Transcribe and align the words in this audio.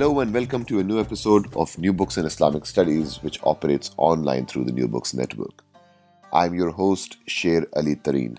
Hello 0.00 0.20
and 0.20 0.32
welcome 0.32 0.64
to 0.64 0.80
a 0.80 0.82
new 0.82 0.98
episode 0.98 1.54
of 1.54 1.76
New 1.76 1.92
Books 1.92 2.16
in 2.16 2.24
Islamic 2.24 2.64
Studies, 2.64 3.22
which 3.22 3.38
operates 3.42 3.90
online 3.98 4.46
through 4.46 4.64
the 4.64 4.72
New 4.72 4.88
Books 4.88 5.12
Network. 5.12 5.62
I'm 6.32 6.54
your 6.54 6.70
host, 6.70 7.18
Sher 7.26 7.66
Ali 7.76 7.96
Tareen. 7.96 8.38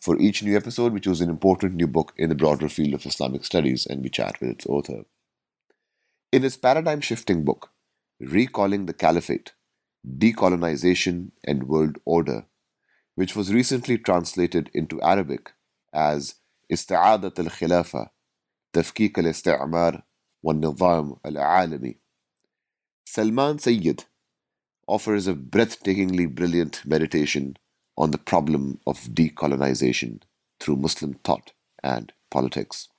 For 0.00 0.16
each 0.20 0.44
new 0.44 0.56
episode, 0.56 0.92
we 0.92 1.00
choose 1.00 1.20
an 1.20 1.28
important 1.28 1.74
new 1.74 1.88
book 1.88 2.12
in 2.16 2.28
the 2.28 2.36
broader 2.36 2.68
field 2.68 2.94
of 2.94 3.04
Islamic 3.04 3.44
studies 3.44 3.86
and 3.86 4.04
we 4.04 4.08
chat 4.08 4.40
with 4.40 4.50
its 4.50 4.66
author. 4.66 5.02
In 6.30 6.42
his 6.42 6.56
paradigm 6.56 7.00
shifting 7.00 7.44
book, 7.44 7.70
Recalling 8.20 8.86
the 8.86 8.94
Caliphate 8.94 9.50
Decolonization 10.06 11.32
and 11.42 11.66
World 11.66 11.98
Order, 12.04 12.46
which 13.16 13.34
was 13.34 13.52
recently 13.52 13.98
translated 13.98 14.70
into 14.72 15.02
Arabic 15.02 15.50
as 15.92 16.36
Ista'adat 16.72 17.36
al 17.36 17.46
Khilafa, 17.46 18.10
Tafkik 18.72 19.18
al 19.18 20.04
والنظام 20.43 21.17
العالمي. 21.25 21.97
Salman 23.05 23.59
Sayyid 23.59 24.05
offers 24.87 25.27
a 25.27 25.33
breathtakingly 25.33 26.27
brilliant 26.33 26.85
meditation 26.85 27.57
on 27.97 28.11
the 28.11 28.17
problem 28.17 28.79
of 28.85 28.99
decolonization 29.13 30.21
through 30.59 30.75
Muslim 30.75 31.13
thought 31.23 31.53
and 31.83 32.13
politics. 32.29 32.89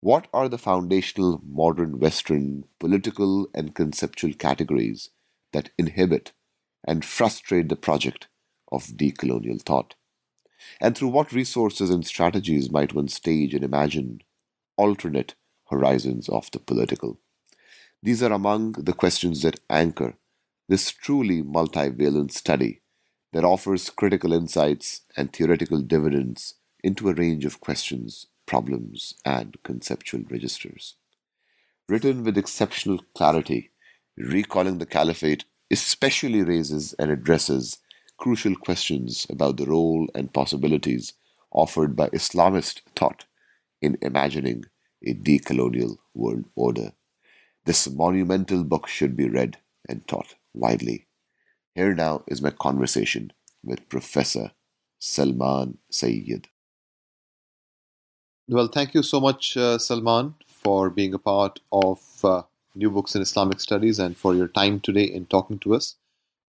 What 0.00 0.28
are 0.32 0.48
the 0.48 0.58
foundational 0.58 1.40
modern 1.44 1.98
Western 1.98 2.64
political 2.78 3.48
and 3.54 3.74
conceptual 3.74 4.32
categories 4.34 5.10
that 5.52 5.70
inhibit 5.78 6.32
and 6.86 7.04
frustrate 7.04 7.68
the 7.68 7.76
project 7.76 8.28
of 8.70 8.96
decolonial 8.96 9.60
thought? 9.60 9.94
And 10.80 10.96
through 10.96 11.08
what 11.08 11.32
resources 11.32 11.90
and 11.90 12.06
strategies 12.06 12.70
might 12.70 12.94
one 12.94 13.08
stage 13.08 13.54
and 13.54 13.64
imagine 13.64 14.20
alternate 14.76 15.34
horizons 15.71 16.29
of 16.29 16.51
the 16.51 16.59
political? 16.59 17.17
These 18.03 18.21
are 18.21 18.31
among 18.31 18.73
the 18.73 18.93
questions 18.93 19.41
that 19.41 19.59
anchor 19.69 20.13
this 20.69 20.91
truly 20.91 21.41
multivalent 21.41 22.31
study 22.31 22.81
that 23.33 23.43
offers 23.43 23.89
critical 23.89 24.33
insights 24.33 25.01
and 25.17 25.33
theoretical 25.33 25.81
dividends 25.81 26.55
into 26.83 27.09
a 27.09 27.13
range 27.13 27.45
of 27.45 27.59
questions, 27.59 28.27
problems, 28.45 29.15
and 29.25 29.57
conceptual 29.63 30.21
registers. 30.29 30.95
Written 31.89 32.23
with 32.23 32.37
exceptional 32.37 32.99
clarity, 33.15 33.71
Recalling 34.17 34.77
the 34.77 34.85
Caliphate 34.85 35.45
especially 35.71 36.43
raises 36.43 36.93
and 36.93 37.09
addresses 37.09 37.77
crucial 38.17 38.55
questions 38.55 39.25
about 39.29 39.57
the 39.57 39.65
role 39.65 40.07
and 40.13 40.33
possibilities 40.33 41.13
offered 41.51 41.95
by 41.95 42.09
Islamist 42.09 42.81
thought 42.95 43.25
in 43.81 43.97
imagining 44.01 44.65
a 45.05 45.13
decolonial 45.13 45.97
world 46.13 46.45
order. 46.55 46.93
This 47.65 47.89
monumental 47.89 48.63
book 48.63 48.87
should 48.87 49.15
be 49.15 49.29
read 49.29 49.57
and 49.87 50.07
taught 50.07 50.35
widely. 50.53 51.07
Here 51.75 51.93
now 51.93 52.23
is 52.27 52.41
my 52.41 52.51
conversation 52.51 53.31
with 53.63 53.87
Professor 53.89 54.51
Salman 54.99 55.77
Sayyid. 55.89 56.47
Well, 58.47 58.67
thank 58.67 58.93
you 58.93 59.03
so 59.03 59.21
much, 59.21 59.55
uh, 59.55 59.77
Salman, 59.77 60.35
for 60.47 60.89
being 60.89 61.13
a 61.13 61.19
part 61.19 61.59
of 61.71 62.01
uh, 62.23 62.43
New 62.75 62.91
Books 62.91 63.15
in 63.15 63.21
Islamic 63.21 63.59
Studies 63.59 63.99
and 63.99 64.17
for 64.17 64.35
your 64.35 64.47
time 64.47 64.79
today 64.79 65.03
in 65.03 65.25
talking 65.25 65.59
to 65.59 65.75
us. 65.75 65.95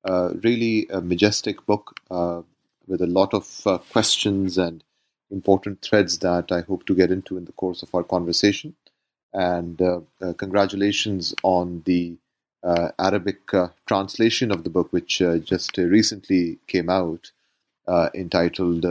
Uh, 0.04 0.30
really 0.42 0.88
a 0.88 1.00
majestic 1.00 1.64
book 1.64 2.00
uh, 2.10 2.42
with 2.88 3.00
a 3.00 3.06
lot 3.06 3.32
of 3.32 3.66
uh, 3.66 3.78
questions 3.78 4.58
and 4.58 4.82
important 5.32 5.82
threads 5.82 6.18
that 6.18 6.52
I 6.52 6.60
hope 6.60 6.86
to 6.86 6.94
get 6.94 7.10
into 7.10 7.36
in 7.36 7.46
the 7.46 7.52
course 7.52 7.82
of 7.82 7.94
our 7.94 8.04
conversation. 8.04 8.76
And 9.32 9.80
uh, 9.80 10.00
uh, 10.20 10.34
congratulations 10.34 11.34
on 11.42 11.82
the 11.86 12.16
uh, 12.62 12.90
Arabic 12.98 13.52
uh, 13.54 13.68
translation 13.86 14.52
of 14.52 14.62
the 14.62 14.70
book, 14.70 14.92
which 14.92 15.20
uh, 15.22 15.38
just 15.38 15.76
recently 15.78 16.58
came 16.66 16.88
out, 16.90 17.32
entitled 18.14 18.84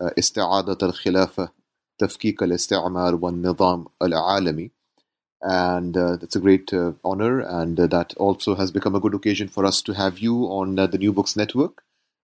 Isti'adat 0.00 0.82
al 0.82 0.92
Khilafah 0.92 1.50
Tafkik 2.00 2.40
al 2.40 2.48
Isti'amar 2.50 3.18
wa 3.18 3.30
Nizam 3.30 3.86
al 4.00 4.10
Alami. 4.10 4.70
And 5.42 5.94
that's 5.94 6.36
a 6.36 6.40
great 6.40 6.70
honor, 7.02 7.40
and 7.40 7.76
that 7.76 8.14
also 8.16 8.54
has 8.54 8.70
become 8.70 8.94
a 8.94 9.00
good 9.00 9.14
occasion 9.14 9.48
for 9.48 9.64
us 9.66 9.82
to 9.82 9.92
have 9.94 10.18
you 10.18 10.44
on 10.44 10.76
the 10.76 10.98
New 10.98 11.12
Books 11.12 11.36
Network. 11.36 11.82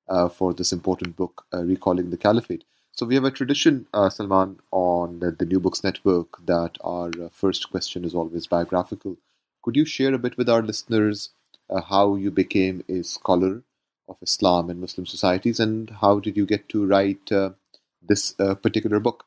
Uh, 0.08 0.28
for 0.28 0.54
this 0.54 0.72
important 0.72 1.16
book, 1.16 1.44
uh, 1.52 1.64
Recalling 1.64 2.10
the 2.10 2.16
Caliphate. 2.16 2.62
So 2.96 3.04
we 3.04 3.14
have 3.14 3.24
a 3.24 3.30
tradition, 3.30 3.86
uh, 3.92 4.08
Salman, 4.08 4.58
on 4.72 5.20
the 5.20 5.44
New 5.44 5.60
Books 5.60 5.84
Network 5.84 6.46
that 6.46 6.78
our 6.80 7.10
uh, 7.10 7.28
first 7.30 7.70
question 7.70 8.06
is 8.06 8.14
always 8.14 8.46
biographical. 8.46 9.18
Could 9.62 9.76
you 9.76 9.84
share 9.84 10.14
a 10.14 10.18
bit 10.18 10.38
with 10.38 10.48
our 10.48 10.62
listeners 10.62 11.28
uh, 11.68 11.82
how 11.82 12.14
you 12.14 12.30
became 12.30 12.82
a 12.88 13.02
scholar 13.02 13.62
of 14.08 14.16
Islam 14.22 14.70
and 14.70 14.80
Muslim 14.80 15.04
societies, 15.04 15.60
and 15.60 15.90
how 15.90 16.20
did 16.20 16.38
you 16.38 16.46
get 16.46 16.70
to 16.70 16.86
write 16.86 17.30
this 18.00 18.32
particular 18.32 18.98
book? 18.98 19.26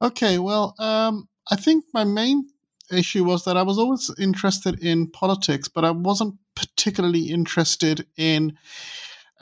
Okay, 0.00 0.38
well, 0.38 0.74
um, 0.78 1.28
I 1.50 1.56
think 1.56 1.84
my 1.92 2.04
main 2.04 2.48
issue 2.90 3.24
was 3.24 3.44
that 3.44 3.58
I 3.58 3.64
was 3.64 3.78
always 3.78 4.10
interested 4.18 4.82
in 4.82 5.08
politics, 5.08 5.68
but 5.68 5.84
I 5.84 5.90
wasn't 5.90 6.36
particularly 6.54 7.24
interested 7.24 8.06
in 8.16 8.56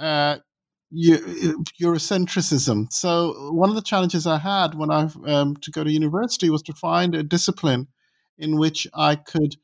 uh, 0.01 0.39
Eurocentrism. 0.95 2.93
So 2.93 3.51
one 3.53 3.69
of 3.69 3.75
the 3.75 3.83
challenges 3.83 4.27
I 4.27 4.39
had 4.39 4.75
when 4.75 4.91
I 4.91 5.09
um, 5.27 5.57
to 5.57 5.71
go 5.71 5.83
to 5.85 5.91
university 5.91 6.51
was 6.51 6.63
to 6.63 6.73
find 6.73 7.15
a 7.15 7.23
discipline 7.23 7.89
in 8.39 8.57
which 8.57 8.87
I 8.95 9.17
could 9.17 9.57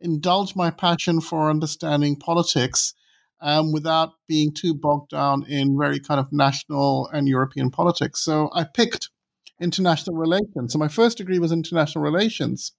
indulge 0.00 0.54
my 0.54 0.70
passion 0.70 1.20
for 1.20 1.48
understanding 1.48 2.16
politics 2.16 2.94
um, 3.40 3.72
without 3.72 4.12
being 4.28 4.52
too 4.52 4.74
bogged 4.74 5.10
down 5.10 5.44
in 5.48 5.78
very 5.78 6.00
kind 6.00 6.20
of 6.20 6.32
national 6.32 7.08
and 7.12 7.28
European 7.28 7.70
politics. 7.70 8.22
So 8.22 8.50
I 8.54 8.64
picked 8.64 9.10
international 9.60 10.16
relations. 10.16 10.72
So 10.72 10.78
my 10.78 10.88
first 10.88 11.18
degree 11.18 11.38
was 11.38 11.52
international 11.52 12.04
relations 12.04 12.72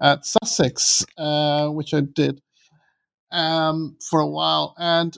at 0.00 0.24
Sussex, 0.24 1.04
uh, 1.18 1.68
which 1.68 1.94
I 1.94 2.00
did 2.00 2.40
um, 3.30 3.96
for 4.08 4.20
a 4.20 4.28
while. 4.28 4.74
And 4.78 5.16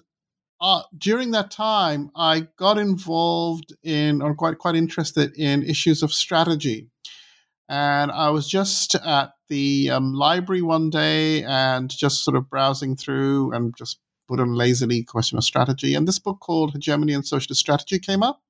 uh, 0.63 0.83
during 0.97 1.33
that 1.33 1.51
time, 1.51 2.11
I 2.17 2.47
got 2.57 2.79
involved 2.79 3.75
in, 3.83 4.23
or 4.23 4.35
quite 4.35 4.59
quite 4.59 4.77
interested 4.77 5.37
in 5.37 5.63
issues 5.63 6.03
of 6.03 6.13
strategy. 6.13 6.89
And 7.69 8.11
I 8.11 8.31
was 8.31 8.49
just 8.49 8.95
at 8.95 9.33
the 9.49 9.91
um, 9.91 10.15
library 10.15 10.63
one 10.63 10.89
day 10.89 11.43
and 11.45 11.91
just 11.91 12.25
sort 12.25 12.37
of 12.37 12.49
browsing 12.49 12.97
through 12.97 13.53
and 13.53 13.75
just 13.77 13.99
put 14.29 14.41
on 14.41 14.55
lazily 14.55 15.03
question 15.03 15.37
of 15.37 15.45
strategy. 15.45 15.95
And 15.95 16.07
this 16.07 16.19
book 16.19 16.41
called 16.41 16.73
Hegemony 16.73 17.13
and 17.13 17.27
Socialist 17.27 17.61
Strategy 17.61 17.99
came 17.99 18.23
up 18.23 18.41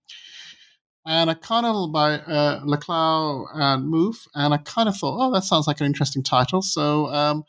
and 1.07 1.31
I 1.31 1.35
kind 1.35 1.67
of 1.67 1.93
by 1.93 2.15
uh, 2.15 2.61
and 2.63 3.93
Mouffe, 3.93 4.29
and 4.35 4.55
I 4.55 4.59
kind 4.59 4.89
of 4.89 4.97
thought, 4.97 5.19
oh, 5.21 5.33
that 5.33 5.45
sounds 5.45 5.67
like 5.67 5.81
an 5.81 5.87
interesting 5.87 6.23
title. 6.23 6.63
So 6.63 7.07
um, 7.07 7.45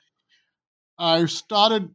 I 0.97 1.25
started 1.25 1.89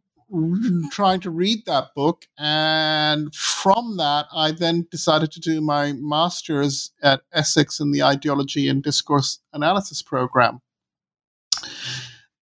trying 0.90 1.20
to 1.20 1.30
read 1.30 1.64
that 1.66 1.94
book, 1.94 2.26
and 2.38 3.34
from 3.34 3.96
that, 3.96 4.26
I 4.34 4.52
then 4.52 4.86
decided 4.90 5.32
to 5.32 5.40
do 5.40 5.60
my 5.60 5.92
master's 5.94 6.92
at 7.02 7.22
Essex 7.32 7.80
in 7.80 7.92
the 7.92 8.02
Ideology 8.02 8.68
and 8.68 8.82
Discourse 8.82 9.40
Analysis 9.52 10.02
program. 10.02 10.60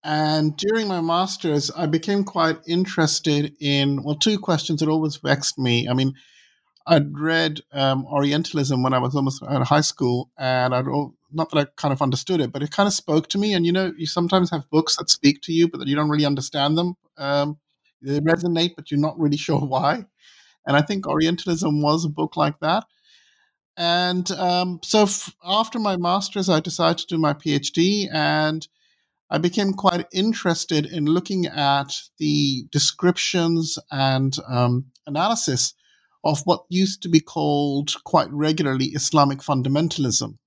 And 0.04 0.56
during 0.56 0.88
my 0.88 1.02
master's, 1.02 1.72
I 1.72 1.88
became 1.88 2.24
quite 2.24 2.60
interested 2.68 3.56
in, 3.60 4.04
well, 4.04 4.16
two 4.16 4.38
questions 4.38 4.80
that 4.80 4.90
always 4.90 5.16
vexed 5.18 5.58
me. 5.58 5.90
I 5.90 5.94
mean, 5.94 6.14
I'd 6.88 7.18
read 7.18 7.62
um, 7.72 8.06
Orientalism 8.06 8.84
when 8.84 8.94
I 8.94 9.00
was 9.00 9.16
almost 9.16 9.42
in 9.42 9.62
high 9.64 9.82
school, 9.82 10.30
and 10.38 10.76
I'd 10.76 10.86
not 11.32 11.50
that 11.50 11.58
I 11.58 11.66
kind 11.76 11.92
of 11.92 12.02
understood 12.02 12.40
it, 12.40 12.52
but 12.52 12.62
it 12.62 12.72
kind 12.72 12.88
of 12.88 12.94
spoke 12.94 13.28
to 13.30 13.40
me. 13.40 13.54
And 13.54 13.66
you 13.66 13.72
know, 13.72 13.92
you 13.98 14.06
sometimes 14.06 14.52
have 14.52 14.70
books 14.70 14.96
that 14.98 15.10
speak 15.10 15.42
to 15.44 15.52
you, 15.52 15.68
but 15.68 15.80
that 15.80 15.88
you 15.88 15.96
don't 15.96 16.10
really 16.10 16.26
understand 16.26 16.78
them. 16.78 16.96
Um, 17.18 17.58
they 18.06 18.20
resonate, 18.20 18.76
but 18.76 18.92
you're 18.92 19.00
not 19.00 19.20
really 19.20 19.38
sure 19.48 19.60
why. 19.60 20.06
And 20.68 20.76
I 20.76 20.82
think 20.82 21.08
Orientalism 21.08 21.82
was 21.82 22.06
a 22.06 22.10
book 22.10 22.38
like 22.38 22.60
that. 22.62 22.86
And 23.78 24.30
um, 24.32 24.80
so 24.84 25.04
f- 25.04 25.36
after 25.44 25.80
my 25.80 25.98
master's, 25.98 26.50
I 26.50 26.60
decided 26.60 27.00
to 27.00 27.08
do 27.08 27.18
my 27.18 27.34
PhD, 27.34 28.08
and 28.12 28.66
I 29.30 29.38
became 29.38 29.74
quite 29.74 30.08
interested 30.14 30.86
in 30.86 31.06
looking 31.06 31.46
at 31.48 31.94
the 32.20 32.68
descriptions 32.72 33.78
and 33.92 34.36
um, 34.48 34.86
analysis 35.08 35.74
of 36.24 36.42
what 36.46 36.66
used 36.70 37.04
to 37.04 37.10
be 37.10 37.20
called 37.20 37.94
quite 38.04 38.32
regularly 38.32 38.88
Islamic 38.88 39.40
fundamentalism. 39.40 40.38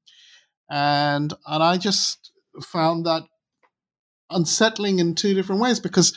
And, 0.71 1.33
and 1.47 1.63
I 1.63 1.77
just 1.77 2.33
found 2.63 3.07
that 3.07 3.25
unsettling 4.31 4.99
in 4.99 5.15
two 5.15 5.35
different 5.35 5.61
ways 5.61 5.81
because 5.81 6.13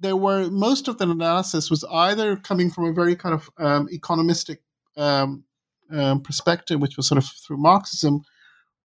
there 0.00 0.16
were 0.16 0.50
most 0.50 0.88
of 0.88 0.98
the 0.98 1.08
analysis 1.08 1.70
was 1.70 1.84
either 1.90 2.36
coming 2.36 2.70
from 2.70 2.84
a 2.86 2.92
very 2.92 3.16
kind 3.16 3.34
of 3.34 3.50
um, 3.58 3.88
economistic 3.88 4.58
um, 4.96 5.44
um, 5.90 6.20
perspective, 6.20 6.80
which 6.80 6.96
was 6.96 7.08
sort 7.08 7.18
of 7.18 7.24
through 7.24 7.58
Marxism, 7.58 8.22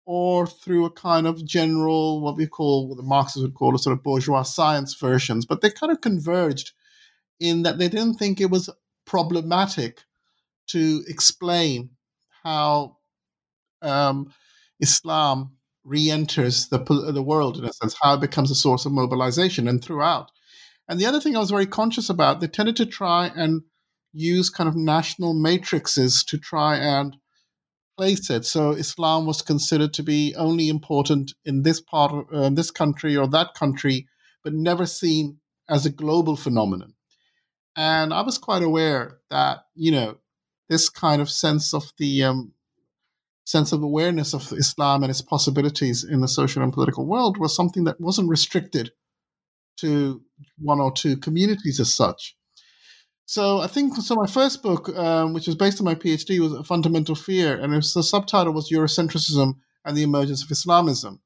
or 0.07 0.47
through 0.47 0.85
a 0.85 0.91
kind 0.91 1.27
of 1.27 1.45
general, 1.45 2.21
what 2.21 2.37
we 2.37 2.47
call, 2.47 2.89
what 2.89 2.97
the 2.97 3.03
Marxists 3.03 3.43
would 3.43 3.55
call 3.55 3.75
a 3.75 3.79
sort 3.79 3.97
of 3.97 4.03
bourgeois 4.03 4.43
science 4.43 4.95
versions, 4.95 5.47
but 5.47 5.61
they 5.61 5.71
kind 5.71 5.93
of 5.93 6.01
converged 6.01 6.73
in 7.39 7.62
that 7.62 7.79
they 7.79 7.89
didn't 7.89 8.15
think 8.15 8.41
it 8.41 8.51
was 8.51 8.71
problematic 9.07 10.03
to 10.69 11.03
explain 11.09 11.91
how 12.43 12.97
um, 13.83 14.33
Islam 14.81 15.57
re-enters 15.85 16.69
the 16.69 16.79
the 17.12 17.23
world 17.23 17.57
in 17.57 17.65
a 17.65 17.73
sense, 17.73 17.97
how 18.01 18.15
it 18.15 18.21
becomes 18.21 18.51
a 18.51 18.55
source 18.55 18.85
of 18.87 18.93
mobilization 18.93 19.67
and 19.69 19.83
throughout. 19.83 20.31
And 20.91 20.99
the 20.99 21.07
other 21.07 21.21
thing 21.21 21.37
I 21.37 21.39
was 21.39 21.53
very 21.53 21.67
conscious 21.67 22.11
about, 22.11 22.41
they 22.41 22.49
tended 22.49 22.75
to 22.79 22.85
try 22.85 23.31
and 23.37 23.63
use 24.13 24.51
kind 24.51 24.69
of 24.69 24.75
national 24.75 25.35
matrices 25.35 26.25
to 26.25 26.37
try 26.37 26.79
and 26.79 27.17
place 27.97 28.29
it. 28.29 28.45
So 28.45 28.73
Islam 28.73 29.25
was 29.25 29.41
considered 29.41 29.95
to 29.95 30.03
be 30.03 30.35
only 30.35 30.69
important 30.69 31.33
in 31.45 31.63
this 31.63 31.81
part 31.81 32.11
of 32.11 32.25
uh, 32.33 32.51
this 32.51 32.73
country 32.73 33.17
or 33.17 33.29
that 33.29 33.55
country, 33.55 34.09
but 34.43 34.53
never 34.53 34.85
seen 34.85 35.39
as 35.69 35.87
a 35.87 35.91
global 35.91 36.35
phenomenon. 36.35 36.95
And 37.77 38.13
I 38.13 38.23
was 38.23 38.37
quite 38.37 38.65
aware 38.65 39.21
that 39.31 39.67
you 39.77 39.93
know 39.93 40.17
this 40.69 40.89
kind 40.89 41.23
of 41.23 41.31
sense 41.31 41.73
of 41.73 41.93
the 41.99 42.25
um, 42.25 42.53
sense 43.45 43.71
of 43.71 43.85
awareness 43.85 44.35
of 44.35 44.53
Islam 44.53 45.05
and 45.05 45.11
its 45.11 45.23
possibilities 45.23 46.03
in 46.03 46.21
the 46.21 46.27
social 46.27 46.65
and 46.65 46.73
political 46.73 47.07
world 47.07 47.39
was 47.39 47.55
something 47.55 47.85
that 47.85 48.01
wasn't 48.01 48.29
restricted 48.29 48.91
to 49.81 50.23
one 50.59 50.81
or 50.81 50.93
two 50.93 51.17
communities 51.17 51.81
as 51.81 51.93
such. 51.93 52.37
So 53.27 53.59
I 53.59 53.69
think 53.69 53.94
so. 53.97 54.17
My 54.17 54.27
first 54.27 54.62
book, 54.62 54.88
um, 54.97 55.35
which 55.35 55.47
was 55.47 55.56
based 55.56 55.81
on 55.81 55.85
my 55.85 55.94
PhD, 55.94 56.41
was 56.41 56.53
a 56.53 56.65
fundamental 56.65 57.15
fear, 57.15 57.56
and 57.56 57.73
was, 57.73 57.94
the 57.94 58.03
subtitle 58.03 58.53
was 58.53 58.71
Eurocentrism 58.71 59.55
and 59.85 59.97
the 59.97 60.03
Emergence 60.03 60.43
of 60.43 60.50
Islamism. 60.50 61.21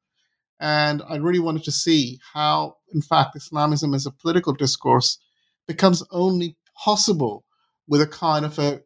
And 0.61 1.03
I 1.09 1.17
really 1.17 1.41
wanted 1.41 1.65
to 1.65 1.73
see 1.73 2.19
how, 2.33 2.77
in 2.93 3.03
fact, 3.03 3.37
Islamism 3.37 3.95
as 3.95 4.07
a 4.07 4.11
political 4.11 4.53
discourse 4.53 5.19
becomes 5.67 6.03
only 6.11 6.57
possible 6.85 7.45
with 7.89 8.01
a 8.01 8.07
kind 8.07 8.45
of 8.45 8.59
a 8.59 8.83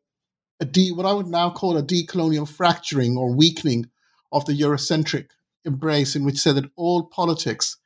a 0.60 0.64
de, 0.64 0.90
what 0.90 1.06
I 1.06 1.12
would 1.12 1.26
now 1.26 1.50
call 1.50 1.76
a 1.76 1.82
decolonial 1.82 2.48
fracturing 2.48 3.16
or 3.16 3.34
weakening 3.34 3.90
of 4.32 4.44
the 4.44 4.52
Eurocentric 4.52 5.26
embrace, 5.64 6.16
in 6.16 6.24
which 6.24 6.38
said 6.38 6.56
that 6.56 6.70
all 6.76 7.04
politics 7.04 7.76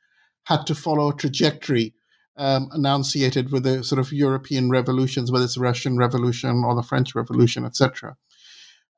had 0.45 0.65
to 0.67 0.75
follow 0.75 1.09
a 1.09 1.15
trajectory 1.15 1.93
um, 2.37 2.69
enunciated 2.73 3.51
with 3.51 3.63
the 3.63 3.83
sort 3.83 3.99
of 3.99 4.11
European 4.11 4.69
revolutions, 4.69 5.31
whether 5.31 5.45
it's 5.45 5.55
the 5.55 5.61
Russian 5.61 5.97
Revolution 5.97 6.63
or 6.65 6.75
the 6.75 6.83
French 6.83 7.15
Revolution, 7.15 7.65
etc. 7.65 8.17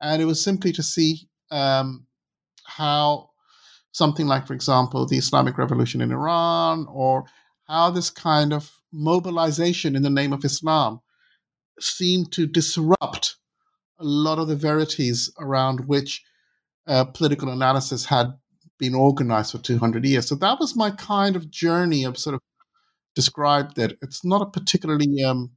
And 0.00 0.22
it 0.22 0.24
was 0.24 0.42
simply 0.42 0.72
to 0.72 0.82
see 0.82 1.28
um, 1.50 2.06
how 2.64 3.30
something 3.92 4.26
like, 4.26 4.46
for 4.46 4.54
example, 4.54 5.06
the 5.06 5.18
Islamic 5.18 5.58
Revolution 5.58 6.00
in 6.00 6.12
Iran, 6.12 6.86
or 6.88 7.24
how 7.66 7.90
this 7.90 8.10
kind 8.10 8.52
of 8.52 8.70
mobilization 8.92 9.96
in 9.96 10.02
the 10.02 10.10
name 10.10 10.32
of 10.32 10.44
Islam 10.44 11.00
seemed 11.80 12.32
to 12.32 12.46
disrupt 12.46 13.36
a 13.98 14.04
lot 14.04 14.38
of 14.38 14.48
the 14.48 14.56
verities 14.56 15.30
around 15.38 15.86
which 15.86 16.22
uh, 16.86 17.04
political 17.04 17.50
analysis 17.50 18.04
had 18.04 18.32
been 18.78 18.94
organized 18.94 19.52
for 19.52 19.58
200 19.58 20.04
years. 20.04 20.28
So 20.28 20.34
that 20.36 20.58
was 20.60 20.76
my 20.76 20.90
kind 20.90 21.36
of 21.36 21.50
journey 21.50 22.04
of 22.04 22.18
sort 22.18 22.34
of 22.34 22.40
described 23.14 23.76
that 23.76 23.96
it's 24.02 24.24
not 24.24 24.42
a 24.42 24.46
particularly, 24.46 25.22
um, 25.24 25.50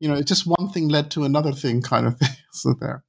you 0.00 0.08
know, 0.08 0.14
it's 0.14 0.28
just 0.28 0.46
one 0.46 0.70
thing 0.70 0.88
led 0.88 1.10
to 1.12 1.24
another 1.24 1.52
thing 1.52 1.82
kind 1.82 2.06
of 2.06 2.18
thing. 2.18 2.36
so 2.52 2.74
there. 2.80 3.04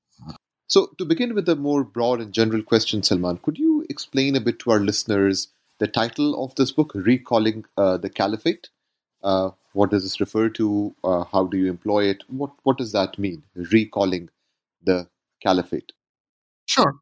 So 0.67 0.89
to 0.99 1.05
begin 1.05 1.33
with 1.33 1.49
a 1.49 1.55
more 1.55 1.83
broad 1.83 2.21
and 2.21 2.31
general 2.31 2.61
question, 2.61 3.01
Salman, 3.01 3.39
could 3.41 3.57
you 3.57 3.85
explain 3.89 4.35
a 4.35 4.41
bit 4.41 4.59
to 4.59 4.71
our 4.71 4.79
listeners 4.79 5.47
the 5.79 5.87
title 5.87 6.43
of 6.43 6.53
this 6.55 6.71
book, 6.71 6.91
Recalling 6.93 7.65
uh, 7.77 7.97
the 7.97 8.09
Caliphate? 8.09 8.69
Uh, 9.23 9.51
what 9.73 9.89
does 9.91 10.03
this 10.03 10.19
refer 10.19 10.49
to? 10.49 10.95
Uh, 11.03 11.23
how 11.23 11.45
do 11.45 11.57
you 11.57 11.69
employ 11.69 12.05
it? 12.05 12.23
What 12.27 12.51
what 12.63 12.77
does 12.77 12.91
that 12.91 13.17
mean? 13.17 13.43
Recalling 13.55 14.29
the 14.83 15.07
caliphate? 15.41 15.91
Sure. 16.65 16.95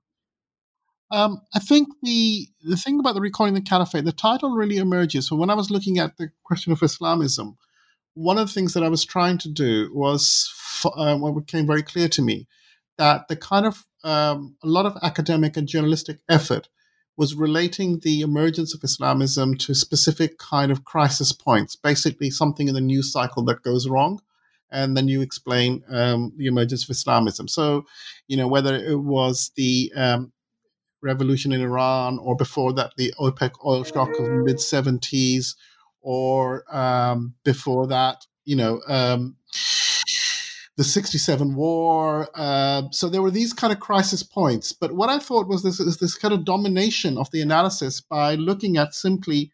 Um, 1.12 1.42
I 1.56 1.60
think 1.60 1.88
the 2.04 2.48
the 2.62 2.76
thing 2.76 3.00
about 3.00 3.16
the 3.16 3.22
recalling 3.22 3.54
the 3.54 3.62
caliphate, 3.62 4.06
the 4.06 4.12
title 4.12 4.52
really 4.52 4.78
emerges. 4.78 5.28
So 5.28 5.36
when 5.36 5.50
I 5.50 5.56
was 5.56 5.72
looking 5.72 6.00
at 6.00 6.18
the 6.18 6.30
question 6.44 6.72
of 6.72 6.84
Islamism, 6.84 7.58
one 8.14 8.38
of 8.38 8.48
the 8.48 8.54
things 8.54 8.74
that 8.74 8.84
I 8.84 8.90
was 8.90 9.06
trying 9.06 9.38
to 9.40 9.50
do 9.50 9.90
was 9.94 10.52
uh, 10.86 11.18
what 11.18 11.32
became 11.46 11.66
very 11.66 11.84
clear 11.84 12.10
to 12.10 12.22
me 12.22 12.48
that 12.98 13.28
the 13.28 13.36
kind 13.36 13.66
of 13.66 13.86
um, 14.04 14.56
a 14.64 14.68
lot 14.68 14.86
of 14.86 14.98
academic 15.02 15.56
and 15.56 15.68
journalistic 15.68 16.20
effort 16.30 16.68
was 17.16 17.36
relating 17.36 18.00
the 18.00 18.22
emergence 18.22 18.76
of 18.76 18.84
Islamism 18.84 19.56
to 19.58 19.74
specific 19.74 20.38
kind 20.38 20.72
of 20.72 20.84
crisis 20.84 21.32
points, 21.32 21.76
basically 21.76 22.30
something 22.30 22.68
in 22.68 22.76
the 22.76 22.82
news 22.82 23.12
cycle 23.12 23.44
that 23.46 23.64
goes 23.64 23.88
wrong 23.88 24.20
and 24.72 24.98
then 24.98 25.08
you 25.08 25.22
explain 25.22 25.84
um, 25.90 26.34
the 26.38 26.48
emergence 26.48 26.84
of 26.84 26.90
Islamism. 26.90 27.48
So, 27.48 27.86
you 28.28 28.38
know, 28.38 28.48
whether 28.48 28.76
it 28.76 29.00
was 29.00 29.52
the 29.56 29.92
um, 29.96 30.32
revolution 31.02 31.52
in 31.52 31.62
Iran 31.62 32.20
or 32.20 32.36
before 32.36 32.74
that, 32.74 32.94
the 32.98 33.14
OPEC 33.20 33.52
oil 33.66 33.84
shock 33.84 34.10
of 34.20 34.28
mid 34.30 34.58
70s, 34.58 35.56
or 36.02 36.64
um, 36.74 37.36
before 37.44 37.88
that, 37.88 38.26
you 38.46 38.56
know, 38.56 38.82
um, 38.88 39.36
the 40.78 40.84
67 40.84 41.56
war. 41.56 42.30
Uh, 42.36 42.84
so 42.92 43.10
there 43.10 43.22
were 43.22 43.32
these 43.32 43.52
kind 43.52 43.74
of 43.74 43.80
crisis 43.80 44.24
points. 44.24 44.72
But 44.72 44.94
what 44.94 45.10
I 45.10 45.20
thought 45.20 45.48
was 45.48 45.64
this 45.64 45.80
is 45.80 45.98
this 45.98 46.16
kind 46.16 46.34
of 46.34 46.46
domination 46.46 47.18
of 47.18 47.30
the 47.32 47.42
analysis 47.42 48.00
by 48.00 48.36
looking 48.36 48.78
at 48.78 48.94
simply 48.94 49.52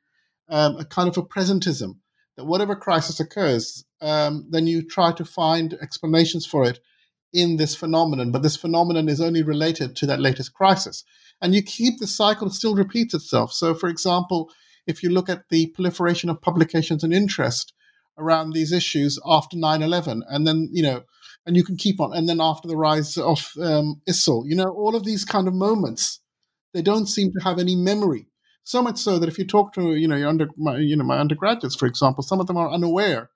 um, 0.49 0.75
a 0.77 0.85
kind 0.85 1.09
of 1.09 1.17
a 1.17 1.23
presentism 1.23 1.97
that 2.35 2.45
whatever 2.45 2.75
crisis 2.75 3.19
occurs, 3.19 3.85
um, 4.01 4.45
then 4.49 4.67
you 4.67 4.81
try 4.81 5.11
to 5.13 5.23
find 5.23 5.73
explanations 5.81 6.45
for 6.45 6.65
it 6.65 6.79
in 7.31 7.57
this 7.57 7.75
phenomenon. 7.75 8.31
But 8.31 8.43
this 8.43 8.57
phenomenon 8.57 9.07
is 9.07 9.21
only 9.21 9.43
related 9.43 9.95
to 9.97 10.05
that 10.07 10.19
latest 10.19 10.53
crisis. 10.53 11.03
And 11.43 11.53
you 11.53 11.61
keep 11.61 11.99
the 11.99 12.07
cycle, 12.07 12.49
still 12.49 12.73
repeats 12.73 13.13
itself. 13.13 13.51
So, 13.51 13.75
for 13.75 13.89
example, 13.89 14.49
if 14.87 15.03
you 15.03 15.09
look 15.09 15.29
at 15.29 15.49
the 15.49 15.67
proliferation 15.67 16.29
of 16.29 16.41
publications 16.41 17.03
and 17.03 17.13
interest 17.13 17.73
around 18.17 18.53
these 18.53 18.71
issues 18.71 19.19
after 19.25 19.57
9 19.57 19.81
11, 19.81 20.23
and 20.29 20.47
then, 20.47 20.69
you 20.71 20.81
know, 20.81 21.03
and 21.45 21.57
you 21.57 21.63
can 21.65 21.75
keep 21.75 21.99
on, 21.99 22.13
and 22.13 22.29
then 22.29 22.39
after 22.39 22.69
the 22.69 22.77
rise 22.77 23.17
of 23.17 23.51
um, 23.61 24.01
ISIL, 24.09 24.43
you 24.47 24.55
know, 24.55 24.69
all 24.69 24.95
of 24.95 25.03
these 25.03 25.25
kind 25.25 25.49
of 25.49 25.53
moments, 25.53 26.21
they 26.73 26.81
don't 26.81 27.07
seem 27.07 27.31
to 27.33 27.43
have 27.43 27.59
any 27.59 27.75
memory. 27.75 28.27
So 28.63 28.81
much 28.81 28.97
so 28.97 29.19
that 29.19 29.27
if 29.27 29.37
you 29.37 29.45
talk 29.45 29.73
to 29.73 29.95
you 29.95 30.07
know 30.07 30.15
your 30.15 30.29
under 30.29 30.47
my, 30.57 30.77
you 30.77 30.95
know 30.95 31.03
my 31.03 31.19
undergraduates, 31.19 31.75
for 31.75 31.85
example, 31.85 32.23
some 32.23 32.39
of 32.39 32.47
them 32.47 32.55
are 32.55 32.69
unaware 32.71 33.29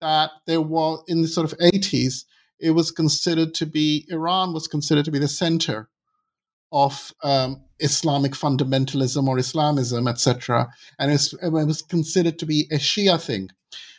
that 0.00 0.30
there 0.46 0.60
was 0.60 1.04
in 1.06 1.22
the 1.22 1.28
sort 1.28 1.50
of 1.50 1.58
80s 1.58 2.24
it 2.60 2.72
was 2.72 2.90
considered 2.90 3.54
to 3.54 3.66
be 3.66 4.06
Iran 4.10 4.52
was 4.52 4.66
considered 4.66 5.04
to 5.04 5.10
be 5.10 5.18
the 5.18 5.28
center 5.28 5.88
of 6.72 7.12
um, 7.22 7.62
Islamic 7.80 8.32
fundamentalism 8.32 9.26
or 9.26 9.38
Islamism, 9.38 10.06
etc., 10.08 10.68
and 10.98 11.10
it 11.12 11.52
was 11.52 11.82
considered 11.82 12.38
to 12.38 12.46
be 12.46 12.66
a 12.70 12.76
Shia 12.76 13.20
thing 13.20 13.48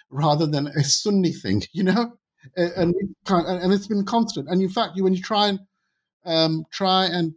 rather 0.09 0.45
than 0.45 0.67
a 0.67 0.83
Sunni 0.83 1.31
thing. 1.31 1.63
You 1.73 1.83
know, 1.83 2.13
and 2.55 2.95
and 3.35 3.73
it's 3.73 3.87
been 3.87 4.05
constant. 4.05 4.49
And 4.49 4.61
in 4.61 4.69
fact, 4.69 4.95
you 4.95 5.03
when 5.03 5.13
you 5.13 5.21
try 5.21 5.47
and 5.47 5.59
um, 6.25 6.65
try 6.71 7.05
and 7.05 7.33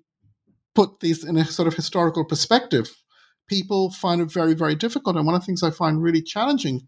put 0.74 1.00
these 1.00 1.24
in 1.24 1.36
a 1.36 1.44
sort 1.44 1.68
of 1.68 1.74
historical 1.74 2.24
perspective, 2.24 2.90
people 3.48 3.90
find 3.90 4.20
it 4.20 4.32
very, 4.32 4.54
very 4.54 4.74
difficult. 4.74 5.16
And 5.16 5.26
one 5.26 5.34
of 5.34 5.42
the 5.42 5.46
things 5.46 5.62
I 5.62 5.70
find 5.70 6.02
really 6.02 6.22
challenging 6.22 6.80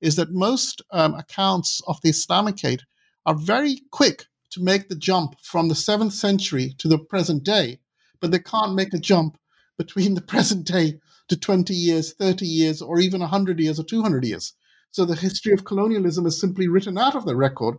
is 0.00 0.16
that 0.16 0.30
most 0.30 0.82
um, 0.92 1.14
accounts 1.14 1.80
of 1.86 2.00
the 2.02 2.10
Islamicate 2.10 2.80
are 3.26 3.34
very 3.34 3.80
quick 3.90 4.26
to 4.50 4.62
make 4.62 4.88
the 4.88 4.96
jump 4.96 5.36
from 5.42 5.68
the 5.68 5.74
seventh 5.74 6.12
century 6.12 6.74
to 6.78 6.88
the 6.88 6.98
present 6.98 7.44
day, 7.44 7.78
but 8.20 8.30
they 8.30 8.38
can't 8.38 8.74
make 8.74 8.94
a 8.94 8.98
jump 8.98 9.38
between 9.78 10.14
the 10.14 10.20
present 10.32 10.66
day 10.66 11.00
to 11.28 11.36
20 11.36 11.74
years, 11.74 12.12
30 12.14 12.46
years, 12.46 12.82
or 12.82 13.00
even 13.00 13.20
100 13.20 13.60
years 13.60 13.78
or 13.78 13.84
200 13.84 14.24
years. 14.24 14.52
So 14.92 15.04
the 15.04 15.14
history 15.14 15.52
of 15.52 15.64
colonialism 15.64 16.26
is 16.26 16.40
simply 16.40 16.68
written 16.68 16.98
out 16.98 17.14
of 17.14 17.24
the 17.24 17.36
record, 17.36 17.76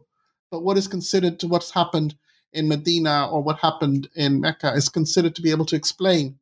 but 0.49 0.63
what 0.63 0.77
is 0.77 0.87
considered 0.87 1.39
to 1.39 1.47
what's 1.47 1.71
happened 1.71 2.15
in 2.53 2.67
Medina 2.67 3.29
or 3.29 3.43
what 3.43 3.59
happened 3.59 4.09
in 4.15 4.41
Mecca 4.41 4.73
is 4.73 4.89
considered 4.89 5.35
to 5.35 5.41
be 5.41 5.51
able 5.51 5.65
to 5.65 5.75
explain 5.75 6.39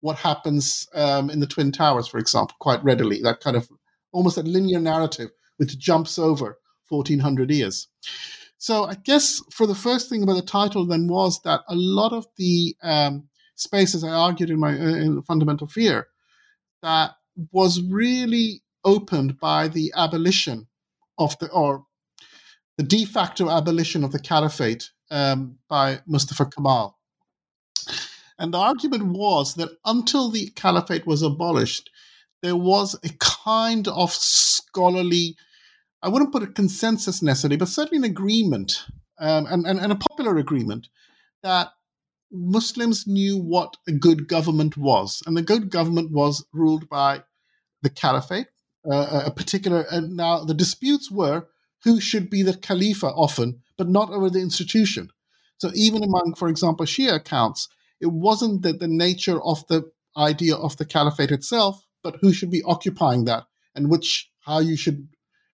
what 0.00 0.16
happens 0.16 0.88
um, 0.94 1.28
in 1.30 1.40
the 1.40 1.46
Twin 1.46 1.72
Towers, 1.72 2.06
for 2.06 2.18
example, 2.18 2.56
quite 2.60 2.82
readily. 2.84 3.20
That 3.22 3.40
kind 3.40 3.56
of 3.56 3.68
almost 4.12 4.38
a 4.38 4.42
linear 4.42 4.80
narrative 4.80 5.30
which 5.56 5.78
jumps 5.78 6.18
over 6.18 6.58
1400 6.88 7.50
years. 7.50 7.88
So 8.58 8.84
I 8.84 8.94
guess 8.94 9.40
for 9.52 9.66
the 9.66 9.74
first 9.74 10.08
thing 10.08 10.22
about 10.22 10.34
the 10.34 10.42
title 10.42 10.84
then 10.84 11.08
was 11.08 11.40
that 11.42 11.60
a 11.68 11.74
lot 11.74 12.12
of 12.12 12.26
the 12.36 12.76
um, 12.82 13.28
spaces 13.54 14.04
I 14.04 14.10
argued 14.10 14.50
in 14.50 14.58
my 14.58 14.72
uh, 14.72 14.96
in 14.96 15.22
fundamental 15.22 15.66
fear 15.66 16.08
that 16.82 17.12
was 17.52 17.82
really 17.82 18.62
opened 18.84 19.38
by 19.38 19.68
the 19.68 19.92
abolition 19.96 20.66
of 21.18 21.38
the 21.38 21.48
or 21.50 21.84
the 22.76 22.84
de 22.84 23.04
facto 23.04 23.50
abolition 23.50 24.04
of 24.04 24.12
the 24.12 24.18
caliphate 24.20 24.90
um, 25.10 25.58
by 25.68 26.00
Mustafa 26.06 26.46
Kemal. 26.46 26.96
And 28.38 28.54
the 28.54 28.58
argument 28.58 29.04
was 29.16 29.54
that 29.54 29.70
until 29.84 30.30
the 30.30 30.50
caliphate 30.50 31.06
was 31.06 31.22
abolished, 31.22 31.90
there 32.40 32.56
was 32.56 32.94
a 33.02 33.08
kind 33.18 33.88
of 33.88 34.12
scholarly, 34.12 35.36
I 36.02 36.08
wouldn't 36.08 36.32
put 36.32 36.42
a 36.42 36.48
consensus 36.48 37.22
necessarily, 37.22 37.56
but 37.56 37.68
certainly 37.68 37.98
an 37.98 38.10
agreement 38.10 38.84
um, 39.18 39.46
and, 39.46 39.66
and, 39.66 39.80
and 39.80 39.92
a 39.92 39.96
popular 39.96 40.36
agreement 40.38 40.88
that 41.42 41.70
Muslims 42.30 43.06
knew 43.06 43.38
what 43.38 43.76
a 43.86 43.92
good 43.92 44.28
government 44.28 44.76
was. 44.76 45.22
And 45.26 45.36
the 45.36 45.42
good 45.42 45.70
government 45.70 46.12
was 46.12 46.44
ruled 46.52 46.88
by 46.88 47.22
the 47.82 47.90
caliphate, 47.90 48.48
uh, 48.90 49.22
a 49.26 49.30
particular. 49.30 49.86
And 49.90 50.16
now 50.16 50.44
the 50.44 50.54
disputes 50.54 51.10
were 51.10 51.48
who 51.84 52.00
should 52.00 52.28
be 52.28 52.42
the 52.42 52.56
Khalifa 52.56 53.06
often, 53.06 53.62
but 53.76 53.88
not 53.88 54.10
over 54.10 54.30
the 54.30 54.40
institution. 54.40 55.10
So 55.58 55.70
even 55.74 56.02
among, 56.02 56.34
for 56.36 56.48
example, 56.48 56.86
Shia 56.86 57.14
accounts, 57.14 57.68
it 58.00 58.12
wasn't 58.12 58.62
that 58.62 58.78
the 58.78 58.88
nature 58.88 59.42
of 59.42 59.66
the 59.68 59.90
idea 60.16 60.54
of 60.54 60.76
the 60.76 60.84
caliphate 60.84 61.30
itself, 61.30 61.84
but 62.02 62.16
who 62.20 62.32
should 62.32 62.50
be 62.50 62.62
occupying 62.64 63.24
that 63.24 63.44
and 63.74 63.90
which 63.90 64.30
how 64.40 64.60
you 64.60 64.76
should 64.76 65.08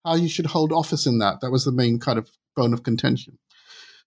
how 0.05 0.15
you 0.15 0.29
should 0.29 0.47
hold 0.47 0.71
office 0.71 1.05
in 1.05 1.19
that. 1.19 1.41
That 1.41 1.51
was 1.51 1.65
the 1.65 1.71
main 1.71 1.99
kind 1.99 2.17
of 2.17 2.29
bone 2.55 2.73
of 2.73 2.83
contention. 2.83 3.37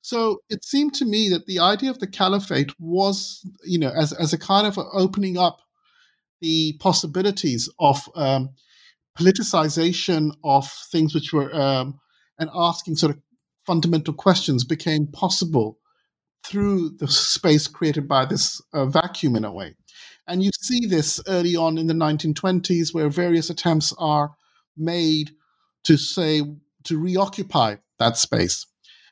So 0.01 0.39
it 0.49 0.65
seemed 0.65 0.95
to 0.95 1.05
me 1.05 1.29
that 1.29 1.47
the 1.47 1.61
idea 1.61 1.91
of 1.91 2.01
the 2.01 2.09
caliphate 2.09 2.73
was, 2.81 3.49
you 3.65 3.79
know, 3.79 3.91
as, 3.91 4.13
as 4.13 4.33
a 4.33 4.39
kind 4.39 4.67
of 4.67 4.79
opening 4.93 5.39
up 5.39 5.61
the 6.41 6.77
possibilities 6.81 7.69
of 7.79 8.09
um, 8.17 8.51
politicization 9.17 10.33
of 10.43 10.69
things 10.91 11.15
which 11.15 11.33
were 11.33 11.55
um, 11.55 12.01
and 12.39 12.51
asking 12.53 12.97
sort 12.97 13.15
of 13.15 13.23
fundamental 13.65 14.13
questions 14.13 14.65
became 14.65 15.07
possible 15.07 15.79
through 16.45 16.91
the 16.99 17.07
space 17.07 17.69
created 17.69 18.09
by 18.09 18.25
this 18.25 18.61
uh, 18.73 18.87
vacuum 18.87 19.37
in 19.37 19.45
a 19.45 19.53
way. 19.53 19.77
And 20.27 20.43
you 20.43 20.51
see 20.61 20.87
this 20.87 21.21
early 21.29 21.55
on 21.55 21.79
in 21.79 21.87
the 21.87 21.95
1920s 21.95 22.93
where 22.93 23.09
various 23.09 23.51
attempts 23.51 23.95
are 23.99 24.35
made 24.77 25.33
to 25.85 25.97
say, 25.97 26.43
to 26.85 26.99
reoccupy 26.99 27.77
that 27.99 28.17
space. 28.17 28.67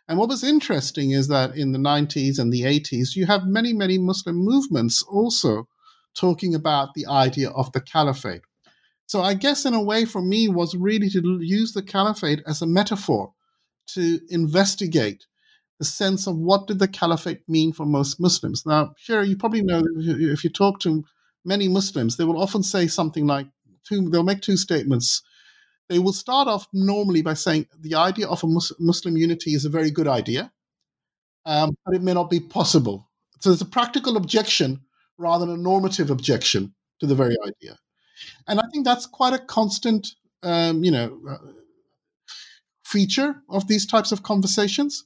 And 0.08 0.18
what 0.18 0.28
was 0.28 0.42
interesting 0.42 1.12
is 1.12 1.28
that 1.28 1.56
in 1.56 1.72
the 1.72 1.78
90s 1.78 2.38
and 2.38 2.52
the 2.52 2.62
80s, 2.62 3.14
you 3.14 3.26
have 3.26 3.46
many, 3.46 3.72
many 3.72 3.96
Muslim 3.96 4.36
movements 4.36 5.02
also 5.04 5.68
talking 6.16 6.54
about 6.54 6.94
the 6.94 7.06
idea 7.06 7.50
of 7.50 7.70
the 7.72 7.80
caliphate. 7.80 8.42
So 9.06 9.22
I 9.22 9.34
guess 9.34 9.64
in 9.64 9.74
a 9.74 9.82
way 9.82 10.04
for 10.04 10.22
me 10.22 10.48
was 10.48 10.74
really 10.74 11.08
to 11.10 11.38
use 11.40 11.72
the 11.72 11.82
caliphate 11.82 12.42
as 12.46 12.62
a 12.62 12.66
metaphor 12.66 13.32
to 13.94 14.20
investigate 14.28 15.26
the 15.78 15.84
sense 15.84 16.26
of 16.26 16.36
what 16.36 16.66
did 16.66 16.78
the 16.78 16.88
caliphate 16.88 17.48
mean 17.48 17.72
for 17.72 17.86
most 17.86 18.20
Muslims. 18.20 18.66
Now, 18.66 18.92
Sherry, 18.98 19.28
you 19.28 19.36
probably 19.36 19.62
know 19.62 19.82
if 19.96 20.44
you 20.44 20.50
talk 20.50 20.80
to 20.80 21.04
many 21.44 21.68
Muslims, 21.68 22.16
they 22.16 22.24
will 22.24 22.40
often 22.40 22.62
say 22.62 22.86
something 22.86 23.26
like 23.26 23.46
they'll 23.90 24.22
make 24.22 24.42
two 24.42 24.56
statements 24.56 25.22
they 25.90 25.99
will 25.99 26.12
start 26.12 26.47
off 26.47 26.68
normally 26.73 27.20
by 27.20 27.35
saying 27.35 27.66
the 27.80 27.97
idea 27.97 28.28
of 28.28 28.44
a 28.44 28.47
Muslim 28.78 29.16
unity 29.16 29.54
is 29.54 29.64
a 29.64 29.68
very 29.68 29.90
good 29.90 30.06
idea, 30.06 30.52
um, 31.44 31.76
but 31.85 31.97
it 31.97 32.00
may 32.00 32.14
not 32.14 32.30
be 32.30 32.38
possible. 32.38 33.11
So 33.40 33.50
there's 33.50 33.61
a 33.61 33.66
practical 33.66 34.16
objection 34.16 34.82
rather 35.18 35.44
than 35.44 35.56
a 35.56 35.62
normative 35.62 36.09
objection 36.09 36.75
to 37.00 37.06
the 37.06 37.16
very 37.16 37.35
idea. 37.44 37.76
And 38.47 38.61
I 38.61 38.62
think 38.73 38.85
that's 38.85 39.04
quite 39.04 39.32
a 39.35 39.40
constant, 39.40 40.06
um, 40.44 40.85
you 40.85 40.92
know, 40.92 41.20
uh, 41.28 41.38
feature 42.85 43.42
of 43.49 43.66
these 43.66 43.85
types 43.85 44.12
of 44.12 44.23
conversations. 44.23 45.04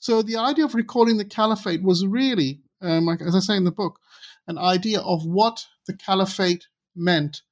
So 0.00 0.20
the 0.20 0.36
idea 0.36 0.64
of 0.64 0.74
recalling 0.74 1.16
the 1.16 1.24
caliphate 1.24 1.82
was 1.84 2.04
really, 2.04 2.60
um, 2.82 3.06
like, 3.06 3.20
as 3.20 3.36
I 3.36 3.40
say 3.40 3.56
in 3.56 3.64
the 3.64 3.70
book, 3.70 4.00
an 4.48 4.58
idea 4.58 4.98
of 4.98 5.24
what 5.24 5.64
the 5.86 5.96
caliphate 5.96 6.66
meant 6.96 7.42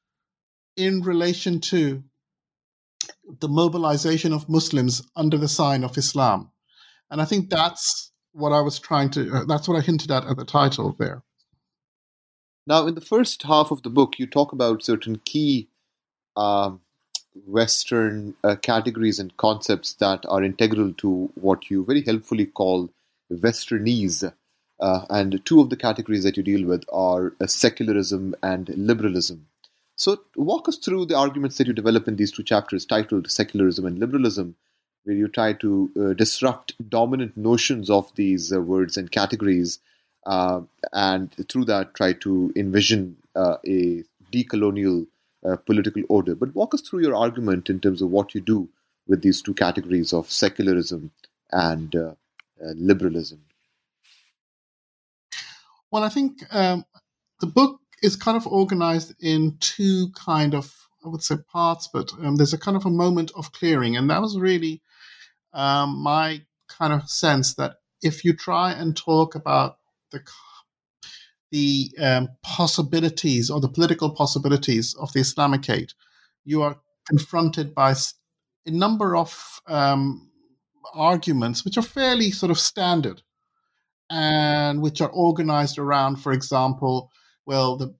in 0.76 1.02
relation 1.02 1.60
to 1.60 2.02
the 3.40 3.48
mobilization 3.48 4.32
of 4.32 4.48
Muslims 4.48 5.02
under 5.16 5.38
the 5.38 5.48
sign 5.48 5.84
of 5.84 5.98
Islam. 5.98 6.50
And 7.10 7.20
I 7.20 7.24
think 7.24 7.50
that's 7.50 8.10
what 8.32 8.52
I 8.52 8.60
was 8.60 8.78
trying 8.78 9.10
to, 9.10 9.32
uh, 9.32 9.44
that's 9.44 9.68
what 9.68 9.76
I 9.76 9.80
hinted 9.80 10.10
at 10.10 10.24
at 10.24 10.36
the 10.36 10.44
title 10.44 10.96
there. 10.98 11.22
Now, 12.66 12.86
in 12.86 12.94
the 12.94 13.00
first 13.00 13.42
half 13.42 13.70
of 13.70 13.82
the 13.82 13.90
book, 13.90 14.18
you 14.18 14.26
talk 14.26 14.52
about 14.52 14.84
certain 14.84 15.20
key 15.24 15.68
um, 16.36 16.80
Western 17.46 18.34
uh, 18.44 18.56
categories 18.56 19.18
and 19.18 19.36
concepts 19.36 19.94
that 19.94 20.24
are 20.28 20.42
integral 20.42 20.92
to 20.94 21.30
what 21.34 21.70
you 21.70 21.84
very 21.84 22.02
helpfully 22.02 22.46
call 22.46 22.90
Westernese. 23.30 24.32
Uh, 24.80 25.04
and 25.10 25.44
two 25.44 25.60
of 25.60 25.70
the 25.70 25.76
categories 25.76 26.24
that 26.24 26.36
you 26.36 26.42
deal 26.42 26.66
with 26.66 26.84
are 26.92 27.34
uh, 27.40 27.46
secularism 27.46 28.34
and 28.42 28.68
liberalism. 28.70 29.46
So, 30.02 30.18
walk 30.34 30.68
us 30.68 30.78
through 30.78 31.06
the 31.06 31.16
arguments 31.16 31.58
that 31.58 31.68
you 31.68 31.72
develop 31.72 32.08
in 32.08 32.16
these 32.16 32.32
two 32.32 32.42
chapters 32.42 32.84
titled 32.84 33.30
Secularism 33.30 33.86
and 33.86 34.00
Liberalism, 34.00 34.56
where 35.04 35.14
you 35.14 35.28
try 35.28 35.52
to 35.52 35.92
uh, 35.96 36.12
disrupt 36.14 36.74
dominant 36.90 37.36
notions 37.36 37.88
of 37.88 38.12
these 38.16 38.52
uh, 38.52 38.60
words 38.60 38.96
and 38.96 39.12
categories, 39.12 39.78
uh, 40.26 40.62
and 40.92 41.32
through 41.48 41.66
that, 41.66 41.94
try 41.94 42.14
to 42.14 42.52
envision 42.56 43.16
uh, 43.36 43.58
a 43.64 44.02
decolonial 44.32 45.06
uh, 45.46 45.54
political 45.54 46.02
order. 46.08 46.34
But 46.34 46.52
walk 46.52 46.74
us 46.74 46.80
through 46.80 47.02
your 47.02 47.14
argument 47.14 47.70
in 47.70 47.78
terms 47.78 48.02
of 48.02 48.10
what 48.10 48.34
you 48.34 48.40
do 48.40 48.68
with 49.06 49.22
these 49.22 49.40
two 49.40 49.54
categories 49.54 50.12
of 50.12 50.28
secularism 50.28 51.12
and 51.52 51.94
uh, 51.94 52.14
liberalism. 52.74 53.44
Well, 55.92 56.02
I 56.02 56.08
think 56.08 56.42
um, 56.50 56.86
the 57.38 57.46
book 57.46 57.81
is 58.02 58.16
kind 58.16 58.36
of 58.36 58.46
organized 58.46 59.14
in 59.20 59.56
two 59.60 60.08
kind 60.14 60.54
of 60.54 60.74
I 61.04 61.08
would 61.08 61.22
say 61.22 61.36
parts, 61.52 61.88
but 61.92 62.12
um, 62.22 62.36
there's 62.36 62.52
a 62.52 62.58
kind 62.58 62.76
of 62.76 62.86
a 62.86 62.90
moment 62.90 63.32
of 63.34 63.52
clearing, 63.52 63.96
and 63.96 64.08
that 64.10 64.20
was 64.20 64.38
really 64.38 64.82
um, 65.52 65.98
my 65.98 66.42
kind 66.68 66.92
of 66.92 67.08
sense 67.10 67.54
that 67.54 67.76
if 68.02 68.24
you 68.24 68.32
try 68.34 68.72
and 68.72 68.96
talk 68.96 69.34
about 69.34 69.78
the 70.10 70.20
the 71.50 71.90
um, 72.00 72.28
possibilities 72.42 73.50
or 73.50 73.60
the 73.60 73.68
political 73.68 74.10
possibilities 74.10 74.94
of 74.94 75.12
the 75.12 75.20
Islamicate, 75.20 75.92
you 76.44 76.62
are 76.62 76.76
confronted 77.06 77.74
by 77.74 77.94
a 78.66 78.70
number 78.70 79.16
of 79.16 79.60
um, 79.66 80.30
arguments 80.94 81.64
which 81.64 81.76
are 81.76 81.82
fairly 81.82 82.30
sort 82.30 82.50
of 82.50 82.58
standard 82.58 83.22
and 84.08 84.80
which 84.80 85.00
are 85.00 85.10
organized 85.10 85.78
around, 85.78 86.16
for 86.16 86.32
example, 86.32 87.10
well, 87.46 87.76
the, 87.76 87.94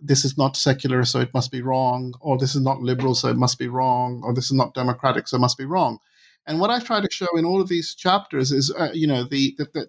this 0.00 0.24
is 0.24 0.36
not 0.36 0.56
secular, 0.56 1.04
so 1.04 1.20
it 1.20 1.32
must 1.32 1.50
be 1.50 1.62
wrong, 1.62 2.14
or 2.20 2.36
this 2.36 2.54
is 2.54 2.62
not 2.62 2.80
liberal, 2.80 3.14
so 3.14 3.28
it 3.28 3.36
must 3.36 3.58
be 3.58 3.68
wrong, 3.68 4.22
or 4.24 4.34
this 4.34 4.46
is 4.46 4.52
not 4.52 4.74
democratic, 4.74 5.28
so 5.28 5.36
it 5.36 5.40
must 5.40 5.58
be 5.58 5.64
wrong. 5.64 5.98
And 6.46 6.58
what 6.58 6.70
I 6.70 6.80
try 6.80 7.00
to 7.00 7.08
show 7.10 7.28
in 7.36 7.44
all 7.44 7.60
of 7.60 7.68
these 7.68 7.94
chapters 7.94 8.50
is, 8.50 8.72
uh, 8.76 8.90
you 8.92 9.06
know, 9.06 9.24
the, 9.24 9.54
the, 9.58 9.68
the 9.72 9.88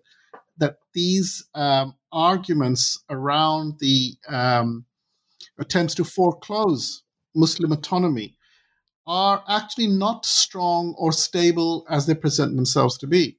that 0.57 0.77
these 0.93 1.43
um, 1.55 1.95
arguments 2.11 3.03
around 3.09 3.79
the 3.79 4.15
um, 4.27 4.85
attempts 5.59 5.95
to 5.95 6.03
foreclose 6.03 7.03
Muslim 7.35 7.71
autonomy 7.71 8.37
are 9.07 9.43
actually 9.49 9.87
not 9.87 10.25
strong 10.25 10.95
or 10.97 11.11
stable 11.11 11.85
as 11.89 12.05
they 12.05 12.13
present 12.13 12.55
themselves 12.55 12.97
to 12.99 13.07
be. 13.07 13.37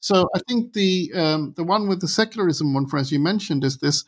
So 0.00 0.28
I 0.34 0.40
think 0.48 0.72
the 0.74 1.10
um, 1.14 1.54
the 1.56 1.64
one 1.64 1.88
with 1.88 2.00
the 2.00 2.08
secularism 2.08 2.74
one, 2.74 2.86
for 2.86 2.98
as 2.98 3.10
you 3.10 3.18
mentioned, 3.18 3.64
is 3.64 3.78
this 3.78 4.04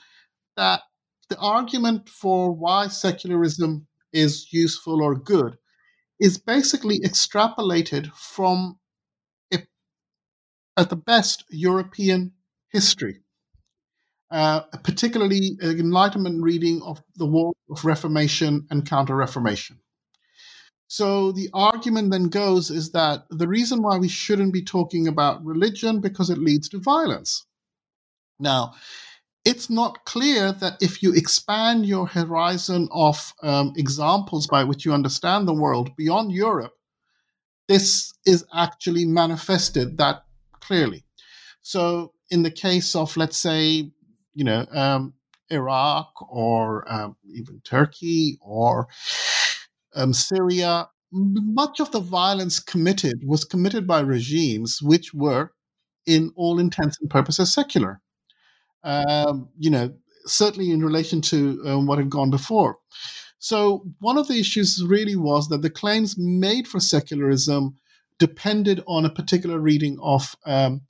that 0.57 0.83
the 1.31 1.39
argument 1.39 2.09
for 2.09 2.53
why 2.53 2.89
secularism 2.89 3.87
is 4.13 4.53
useful 4.53 5.03
or 5.03 5.15
good 5.15 5.57
is 6.19 6.37
basically 6.37 7.01
extrapolated 7.01 8.13
from, 8.13 8.79
a, 9.55 9.59
at 10.77 10.91
the 10.91 10.97
best, 10.97 11.45
European 11.49 12.33
history, 12.73 13.23
uh, 14.31 14.61
particularly 14.83 15.57
Enlightenment 15.63 16.43
reading 16.43 16.83
of 16.83 17.01
the 17.17 17.27
War 17.27 17.55
of 17.71 17.85
Reformation 17.85 18.67
and 18.71 18.87
Counter 18.87 19.17
Reformation. 19.17 19.79
So 20.89 21.31
the 21.31 21.49
argument 21.55 22.11
then 22.11 22.25
goes 22.25 22.69
is 22.71 22.91
that 22.91 23.23
the 23.31 23.47
reason 23.47 23.81
why 23.81 23.97
we 23.99 24.09
shouldn't 24.09 24.53
be 24.53 24.65
talking 24.65 25.07
about 25.07 25.45
religion 25.45 26.01
because 26.01 26.29
it 26.29 26.39
leads 26.39 26.69
to 26.71 26.81
violence. 26.81 27.47
Now, 28.41 28.75
it's 29.45 29.71
not 29.71 30.05
clear 30.05 30.53
that 30.53 30.77
if 30.81 31.03
you 31.03 31.13
expand 31.15 31.87
your 31.87 32.07
horizon 32.07 32.89
of 32.93 33.33
um, 33.43 33.73
examples 33.77 34.47
by 34.47 34.65
which 34.65 34.85
you 34.85 34.93
understand 34.93 35.49
the 35.49 35.55
world 35.55 35.91
beyond 35.97 36.33
Europe, 36.33 36.75
this 37.69 38.13
is 38.27 38.45
actually 38.55 39.05
manifested 39.05 39.97
that 39.99 40.25
clearly. 40.61 41.05
So, 41.63 42.13
in 42.31 42.43
the 42.43 42.51
case 42.51 42.95
of, 42.95 43.17
let's 43.17 43.37
say, 43.37 43.91
you 44.35 44.45
know, 44.45 44.67
um, 44.73 45.15
Iraq 45.51 46.11
or 46.29 46.91
um, 46.93 47.17
even 47.35 47.61
Turkey 47.65 48.39
or 48.41 48.89
um, 49.95 50.13
Syria, 50.13 50.89
much 51.13 51.81
of 51.81 51.91
the 51.91 52.01
violence 52.01 52.61
committed 52.61 53.23
was 53.27 53.45
committed 53.45 53.87
by 53.87 54.01
regimes 54.01 54.81
which 54.83 55.13
were, 55.13 55.53
in 56.07 56.33
all 56.37 56.59
intents 56.59 56.99
and 57.01 57.11
purposes, 57.11 57.53
secular 57.53 58.01
um, 58.85 59.49
you 59.59 59.71
know, 59.71 59.93
certainly 60.27 60.71
in 60.71 60.85
relation 60.85 61.21
to 61.21 61.63
um, 61.67 61.87
what 61.87 61.99
had 61.99 62.11
gone 62.11 62.31
before. 62.31 62.79
So, 63.39 63.87
one 64.01 64.19
of 64.19 64.29
the 64.29 64.39
issues 64.39 64.85
really 64.87 65.17
was 65.17 65.49
that 65.49 65.63
the 65.63 65.71
claims 65.71 66.17
made 66.19 66.69
for 66.69 66.79
secularism 66.79 67.77
depended 68.19 68.83
on 68.87 69.07
a 69.07 69.11
particular 69.11 69.59
reading 69.59 69.99
of 70.03 70.37
um, 70.45 70.83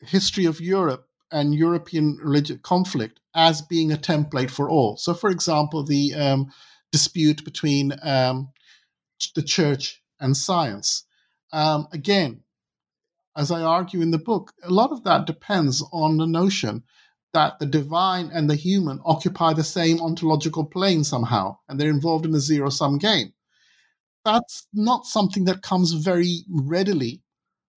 history 0.00 0.44
of 0.44 0.60
Europe 0.60 1.08
and 1.32 1.54
European 1.54 2.16
religious 2.22 2.58
conflict 2.62 3.18
as 3.34 3.62
being 3.62 3.90
a 3.90 3.96
template 3.96 4.50
for 4.50 4.70
all. 4.70 4.96
So, 4.96 5.12
for 5.12 5.28
example, 5.28 5.84
the 5.84 6.14
um, 6.14 6.52
dispute 6.92 7.44
between 7.44 7.92
um, 8.02 8.50
the 9.34 9.42
church 9.42 10.00
and 10.20 10.36
science. 10.36 11.04
Um, 11.52 11.88
again, 11.92 12.43
as 13.36 13.50
I 13.50 13.62
argue 13.62 14.00
in 14.00 14.10
the 14.10 14.18
book, 14.18 14.52
a 14.62 14.70
lot 14.70 14.92
of 14.92 15.04
that 15.04 15.26
depends 15.26 15.82
on 15.92 16.16
the 16.16 16.26
notion 16.26 16.84
that 17.32 17.58
the 17.58 17.66
divine 17.66 18.30
and 18.32 18.48
the 18.48 18.54
human 18.54 19.00
occupy 19.04 19.52
the 19.52 19.64
same 19.64 20.00
ontological 20.00 20.64
plane 20.64 21.02
somehow, 21.02 21.56
and 21.68 21.78
they're 21.78 21.90
involved 21.90 22.24
in 22.24 22.34
a 22.34 22.40
zero 22.40 22.70
sum 22.70 22.96
game. 22.96 23.32
That's 24.24 24.66
not 24.72 25.04
something 25.04 25.44
that 25.46 25.62
comes 25.62 25.92
very 25.92 26.44
readily 26.48 27.22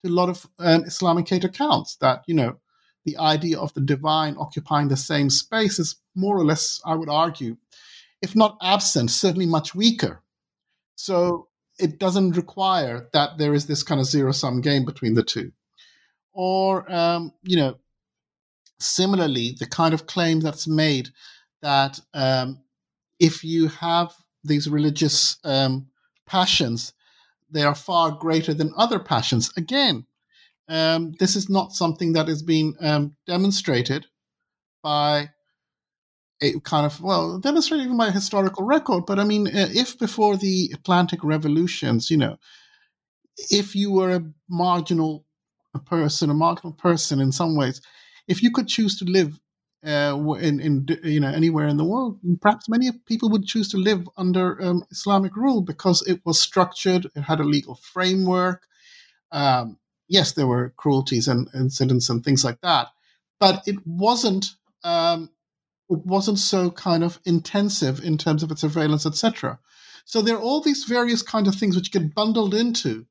to 0.04 0.12
a 0.12 0.14
lot 0.14 0.30
of 0.30 0.48
um, 0.60 0.84
Islamic 0.86 1.32
accounts. 1.32 1.98
That, 1.98 2.24
you 2.28 2.36
know, 2.36 2.60
the 3.06 3.18
idea 3.18 3.58
of 3.58 3.74
the 3.74 3.82
divine 3.82 4.36
occupying 4.38 4.90
the 4.90 4.98
same 4.98 5.30
space 5.30 5.80
is 5.80 5.96
more 6.16 6.38
or 6.38 6.46
less, 6.46 6.80
I 6.86 6.94
would 6.94 7.10
argue, 7.10 7.58
if 8.22 8.36
not 8.36 8.58
absent, 8.62 9.10
certainly 9.12 9.48
much 9.48 9.74
weaker. 9.74 10.22
So 10.96 11.47
it 11.80 12.00
doesn't 12.00 12.38
require 12.38 13.10
that 13.14 13.38
there 13.38 13.54
is 13.54 13.68
this 13.68 13.84
kind 13.84 14.00
of 14.02 14.08
zero 14.08 14.32
sum 14.32 14.62
game 14.62 14.86
between 14.86 15.14
the 15.14 15.24
two. 15.24 15.52
Or, 16.34 16.92
um, 16.92 17.34
you 17.44 17.58
know, 17.58 17.78
similarly, 18.80 19.56
the 19.60 19.66
kind 19.66 19.94
of 19.94 20.08
claim 20.08 20.40
that's 20.40 20.68
made 20.68 21.10
that 21.62 22.00
um, 22.14 22.62
if 23.20 23.44
you 23.44 23.68
have 23.70 24.14
these 24.44 24.70
religious 24.70 25.38
um, 25.44 25.88
passions, 26.26 26.94
they 27.50 27.64
are 27.64 27.76
far 27.76 28.12
greater 28.12 28.54
than 28.54 28.74
other 28.78 29.00
passions. 29.00 29.52
Again, 29.58 30.06
um, 30.68 31.14
this 31.20 31.36
is 31.36 31.50
not 31.50 31.72
something 31.72 32.14
that 32.14 32.30
is 32.30 32.44
being 32.44 32.76
um, 32.82 33.16
demonstrated 33.26 34.06
by 34.84 35.30
a 36.42 36.60
kind 36.62 36.86
of 36.86 37.02
well 37.02 37.40
demonstrated 37.40 37.86
even 37.86 37.98
by 37.98 38.12
historical 38.12 38.66
record. 38.66 39.06
But 39.06 39.20
I 39.20 39.24
mean, 39.24 39.48
uh, 39.48 39.70
if 39.72 39.98
before 40.00 40.38
the 40.38 40.72
Atlantic 40.74 41.24
revolutions, 41.24 42.12
you 42.12 42.18
know, 42.18 42.38
if 43.52 43.76
you 43.76 43.92
were 43.92 44.12
a 44.12 44.26
marginal 44.50 45.26
person, 45.86 46.30
a 46.30 46.34
marginal 46.34 46.74
person 46.74 47.20
in 47.20 47.32
some 47.32 47.56
ways, 47.56 47.82
if 48.28 48.44
you 48.44 48.52
could 48.52 48.68
choose 48.68 48.98
to 49.00 49.06
live 49.06 49.40
uh, 49.86 50.18
in, 50.42 50.60
in 50.60 50.88
you 51.04 51.20
know 51.20 51.30
anywhere 51.30 51.68
in 51.68 51.78
the 51.78 51.86
world, 51.86 52.20
perhaps 52.42 52.70
many 52.70 52.92
people 53.08 53.30
would 53.30 53.46
choose 53.46 53.70
to 53.70 53.78
live 53.78 54.08
under 54.18 54.62
um, 54.64 54.84
Islamic 54.92 55.36
rule 55.36 55.62
because 55.62 56.06
it 56.08 56.22
was 56.26 56.42
structured, 56.42 57.08
it 57.16 57.22
had 57.22 57.40
a 57.40 57.44
legal 57.44 57.76
framework. 57.76 58.64
Um, 59.32 59.78
yes, 60.10 60.34
there 60.34 60.48
were 60.48 60.74
cruelties 60.78 61.28
and 61.28 61.48
incidents 61.56 62.10
and 62.10 62.24
things 62.24 62.46
like 62.46 62.62
that, 62.62 62.88
but 63.40 63.64
it 63.68 63.78
wasn't 63.88 64.48
um, 64.84 65.30
it 65.90 66.06
wasn't 66.06 66.40
so 66.40 66.70
kind 66.72 67.04
of 67.04 67.20
intensive 67.26 68.04
in 68.04 68.18
terms 68.18 68.44
of 68.44 68.52
its 68.52 68.62
surveillance, 68.62 69.06
etc. 69.06 69.60
So 70.06 70.22
there 70.22 70.36
are 70.36 70.42
all 70.42 70.62
these 70.62 70.84
various 70.84 71.22
kind 71.22 71.48
of 71.48 71.56
things 71.56 71.76
which 71.76 71.92
get 71.92 72.14
bundled 72.14 72.54
into 72.54 73.06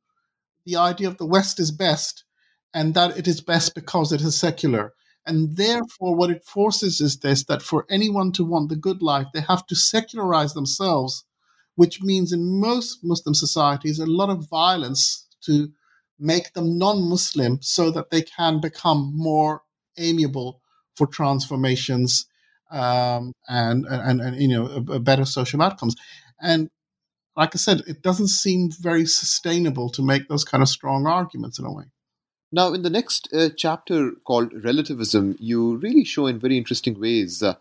the 0.66 0.76
idea 0.76 1.08
of 1.08 1.16
the 1.16 1.26
West 1.26 1.60
is 1.60 1.70
best, 1.70 2.24
and 2.74 2.92
that 2.94 3.16
it 3.16 3.26
is 3.26 3.40
best 3.40 3.74
because 3.74 4.12
it 4.12 4.20
is 4.20 4.36
secular. 4.38 4.92
And 5.24 5.56
therefore, 5.56 6.14
what 6.14 6.30
it 6.30 6.44
forces 6.44 7.00
is 7.00 7.18
this 7.18 7.44
that 7.44 7.62
for 7.62 7.86
anyone 7.88 8.32
to 8.32 8.44
want 8.44 8.68
the 8.68 8.76
good 8.76 9.02
life, 9.02 9.28
they 9.32 9.40
have 9.40 9.66
to 9.68 9.74
secularize 9.74 10.54
themselves, 10.54 11.24
which 11.76 12.02
means 12.02 12.32
in 12.32 12.60
most 12.60 13.02
Muslim 13.02 13.34
societies, 13.34 13.98
a 13.98 14.06
lot 14.06 14.30
of 14.30 14.48
violence 14.48 15.26
to 15.42 15.72
make 16.18 16.52
them 16.54 16.78
non 16.78 17.08
Muslim 17.08 17.58
so 17.62 17.90
that 17.90 18.10
they 18.10 18.22
can 18.22 18.60
become 18.60 19.12
more 19.14 19.62
amiable 19.96 20.60
for 20.94 21.06
transformations 21.06 22.26
um, 22.70 23.32
and, 23.48 23.86
and, 23.86 24.20
and, 24.20 24.36
you 24.36 24.48
know, 24.48 24.66
a, 24.66 24.92
a 24.94 25.00
better 25.00 25.24
social 25.24 25.62
outcomes. 25.62 25.96
And 26.40 26.70
like 27.36 27.54
I 27.54 27.58
said, 27.58 27.82
it 27.86 28.02
doesn't 28.02 28.28
seem 28.28 28.70
very 28.70 29.06
sustainable 29.06 29.90
to 29.90 30.02
make 30.02 30.28
those 30.28 30.44
kind 30.44 30.62
of 30.62 30.68
strong 30.68 31.06
arguments 31.06 31.58
in 31.58 31.66
a 31.66 31.72
way. 31.72 31.84
Now, 32.52 32.72
in 32.72 32.82
the 32.82 32.90
next 32.90 33.28
uh, 33.34 33.50
chapter 33.56 34.12
called 34.24 34.52
Relativism, 34.64 35.36
you 35.38 35.76
really 35.76 36.04
show 36.04 36.26
in 36.26 36.38
very 36.38 36.56
interesting 36.56 36.98
ways 36.98 37.42
uh, 37.42 37.54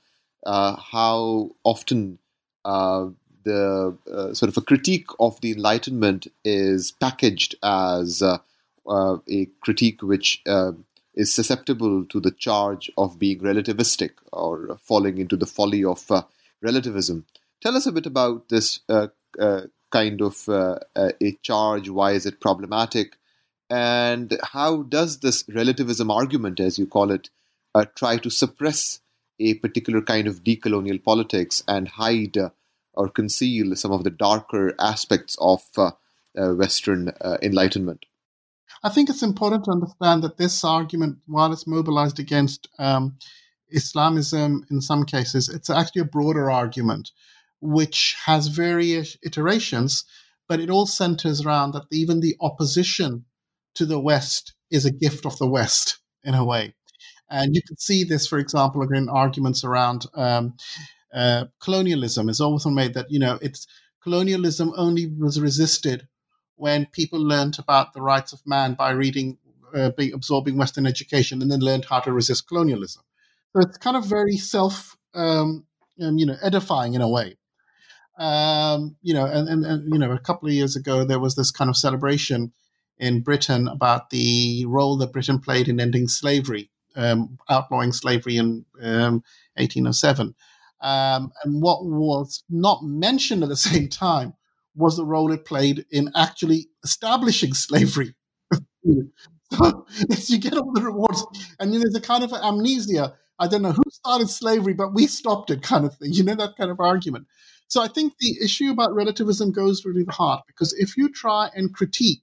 uh, 0.46 0.76
how 0.78 1.52
often 1.63 2.20
uh, 2.63 3.08
the 3.44 3.98
uh, 4.12 4.34
sort 4.34 4.50
of 4.50 4.58
a 4.58 4.62
critique 4.62 5.08
of 5.20 5.41
the 5.41 5.52
Enlightenment 5.52 6.28
is 6.44 6.91
packaged 6.91 7.56
as 7.63 8.22
uh, 8.22 8.38
a 8.88 9.48
critique 9.62 10.02
which 10.02 10.41
is 11.15 11.34
susceptible 11.34 12.06
to 12.06 12.19
the 12.19 12.32
charge 12.32 12.91
of 12.97 13.17
being 13.17 13.39
relativistic 13.39 14.12
or 14.32 14.78
falling 14.82 15.17
into 15.17 15.36
the 15.38 15.45
folly 15.45 15.84
of 15.84 16.06
relativism. 16.62 17.25
Tell 17.62 17.75
us 17.75 17.88
a 17.88 17.91
bit 17.91 18.06
about 18.06 18.49
this 18.49 18.82
kind 18.89 20.21
of 20.21 20.47
a 20.49 21.38
charge. 21.41 21.89
Why 21.89 22.12
is 22.12 22.25
it 22.25 22.41
problematic? 22.41 23.17
And 23.69 24.38
how 24.43 24.84
does 24.84 25.19
this 25.19 25.43
relativism 25.49 26.12
argument, 26.12 26.60
as 26.60 26.78
you 26.78 26.86
call 26.86 27.12
it, 27.12 27.30
uh, 27.73 27.86
try 27.95 28.17
to 28.17 28.30
suppress 28.30 28.99
a 29.39 29.56
particular 29.56 30.01
kind 30.01 30.28
of 30.28 30.43
decolonial 30.43 31.04
politics 31.04 31.63
and 31.67 31.88
hide 31.88 32.38
uh, 32.38 32.49
or 32.93 33.10
conceal 33.10 33.75
some 33.75 33.91
of 33.91 34.04
the 34.04 34.10
darker 34.10 34.73
aspects 34.80 35.36
of 35.39 35.62
uh, 35.78 35.91
uh 36.38 36.54
Western 36.54 37.10
uh, 37.21 37.38
Enlightenment? 37.41 38.06
I 38.86 38.89
think 38.89 39.10
it's 39.10 39.24
important 39.24 39.65
to 39.65 39.71
understand 39.71 40.24
that 40.24 40.38
this 40.38 40.63
argument, 40.63 41.17
while 41.26 41.52
it's 41.52 41.65
mobilized 41.65 42.19
against 42.19 42.69
um, 42.78 43.17
Islamism 43.71 44.63
in 44.69 44.80
some 44.80 45.06
cases, 45.06 45.50
it's 45.50 45.71
actually 45.71 46.04
a 46.04 46.06
broader 46.06 46.52
argument 46.52 47.10
which 47.62 48.15
has 48.26 48.48
various 48.48 49.17
iterations, 49.24 50.06
but 50.48 50.60
it 50.60 50.69
all 50.69 50.86
centers 50.86 51.43
around 51.43 51.71
that 51.71 51.86
even 51.91 52.19
the 52.19 52.36
opposition 52.41 53.26
to 53.74 53.88
the 53.88 54.00
West 54.00 54.54
is 54.69 54.86
a 54.86 54.91
gift 54.91 55.26
of 55.26 55.36
the 55.39 55.48
West 55.48 55.98
in 56.24 56.36
a 56.36 56.45
way. 56.45 56.76
And 57.28 57.56
you 57.56 57.63
can 57.67 57.80
see 57.80 58.04
this, 58.04 58.28
for 58.28 58.38
example, 58.38 58.84
in 58.84 59.10
arguments 59.10 59.63
around 59.63 60.06
um, 60.13 60.54
uh, 61.12 61.45
colonialism. 61.60 62.30
It's 62.30 62.39
often 62.39 62.76
made 62.76 62.93
that 62.93 63.10
you 63.10 63.17
know 63.17 63.39
it's 63.41 63.65
colonialism 64.04 64.74
only 64.78 65.08
was 65.08 65.41
resisted 65.41 66.08
when 66.56 66.86
people 66.88 67.20
learned 67.20 67.58
about 67.60 67.94
the 67.94 68.02
rights 68.02 68.34
of 68.34 68.41
man 68.46 68.74
by 68.74 68.91
reading, 68.91 69.38
uh, 69.74 69.91
absorbing 70.13 70.58
Western 70.58 70.86
education, 70.86 71.41
and 71.41 71.52
then 71.52 71.60
learned 71.60 71.86
how 71.86 72.00
to 72.00 72.12
resist 72.12 72.48
colonialism. 72.48 73.04
So 73.54 73.62
it's 73.62 73.78
kind 73.78 73.98
of 73.98 74.06
very 74.06 74.38
self, 74.38 74.98
um, 75.13 75.65
um, 76.02 76.18
you 76.18 76.26
know, 76.26 76.36
edifying 76.41 76.94
in 76.94 77.02
a 77.02 77.10
way. 77.10 77.38
Um, 78.18 78.96
you 79.02 79.13
know, 79.13 79.26
and, 79.26 79.48
and, 79.50 79.65
and 79.65 79.94
you 79.94 80.00
know, 80.00 80.12
a 80.12 80.20
couple 80.20 80.48
of 80.48 80.54
years 80.54 80.76
ago 80.76 81.04
there 81.04 81.20
was 81.20 81.36
this 81.36 81.52
kind 81.52 81.70
of 81.70 81.76
celebration 81.76 82.54
in 82.98 83.22
Britain 83.22 83.68
about 83.68 84.10
the 84.10 84.65
role 84.68 84.98
that 84.98 85.12
Britain 85.12 85.39
played 85.39 85.68
in 85.68 85.82
ending 85.82 86.08
slavery, 86.08 86.70
um, 86.96 87.38
outlawing 87.50 87.91
slavery 87.91 88.38
in 88.38 88.65
um, 88.82 89.24
1807. 89.56 90.34
Um, 90.82 91.32
and 91.44 91.62
what 91.62 91.86
was 91.86 92.44
not 92.50 92.84
mentioned 92.84 93.44
at 93.44 93.50
the 93.50 93.58
same 93.72 93.89
time 93.89 94.34
was 94.76 94.98
the 94.98 95.06
role 95.06 95.32
it 95.32 95.46
played 95.46 95.86
in 95.92 96.12
actually 96.16 96.68
establishing 96.84 97.54
slavery. 97.66 98.14
so 99.52 99.86
you 100.28 100.38
get 100.38 100.58
all 100.58 100.72
the 100.74 100.82
rewards, 100.82 101.24
and 101.60 101.72
know, 101.72 101.80
there's 101.80 101.96
a 101.96 102.02
kind 102.02 102.24
of 102.24 102.34
amnesia. 102.34 103.14
I 103.38 103.48
don't 103.48 103.62
know 103.62 103.72
who 103.72 103.84
started 103.92 104.30
slavery, 104.30 104.74
but 104.74 104.94
we 104.94 105.08
stopped 105.08 105.50
it, 105.52 105.62
kind 105.62 105.86
of 105.86 105.96
thing. 105.96 106.14
You 106.14 106.24
know 106.24 106.36
that 106.36 106.56
kind 106.58 106.72
of 106.72 106.80
argument. 106.80 107.28
So 107.68 107.82
I 107.82 107.88
think 107.88 108.14
the 108.20 108.38
issue 108.44 108.72
about 108.72 108.94
relativism 108.94 109.52
goes 109.52 109.86
really 109.86 110.04
the 110.04 110.12
heart 110.12 110.44
because 110.48 110.72
if 110.74 110.96
you 110.98 111.10
try 111.10 111.50
and 111.54 111.74
critique 111.74 112.22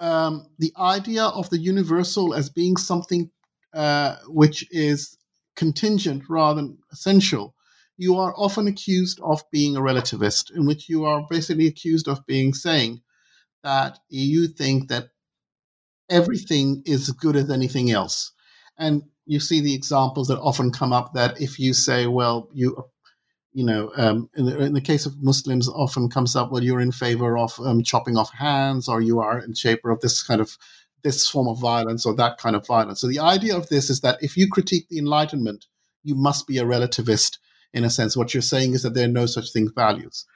um, 0.00 0.46
the 0.58 0.72
idea 0.78 1.24
of 1.24 1.48
the 1.50 1.58
universal 1.58 2.34
as 2.34 2.48
being 2.48 2.76
something 2.76 3.30
uh, 3.74 4.16
which 4.26 4.66
is 4.70 5.16
contingent 5.54 6.24
rather 6.28 6.60
than 6.60 6.78
essential, 6.90 7.54
you 8.00 8.16
are 8.16 8.32
often 8.34 8.66
accused 8.66 9.20
of 9.20 9.42
being 9.52 9.76
a 9.76 9.80
relativist, 9.80 10.50
in 10.56 10.64
which 10.64 10.88
you 10.88 11.04
are 11.04 11.26
basically 11.28 11.66
accused 11.66 12.08
of 12.08 12.24
being 12.24 12.54
saying 12.54 13.02
that 13.62 13.98
you 14.08 14.48
think 14.48 14.88
that 14.88 15.10
everything 16.08 16.82
is 16.86 17.10
as 17.10 17.14
good 17.14 17.36
as 17.36 17.50
anything 17.50 17.90
else. 17.90 18.32
And 18.78 19.02
you 19.26 19.38
see 19.38 19.60
the 19.60 19.74
examples 19.74 20.28
that 20.28 20.40
often 20.40 20.72
come 20.72 20.94
up 20.94 21.12
that 21.12 21.42
if 21.42 21.58
you 21.58 21.74
say, 21.74 22.06
well, 22.06 22.48
you 22.54 22.84
you 23.52 23.66
know, 23.66 23.92
um, 23.96 24.30
in, 24.34 24.46
the, 24.46 24.58
in, 24.60 24.72
the, 24.74 24.80
case 24.80 25.04
of 25.06 25.22
Muslims, 25.22 25.68
often 25.68 26.08
comes 26.08 26.36
up, 26.36 26.50
well, 26.50 26.62
you're 26.62 26.80
in 26.80 26.92
favor 26.92 27.36
of 27.36 27.58
um, 27.60 27.82
chopping 27.82 28.16
off 28.16 28.32
hands, 28.32 28.88
or 28.88 29.02
you 29.02 29.18
are 29.18 29.40
in 29.40 29.54
favor 29.54 29.90
of 29.90 30.00
this 30.00 30.22
kind 30.22 30.40
of 30.40 30.56
this 31.02 31.28
form 31.28 31.48
of 31.48 31.60
violence 31.60 32.06
or 32.06 32.14
that 32.14 32.38
kind 32.38 32.56
of 32.56 32.66
violence. 32.66 33.00
So 33.00 33.08
the 33.08 33.18
idea 33.18 33.56
of 33.56 33.68
this 33.68 33.90
is 33.90 34.00
that 34.00 34.22
if 34.22 34.36
you 34.36 34.48
critique 34.48 34.88
the 34.88 34.98
Enlightenment, 34.98 35.66
you 36.02 36.14
must 36.14 36.46
be 36.46 36.58
a 36.58 36.64
relativist 36.64 37.38
in 37.72 37.84
a 37.84 37.90
sense. 37.90 38.16
What 38.16 38.34
you're 38.34 38.42
saying 38.42 38.74
is 38.74 38.82
that 38.82 38.94
there 38.94 39.06
are 39.06 39.12
no 39.12 39.26
such 39.26 39.52
thing 39.52 39.70
values. 39.74 40.26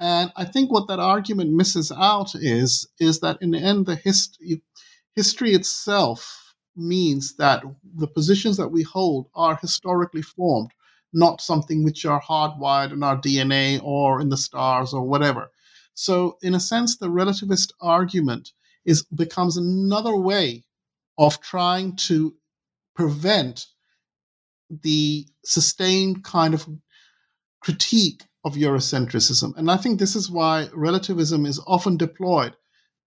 And 0.00 0.32
I 0.36 0.44
think 0.44 0.72
what 0.72 0.88
that 0.88 0.98
argument 0.98 1.52
misses 1.52 1.92
out 1.92 2.34
is 2.34 2.86
is 2.98 3.20
that 3.20 3.38
in 3.40 3.52
the 3.52 3.58
end, 3.58 3.86
the 3.86 3.96
history 3.96 4.62
history 5.14 5.52
itself 5.52 6.54
means 6.76 7.36
that 7.36 7.62
the 7.94 8.08
positions 8.08 8.56
that 8.56 8.68
we 8.68 8.82
hold 8.82 9.28
are 9.34 9.56
historically 9.56 10.22
formed, 10.22 10.72
not 11.12 11.40
something 11.40 11.84
which 11.84 12.04
are 12.04 12.20
hardwired 12.20 12.92
in 12.92 13.02
our 13.02 13.16
DNA 13.16 13.80
or 13.82 14.20
in 14.20 14.28
the 14.28 14.36
stars 14.36 14.92
or 14.92 15.02
whatever. 15.02 15.50
So, 15.94 16.38
in 16.42 16.54
a 16.54 16.60
sense, 16.60 16.96
the 16.96 17.08
relativist 17.08 17.72
argument 17.80 18.52
is 18.84 19.04
becomes 19.04 19.56
another 19.56 20.16
way 20.16 20.64
of 21.16 21.40
trying 21.40 21.94
to 22.08 22.34
prevent 22.96 23.66
the 24.70 25.26
sustained 25.44 26.24
kind 26.24 26.54
of 26.54 26.68
critique 27.60 28.22
of 28.44 28.54
Eurocentrism. 28.54 29.56
And 29.56 29.70
I 29.70 29.76
think 29.76 29.98
this 29.98 30.14
is 30.14 30.30
why 30.30 30.68
relativism 30.74 31.46
is 31.46 31.60
often 31.66 31.96
deployed 31.96 32.54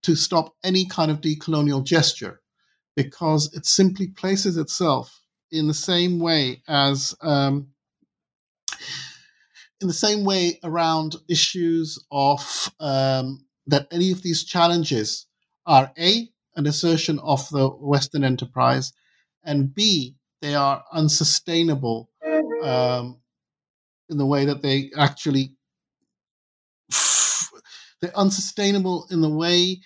to 0.03 0.15
stop 0.15 0.55
any 0.63 0.85
kind 0.85 1.11
of 1.11 1.21
decolonial 1.21 1.83
gesture, 1.83 2.41
because 2.95 3.53
it 3.53 3.65
simply 3.65 4.07
places 4.07 4.57
itself 4.57 5.21
in 5.51 5.67
the 5.67 5.73
same 5.73 6.19
way 6.19 6.61
as 6.67 7.15
um, 7.21 7.67
in 9.79 9.87
the 9.87 9.93
same 9.93 10.25
way 10.25 10.59
around 10.63 11.15
issues 11.29 12.03
of 12.11 12.71
um, 12.79 13.45
that 13.67 13.87
any 13.91 14.11
of 14.11 14.23
these 14.23 14.43
challenges 14.43 15.27
are 15.65 15.91
a 15.97 16.29
an 16.55 16.65
assertion 16.65 17.19
of 17.19 17.47
the 17.49 17.69
Western 17.69 18.23
enterprise, 18.23 18.91
and 19.43 19.75
b 19.75 20.16
they 20.41 20.55
are 20.55 20.83
unsustainable 20.91 22.09
um, 22.63 23.19
in 24.09 24.17
the 24.17 24.25
way 24.25 24.45
that 24.45 24.61
they 24.61 24.91
actually 24.97 25.55
they're 28.01 28.17
unsustainable 28.17 29.07
in 29.11 29.21
the 29.21 29.29
way 29.29 29.79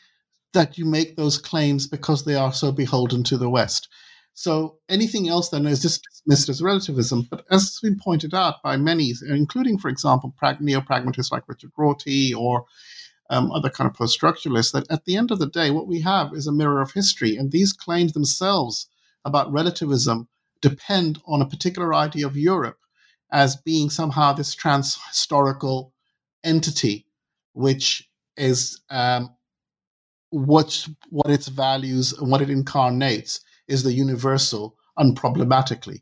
that 0.54 0.78
you 0.78 0.86
make 0.86 1.16
those 1.16 1.38
claims 1.38 1.88
because 1.88 2.26
they 2.26 2.36
are 2.36 2.54
so 2.54 2.72
beholden 2.72 3.24
to 3.24 3.38
the 3.38 3.50
West. 3.50 3.88
So 4.34 4.78
anything 4.90 5.30
else 5.30 5.50
then 5.50 5.66
is 5.66 5.82
just 5.82 6.04
dismissed 6.10 6.50
as 6.50 6.62
relativism. 6.62 7.28
But 7.30 7.46
as 7.52 7.64
has 7.64 7.80
been 7.82 8.00
pointed 8.00 8.34
out 8.34 8.62
by 8.64 8.78
many, 8.78 9.14
including, 9.28 9.78
for 9.78 9.90
example, 9.90 10.34
neo-pragmatists 10.60 11.32
like 11.32 11.48
Richard 11.48 11.72
Rorty 11.78 12.34
or 12.34 12.66
um, 13.30 13.52
other 13.52 13.70
kind 13.70 13.90
of 13.90 13.96
post-structuralists, 13.96 14.72
that 14.74 14.90
at 14.90 15.06
the 15.06 15.16
end 15.16 15.32
of 15.32 15.40
the 15.40 15.48
day, 15.48 15.72
what 15.72 15.88
we 15.88 16.02
have 16.02 16.34
is 16.34 16.48
a 16.48 16.52
mirror 16.52 16.82
of 16.82 16.92
history, 16.92 17.36
and 17.38 17.52
these 17.52 17.72
claims 17.72 18.14
themselves 18.14 18.88
about 19.24 19.52
relativism 19.52 20.28
depend 20.62 21.20
on 21.26 21.42
a 21.42 21.48
particular 21.48 21.94
idea 21.94 22.26
of 22.26 22.38
Europe 22.38 22.78
as 23.32 23.56
being 23.56 23.90
somehow 23.90 24.34
this 24.34 24.54
trans 24.54 25.00
historical 25.08 25.94
entity, 26.44 27.06
which 27.54 28.10
is 28.38 28.82
um, 28.90 29.30
what 30.30 30.88
what 31.10 31.30
its 31.30 31.48
values 31.48 32.14
and 32.14 32.32
what 32.32 32.42
it 32.42 32.50
incarnates 32.50 33.42
is 33.68 33.84
the 33.84 33.94
universal 33.94 34.76
unproblematically, 34.98 36.02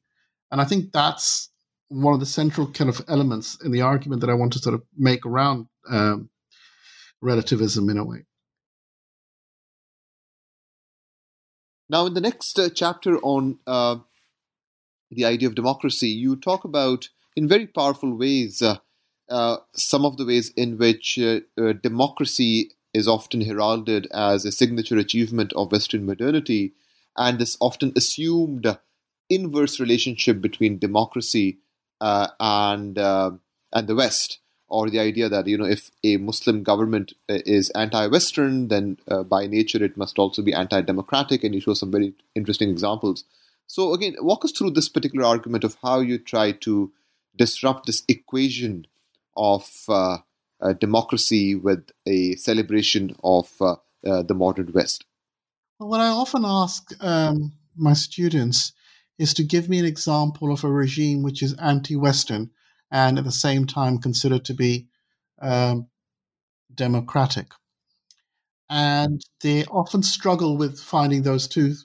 and 0.52 0.62
I 0.62 0.66
think 0.66 0.92
that's 0.92 1.50
one 1.90 2.14
of 2.14 2.20
the 2.20 2.26
central 2.26 2.72
kind 2.72 2.90
of 2.90 3.02
elements 3.08 3.58
in 3.64 3.72
the 3.72 3.82
argument 3.82 4.22
that 4.22 4.30
I 4.30 4.36
want 4.36 4.54
to 4.54 4.60
sort 4.60 4.76
of 4.76 4.84
make 4.96 5.26
around 5.26 5.68
um, 5.90 6.30
relativism 7.22 7.90
in 7.90 7.98
a 7.98 8.04
way. 8.04 8.26
Now, 11.90 12.06
in 12.06 12.14
the 12.14 12.22
next 12.22 12.60
uh, 12.60 12.70
chapter 12.70 13.18
on 13.18 13.58
uh, 13.66 13.98
the 15.12 15.26
idea 15.26 15.48
of 15.48 15.56
democracy, 15.56 16.10
you 16.10 16.36
talk 16.36 16.64
about 16.64 17.10
in 17.36 17.48
very 17.48 17.68
powerful 17.68 18.16
ways 18.16 18.62
uh, 18.62 18.78
uh, 19.30 19.58
some 19.74 20.06
of 20.06 20.18
the 20.18 20.26
ways 20.26 20.52
in 20.56 20.78
which 20.78 21.20
uh, 21.20 21.40
uh, 21.62 21.74
democracy 21.74 22.72
is 22.94 23.08
often 23.08 23.42
heralded 23.42 24.08
as 24.12 24.44
a 24.44 24.52
signature 24.52 24.98
achievement 24.98 25.54
of 25.54 25.72
Western 25.72 26.06
modernity, 26.06 26.74
and 27.16 27.38
this 27.38 27.56
often 27.60 27.94
assumed 27.96 28.78
inverse 29.30 29.80
relationship 29.80 30.42
between 30.42 30.80
democracy 30.80 31.60
uh, 32.02 32.28
and 32.40 32.98
uh, 32.98 33.32
and 33.72 33.88
the 33.88 33.94
West, 33.94 34.40
or 34.68 34.90
the 34.90 35.00
idea 35.00 35.30
that 35.30 35.46
you 35.46 35.58
know 35.58 35.66
if 35.66 35.92
a 36.04 36.18
Muslim 36.18 36.64
government 36.64 37.14
is 37.28 37.70
anti-Western, 37.72 38.70
then 38.70 38.98
by 39.30 39.46
nature 39.46 39.84
it 39.84 39.98
must 39.98 40.18
also 40.18 40.42
be 40.42 40.54
anti-democratic, 40.54 41.44
and 41.44 41.54
you 41.54 41.62
show 41.62 41.76
some 41.76 41.92
very 41.92 42.14
interesting 42.34 42.72
examples. 42.72 43.24
So 43.70 43.94
again, 43.94 44.16
walk 44.20 44.44
us 44.44 44.52
through 44.52 44.72
this 44.72 44.90
particular 44.90 45.24
argument 45.24 45.64
of 45.64 45.78
how 45.84 46.00
you 46.00 46.18
try 46.18 46.54
to 46.54 46.92
disrupt 47.36 47.86
this 47.86 48.02
equation 48.08 48.88
of 49.38 49.70
uh, 49.88 50.18
uh, 50.60 50.74
democracy 50.74 51.54
with 51.54 51.92
a 52.08 52.36
celebration 52.36 53.16
of 53.24 53.52
uh, 53.62 53.76
uh, 54.04 54.24
the 54.24 54.34
modern 54.34 54.72
West? 54.74 55.06
what 55.78 56.02
I 56.02 56.08
often 56.08 56.44
ask 56.46 56.92
um, 57.00 57.54
my 57.78 57.94
students 57.94 58.74
is 59.20 59.36
to 59.36 59.44
give 59.44 59.70
me 59.70 59.78
an 59.80 59.86
example 59.86 60.52
of 60.52 60.64
a 60.64 60.72
regime 60.72 61.22
which 61.22 61.44
is 61.44 61.54
anti 61.54 61.96
Western 61.96 62.50
and 62.92 63.20
at 63.20 63.24
the 63.24 63.32
same 63.32 63.68
time 63.68 64.00
considered 64.00 64.46
to 64.46 64.56
be 64.56 64.88
um, 65.42 65.88
democratic. 66.74 67.52
And 68.68 69.24
they 69.42 69.64
often 69.66 70.02
struggle 70.02 70.58
with 70.58 70.80
finding 70.80 71.22
those 71.22 71.48
two 71.48 71.76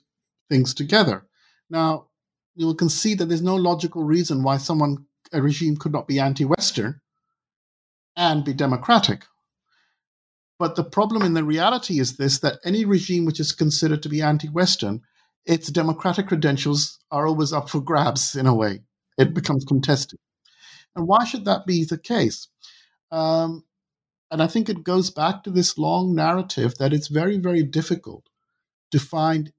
things 0.49 0.73
together. 0.73 1.27
Now, 1.71 2.09
you 2.55 2.67
will 2.67 2.75
concede 2.75 3.19
that 3.19 3.27
there's 3.27 3.43
no 3.43 3.57
logical 3.57 4.05
reason 4.05 4.43
why 4.43 4.59
someone, 4.59 5.07
a 5.33 5.43
regime, 5.43 5.77
could 5.77 5.93
not 5.93 6.07
be 6.07 6.21
anti 6.21 6.45
Western 6.45 7.01
and 8.17 8.45
be 8.45 8.53
democratic. 8.53 9.25
But 10.59 10.77
the 10.77 10.85
problem 10.85 11.23
in 11.23 11.35
the 11.35 11.45
reality 11.45 11.99
is 11.99 12.17
this 12.17 12.39
that 12.41 12.61
any 12.65 12.85
regime 12.85 13.25
which 13.25 13.41
is 13.41 13.53
considered 13.53 14.03
to 14.05 14.09
be 14.09 14.23
anti 14.23 14.49
Western, 14.49 15.03
its 15.45 15.69
democratic 15.69 16.29
credentials 16.29 16.99
are 17.11 17.27
always 17.27 17.53
up 17.53 17.69
for 17.69 17.81
grabs 17.81 18.37
in 18.37 18.47
a 18.47 18.55
way. 18.55 18.83
It 19.19 19.35
becomes 19.35 19.65
contested. 19.65 20.19
And 20.97 21.07
why 21.09 21.25
should 21.25 21.45
that 21.47 21.67
be 21.67 21.85
the 21.85 21.99
case? 21.99 22.49
Um, 23.11 23.65
and 24.31 24.43
I 24.43 24.47
think 24.47 24.69
it 24.69 24.85
goes 24.85 25.11
back 25.11 25.45
to 25.45 25.51
this 25.51 25.77
long 25.77 26.15
narrative 26.15 26.77
that 26.79 26.93
it's 26.93 27.09
very, 27.09 27.39
very 27.39 27.63
difficult 27.63 28.29
to 28.91 28.99
find 28.99 29.53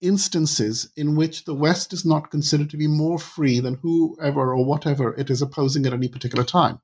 instances 0.00 0.90
in 0.96 1.16
which 1.16 1.44
the 1.44 1.54
West 1.54 1.92
is 1.92 2.04
not 2.04 2.30
considered 2.30 2.70
to 2.70 2.76
be 2.76 2.86
more 2.86 3.18
free 3.18 3.60
than 3.60 3.74
whoever 3.74 4.54
or 4.54 4.64
whatever 4.64 5.14
it 5.14 5.30
is 5.30 5.42
opposing 5.42 5.86
at 5.86 5.92
any 5.92 6.08
particular 6.08 6.44
time. 6.44 6.80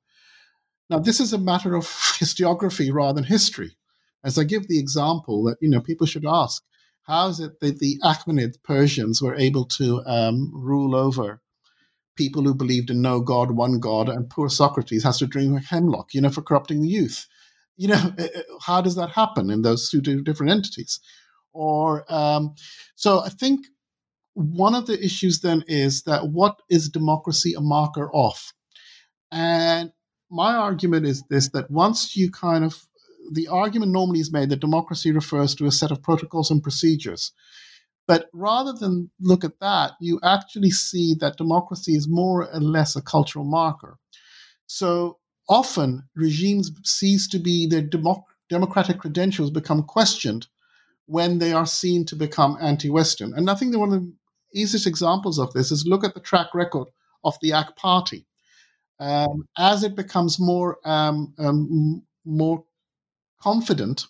Now, 0.89 0.99
this 0.99 1.19
is 1.19 1.33
a 1.33 1.37
matter 1.37 1.75
of 1.75 1.85
historiography 2.19 2.93
rather 2.93 3.15
than 3.15 3.23
history. 3.25 3.77
As 4.23 4.37
I 4.37 4.43
give 4.43 4.67
the 4.67 4.79
example 4.79 5.43
that, 5.43 5.57
you 5.61 5.69
know, 5.69 5.81
people 5.81 6.07
should 6.07 6.25
ask, 6.25 6.63
how 7.03 7.29
is 7.29 7.39
it 7.39 7.59
that 7.61 7.79
the 7.79 7.99
Achaemenid 8.03 8.61
Persians 8.63 9.21
were 9.21 9.35
able 9.35 9.65
to 9.65 10.03
um, 10.05 10.51
rule 10.53 10.95
over 10.95 11.41
people 12.17 12.43
who 12.43 12.53
believed 12.53 12.89
in 12.89 13.01
no 13.01 13.21
God, 13.21 13.51
one 13.51 13.79
God, 13.79 14.09
and 14.09 14.29
poor 14.29 14.49
Socrates 14.49 15.03
has 15.03 15.19
to 15.19 15.27
drink 15.27 15.63
hemlock, 15.65 16.13
you 16.13 16.21
know, 16.21 16.29
for 16.29 16.41
corrupting 16.41 16.81
the 16.81 16.89
youth? 16.89 17.27
You 17.77 17.89
know, 17.89 18.15
how 18.61 18.81
does 18.81 18.95
that 18.95 19.11
happen 19.11 19.49
in 19.49 19.61
those 19.61 19.89
two 19.89 20.01
different 20.01 20.51
entities? 20.51 20.99
Or, 21.57 22.05
um, 22.13 22.53
so 22.95 23.21
I 23.21 23.29
think 23.29 23.65
one 24.35 24.75
of 24.75 24.85
the 24.85 25.03
issues 25.03 25.41
then 25.41 25.63
is 25.67 26.03
that 26.03 26.29
what 26.29 26.61
is 26.69 26.89
democracy 26.89 27.55
a 27.55 27.61
marker 27.61 28.13
of? 28.13 28.53
And 29.31 29.91
my 30.29 30.53
argument 30.53 31.07
is 31.07 31.23
this 31.31 31.49
that 31.49 31.71
once 31.71 32.15
you 32.15 32.29
kind 32.29 32.63
of 32.63 32.85
the 33.31 33.47
argument 33.47 33.91
normally 33.91 34.19
is 34.19 34.31
made 34.31 34.49
that 34.49 34.59
democracy 34.59 35.11
refers 35.11 35.55
to 35.55 35.65
a 35.65 35.71
set 35.71 35.91
of 35.91 36.03
protocols 36.03 36.51
and 36.51 36.61
procedures. 36.61 37.33
But 38.07 38.27
rather 38.31 38.71
than 38.71 39.09
look 39.19 39.43
at 39.43 39.59
that, 39.59 39.93
you 39.99 40.19
actually 40.23 40.69
see 40.71 41.15
that 41.19 41.37
democracy 41.37 41.95
is 41.95 42.07
more 42.07 42.47
or 42.47 42.59
less 42.61 42.95
a 42.95 43.01
cultural 43.01 43.43
marker. 43.45 43.97
So 44.67 45.17
often 45.49 46.03
regimes 46.15 46.71
cease 46.83 47.27
to 47.29 47.39
be 47.39 47.65
their 47.67 47.81
democ- 47.81 48.23
democratic 48.47 48.99
credentials 48.99 49.49
become 49.49 49.83
questioned 49.83 50.47
when 51.07 51.39
they 51.39 51.51
are 51.51 51.65
seen 51.65 52.05
to 52.05 52.15
become 52.15 52.57
anti-Western. 52.61 53.33
And 53.33 53.49
I 53.49 53.55
think 53.55 53.75
one 53.75 53.93
of 53.93 54.01
the 54.01 54.13
easiest 54.53 54.87
examples 54.87 55.39
of 55.39 55.51
this 55.53 55.71
is 55.71 55.85
look 55.85 56.03
at 56.03 56.13
the 56.13 56.19
track 56.19 56.53
record 56.53 56.87
of 57.23 57.35
the 57.41 57.51
AK 57.51 57.75
Party 57.75 58.27
um, 58.99 59.47
as 59.57 59.83
it 59.83 59.95
becomes 59.95 60.39
more 60.39 60.77
um, 60.85 61.33
um, 61.37 62.03
more 62.25 62.63
confident 63.41 64.05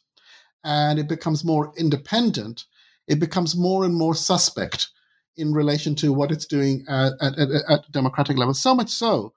and 0.63 0.99
it 0.99 1.07
becomes 1.07 1.43
more 1.43 1.73
independent, 1.77 2.65
it 3.07 3.19
becomes 3.19 3.55
more 3.55 3.86
and 3.86 3.95
more 3.95 4.15
suspect 4.15 4.89
in 5.36 5.53
relation 5.53 5.93
to 5.95 6.12
what 6.12 6.31
it's 6.31 6.45
doing 6.45 6.83
at, 6.89 7.13
at, 7.21 7.38
at, 7.38 7.49
at 7.69 7.91
democratic 7.91 8.38
level. 8.38 8.53
So 8.53 8.73
much 8.73 8.89
so 8.89 9.33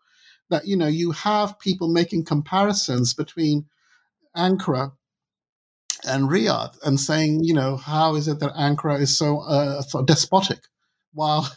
that 0.48 0.66
you 0.66 0.76
know 0.76 0.86
you 0.86 1.10
have 1.12 1.58
people 1.58 1.88
making 1.88 2.24
comparisons 2.24 3.14
between 3.14 3.66
Ankara 4.36 4.92
and 6.06 6.28
Riyadh 6.28 6.76
and 6.84 6.98
saying, 6.98 7.44
you 7.44 7.54
know, 7.54 7.76
how 7.76 8.14
is 8.14 8.28
it 8.28 8.40
that 8.40 8.54
Ankara 8.54 9.00
is 9.00 9.16
so, 9.16 9.40
uh, 9.40 9.82
so 9.82 10.02
despotic 10.02 10.60
while 11.12 11.50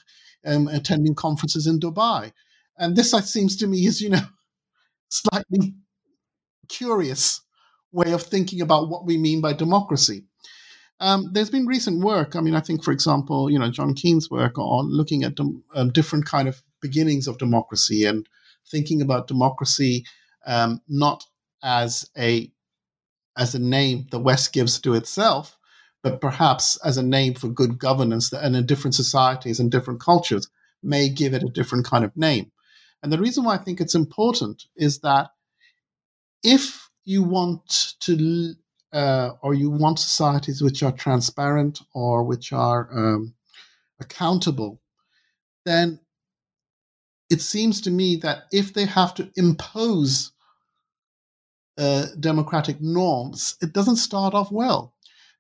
um, 0.45 0.67
attending 0.67 1.15
conferences 1.15 1.67
in 1.67 1.79
Dubai? 1.79 2.32
And 2.77 2.95
this, 2.95 3.12
seems 3.12 3.56
to 3.58 3.67
me, 3.67 3.86
is, 3.86 4.01
you 4.01 4.10
know, 4.10 4.25
slightly 5.10 5.75
curious 6.69 7.41
way 7.91 8.12
of 8.12 8.23
thinking 8.23 8.62
about 8.62 8.89
what 8.89 9.06
we 9.06 9.17
mean 9.17 9.41
by 9.41 9.53
democracy. 9.53 10.23
Um, 10.99 11.29
there's 11.34 11.49
been 11.49 11.67
recent 11.67 12.03
work. 12.03 12.36
I 12.36 12.41
mean, 12.41 12.56
I 12.56 12.62
think, 12.62 12.84
for 12.84 12.91
example, 12.91 13.49
you 13.49 13.60
know, 13.60 13.69
John 13.69 13.93
Keane's 13.93 14.32
work 14.32 14.58
on 14.58 14.89
looking 14.89 15.23
at 15.23 15.39
um, 15.39 15.91
different 15.91 16.25
kind 16.25 16.47
of 16.47 16.63
beginnings 16.82 17.27
of 17.27 17.38
democracy 17.38 18.06
and 18.06 18.27
thinking 18.69 19.01
about 19.01 19.27
democracy 19.27 20.06
um, 20.45 20.82
not 20.88 21.23
as 21.62 22.10
a 22.17 22.51
as 23.38 23.56
a 23.56 23.60
name 23.60 24.08
the 24.12 24.19
West 24.19 24.54
gives 24.54 24.80
to 24.82 24.93
itself, 24.93 25.58
but 26.04 26.22
perhaps 26.22 26.78
as 26.86 26.98
a 26.98 27.04
name 27.04 27.34
for 27.34 27.48
good 27.48 27.78
governance 27.80 28.30
that, 28.30 28.43
and 28.43 28.56
in 28.56 28.65
different 28.65 28.96
societies 28.96 29.60
and 29.60 29.72
different 29.72 30.02
cultures 30.02 30.50
may 30.84 31.10
give 31.10 31.34
it 31.34 31.43
a 31.43 31.50
different 31.50 31.86
kind 31.86 32.04
of 32.04 32.15
name. 32.17 32.52
And 33.02 33.12
the 33.12 33.19
reason 33.19 33.43
why 33.43 33.56
I 33.56 33.63
think 33.63 33.82
it's 33.82 33.96
important 33.96 34.65
is 34.76 35.00
that 35.00 35.30
if 36.43 36.89
you 37.06 37.24
want 37.24 37.96
to, 38.02 38.54
uh, 38.91 39.32
or 39.41 39.54
you 39.54 39.69
want 39.69 40.00
societies 40.00 40.62
which 40.62 40.84
are 40.84 40.91
transparent 40.91 41.82
or 41.93 42.24
which 42.24 42.54
are 42.54 42.89
um, 42.93 43.34
accountable, 44.00 44.82
then 45.65 46.00
it 47.30 47.41
seems 47.41 47.82
to 47.82 47.91
me 47.91 48.17
that 48.17 48.43
if 48.52 48.74
they 48.74 48.86
have 48.86 49.13
to 49.15 49.32
impose 49.36 50.33
uh, 51.77 52.07
democratic 52.19 52.81
norms, 52.81 53.55
it 53.62 53.73
doesn't 53.73 53.95
start 53.97 54.33
off 54.33 54.51
well. 54.51 54.93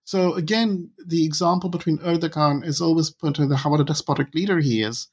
So 0.05 0.33
again, 0.33 0.91
the 1.05 1.25
example 1.25 1.69
between 1.69 1.99
Erdogan 1.99 2.65
is 2.65 2.81
always 2.81 3.09
put 3.09 3.39
in 3.39 3.49
the 3.49 3.57
how 3.57 3.69
what 3.69 3.79
a 3.79 3.85
despotic 3.85 4.33
leader 4.33 4.59
he 4.59 4.81
is, 4.81 5.07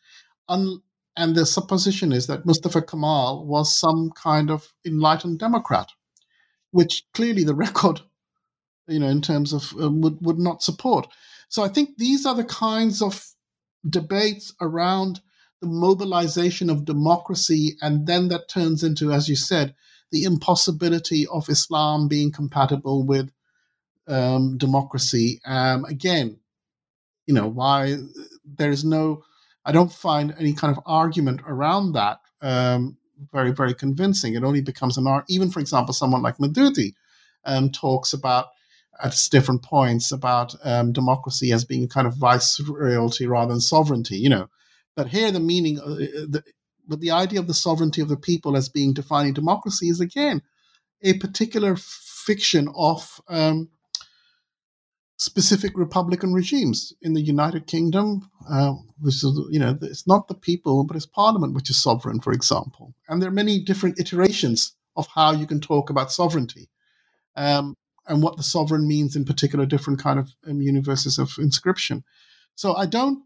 Un- 0.48 0.82
and 1.16 1.34
the 1.36 1.46
supposition 1.46 2.12
is 2.12 2.26
that 2.26 2.46
Mustafa 2.46 2.82
Kemal 2.82 3.44
was 3.46 3.74
some 3.74 4.10
kind 4.10 4.50
of 4.50 4.72
enlightened 4.84 5.38
democrat, 5.38 5.90
which 6.70 7.04
clearly 7.14 7.44
the 7.44 7.54
record, 7.66 8.00
you 8.88 8.98
know, 8.98 9.08
in 9.08 9.22
terms 9.22 9.52
of 9.52 9.72
uh, 9.80 9.90
would 9.90 10.18
would 10.22 10.38
not 10.38 10.62
support. 10.62 11.06
So 11.48 11.62
I 11.62 11.68
think 11.68 11.98
these 11.98 12.26
are 12.26 12.34
the 12.34 12.44
kinds 12.44 13.02
of 13.02 13.24
debates 13.88 14.52
around 14.60 15.20
the 15.60 15.68
mobilization 15.68 16.70
of 16.70 16.84
democracy, 16.84 17.76
and 17.80 18.06
then 18.06 18.28
that 18.28 18.48
turns 18.48 18.82
into, 18.82 19.12
as 19.12 19.28
you 19.28 19.36
said, 19.36 19.74
the 20.10 20.24
impossibility 20.24 21.26
of 21.26 21.48
Islam 21.48 22.08
being 22.08 22.32
compatible 22.32 23.04
with 23.04 23.30
um, 24.08 24.58
democracy. 24.58 25.40
Um, 25.44 25.84
again, 25.84 26.38
you 27.26 27.34
know, 27.34 27.46
why 27.46 27.96
there 28.44 28.70
is 28.70 28.84
no, 28.84 29.22
I 29.64 29.72
don't 29.72 29.92
find 29.92 30.34
any 30.38 30.52
kind 30.52 30.76
of 30.76 30.82
argument 30.86 31.42
around 31.46 31.92
that 31.92 32.18
um, 32.42 32.96
very, 33.32 33.52
very 33.52 33.74
convincing. 33.74 34.34
It 34.34 34.44
only 34.44 34.62
becomes 34.62 34.96
an 34.96 35.06
art. 35.06 35.24
Even, 35.28 35.50
for 35.50 35.60
example, 35.60 35.94
someone 35.94 36.22
like 36.22 36.38
Maududi 36.38 36.94
um, 37.44 37.70
talks 37.70 38.12
about 38.12 38.46
at 39.02 39.16
different 39.30 39.62
points 39.62 40.12
about 40.12 40.54
um, 40.64 40.92
democracy 40.92 41.52
as 41.52 41.64
being 41.64 41.88
kind 41.88 42.06
of 42.06 42.14
viceroyalty 42.14 43.28
rather 43.28 43.52
than 43.52 43.60
sovereignty, 43.60 44.16
you 44.16 44.28
know. 44.28 44.48
But 44.96 45.08
here, 45.08 45.30
the 45.30 45.40
meaning, 45.40 45.78
uh, 45.78 45.94
the, 46.28 46.42
but 46.90 47.00
the 47.00 47.12
idea 47.12 47.40
of 47.40 47.48
the 47.48 47.54
sovereignty 47.54 48.02
of 48.02 48.10
the 48.10 48.18
people 48.18 48.56
as 48.58 48.70
being 48.70 48.94
defining 48.94 49.34
democracy 49.34 49.88
is 49.90 50.00
again 50.00 50.42
a 51.02 51.14
particular 51.18 51.76
fiction 51.78 52.68
of 52.76 53.20
um, 53.28 53.70
specific 55.18 55.72
republican 55.76 56.32
regimes 56.34 56.92
in 57.02 57.14
the 57.14 57.22
United 57.22 57.66
Kingdom, 57.66 58.30
uh, 58.50 58.72
which 59.00 59.16
is, 59.16 59.40
you 59.50 59.58
know, 59.60 59.78
it's 59.82 60.06
not 60.06 60.28
the 60.28 60.34
people, 60.34 60.84
but 60.84 60.96
it's 60.96 61.06
Parliament 61.06 61.54
which 61.54 61.70
is 61.70 61.82
sovereign, 61.82 62.20
for 62.20 62.32
example. 62.32 62.94
And 63.08 63.20
there 63.22 63.28
are 63.28 63.32
many 63.32 63.60
different 63.60 64.00
iterations 64.00 64.74
of 64.96 65.06
how 65.14 65.32
you 65.32 65.46
can 65.46 65.60
talk 65.60 65.90
about 65.90 66.12
sovereignty 66.12 66.68
um, 67.36 67.76
and 68.06 68.22
what 68.22 68.36
the 68.36 68.42
sovereign 68.42 68.86
means 68.88 69.16
in 69.16 69.24
particular 69.24 69.66
different 69.66 70.00
kind 70.00 70.18
of 70.18 70.30
um, 70.48 70.60
universes 70.62 71.18
of 71.18 71.32
inscription. 71.38 72.04
So 72.56 72.74
I 72.76 72.86
don't 72.86 73.22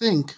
think 0.00 0.34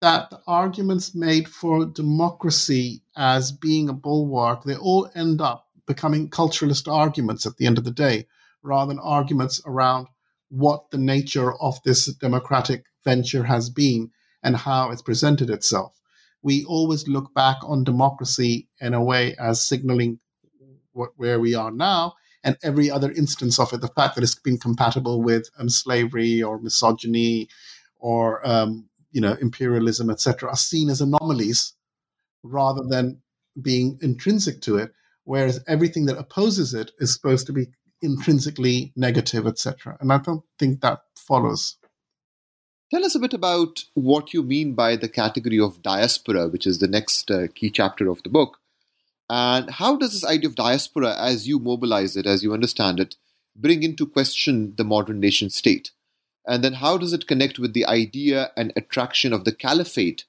that 0.00 0.30
the 0.30 0.40
arguments 0.46 1.14
made 1.14 1.48
for 1.48 1.84
democracy 1.84 3.02
as 3.16 3.52
being 3.52 3.88
a 3.88 3.92
bulwark, 3.92 4.64
they 4.64 4.76
all 4.76 5.10
end 5.14 5.40
up 5.40 5.66
becoming 5.86 6.28
culturalist 6.30 6.90
arguments 6.90 7.46
at 7.46 7.56
the 7.56 7.66
end 7.66 7.78
of 7.78 7.84
the 7.84 7.90
day, 7.90 8.26
rather 8.62 8.88
than 8.88 8.98
arguments 9.00 9.60
around 9.66 10.06
what 10.48 10.90
the 10.90 10.98
nature 10.98 11.54
of 11.60 11.80
this 11.84 12.06
democratic 12.14 12.84
venture 13.04 13.44
has 13.44 13.70
been 13.70 14.10
and 14.42 14.56
how 14.56 14.90
it's 14.90 15.02
presented 15.02 15.50
itself. 15.50 16.00
We 16.42 16.64
always 16.64 17.06
look 17.06 17.32
back 17.34 17.58
on 17.62 17.84
democracy 17.84 18.68
in 18.80 18.94
a 18.94 19.02
way 19.02 19.34
as 19.38 19.66
signaling 19.66 20.18
what, 20.92 21.10
where 21.16 21.38
we 21.40 21.54
are 21.54 21.70
now, 21.70 22.14
and 22.42 22.56
every 22.62 22.90
other 22.90 23.12
instance 23.12 23.58
of 23.58 23.72
it, 23.72 23.80
the 23.82 23.88
fact 23.88 24.14
that 24.14 24.24
it's 24.24 24.34
been 24.34 24.58
compatible 24.58 25.22
with 25.22 25.48
um, 25.58 25.68
slavery 25.68 26.42
or 26.42 26.58
misogyny 26.58 27.48
or 27.98 28.46
um, 28.48 28.88
you 29.12 29.20
know 29.20 29.36
imperialism, 29.40 30.10
etc., 30.10 30.48
are 30.48 30.56
seen 30.56 30.90
as 30.90 31.00
anomalies 31.00 31.74
rather 32.42 32.82
than 32.88 33.20
being 33.60 33.98
intrinsic 34.00 34.60
to 34.62 34.76
it. 34.76 34.92
Whereas 35.24 35.62
everything 35.68 36.06
that 36.06 36.18
opposes 36.18 36.74
it 36.74 36.92
is 36.98 37.12
supposed 37.12 37.46
to 37.46 37.52
be 37.52 37.66
intrinsically 38.02 38.92
negative, 38.96 39.46
etc. 39.46 39.96
And 40.00 40.12
I 40.12 40.18
don't 40.18 40.42
think 40.58 40.80
that 40.80 41.02
follows. 41.16 41.76
Tell 42.92 43.04
us 43.04 43.14
a 43.14 43.20
bit 43.20 43.34
about 43.34 43.84
what 43.94 44.34
you 44.34 44.42
mean 44.42 44.74
by 44.74 44.96
the 44.96 45.08
category 45.08 45.60
of 45.60 45.82
diaspora, 45.82 46.48
which 46.48 46.66
is 46.66 46.78
the 46.78 46.88
next 46.88 47.30
uh, 47.30 47.46
key 47.54 47.70
chapter 47.70 48.08
of 48.08 48.22
the 48.24 48.28
book. 48.28 48.58
And 49.28 49.70
how 49.70 49.96
does 49.96 50.12
this 50.12 50.24
idea 50.24 50.48
of 50.48 50.56
diaspora, 50.56 51.14
as 51.16 51.46
you 51.46 51.60
mobilize 51.60 52.16
it, 52.16 52.26
as 52.26 52.42
you 52.42 52.52
understand 52.52 52.98
it, 52.98 53.14
bring 53.54 53.84
into 53.84 54.06
question 54.06 54.74
the 54.76 54.82
modern 54.82 55.20
nation 55.20 55.50
state? 55.50 55.92
And 56.46 56.64
then 56.64 56.74
how 56.74 56.96
does 56.96 57.12
it 57.12 57.26
connect 57.26 57.58
with 57.58 57.74
the 57.74 57.86
idea 57.86 58.50
and 58.56 58.72
attraction 58.76 59.32
of 59.32 59.44
the 59.44 59.52
caliphate 59.52 60.24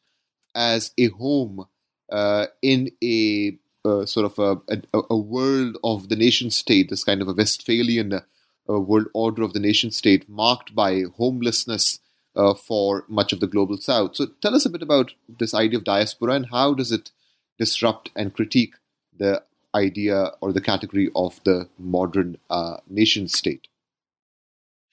as 0.53 0.91
a 0.97 1.07
home 1.07 1.65
uh, 2.11 2.47
in 2.61 2.91
a 3.03 3.57
uh, 3.85 4.05
sort 4.05 4.25
of 4.25 4.37
a, 4.37 4.75
a, 4.93 5.01
a, 5.09 5.17
world 5.17 5.77
of 5.83 6.09
the 6.09 6.15
nation 6.15 6.51
state, 6.51 6.89
this 6.89 7.03
kind 7.03 7.21
of 7.21 7.27
a 7.27 7.33
Westphalian 7.33 8.13
uh, 8.13 8.79
world 8.79 9.07
order 9.13 9.41
of 9.41 9.53
the 9.53 9.59
nation 9.59 9.89
state 9.89 10.29
marked 10.29 10.75
by 10.75 11.03
homelessness 11.17 11.99
uh, 12.35 12.53
for 12.53 13.05
much 13.07 13.33
of 13.33 13.39
the 13.39 13.47
global 13.47 13.77
south. 13.77 14.15
So 14.15 14.27
tell 14.41 14.55
us 14.55 14.65
a 14.65 14.69
bit 14.69 14.81
about 14.81 15.13
this 15.27 15.53
idea 15.53 15.79
of 15.79 15.83
diaspora 15.83 16.33
and 16.33 16.47
how 16.51 16.73
does 16.73 16.91
it 16.91 17.11
disrupt 17.57 18.11
and 18.15 18.33
critique 18.33 18.75
the 19.17 19.43
idea 19.73 20.31
or 20.41 20.51
the 20.51 20.61
category 20.61 21.09
of 21.15 21.39
the 21.43 21.67
modern 21.79 22.37
uh, 22.49 22.77
nation 22.87 23.27
state? 23.27 23.67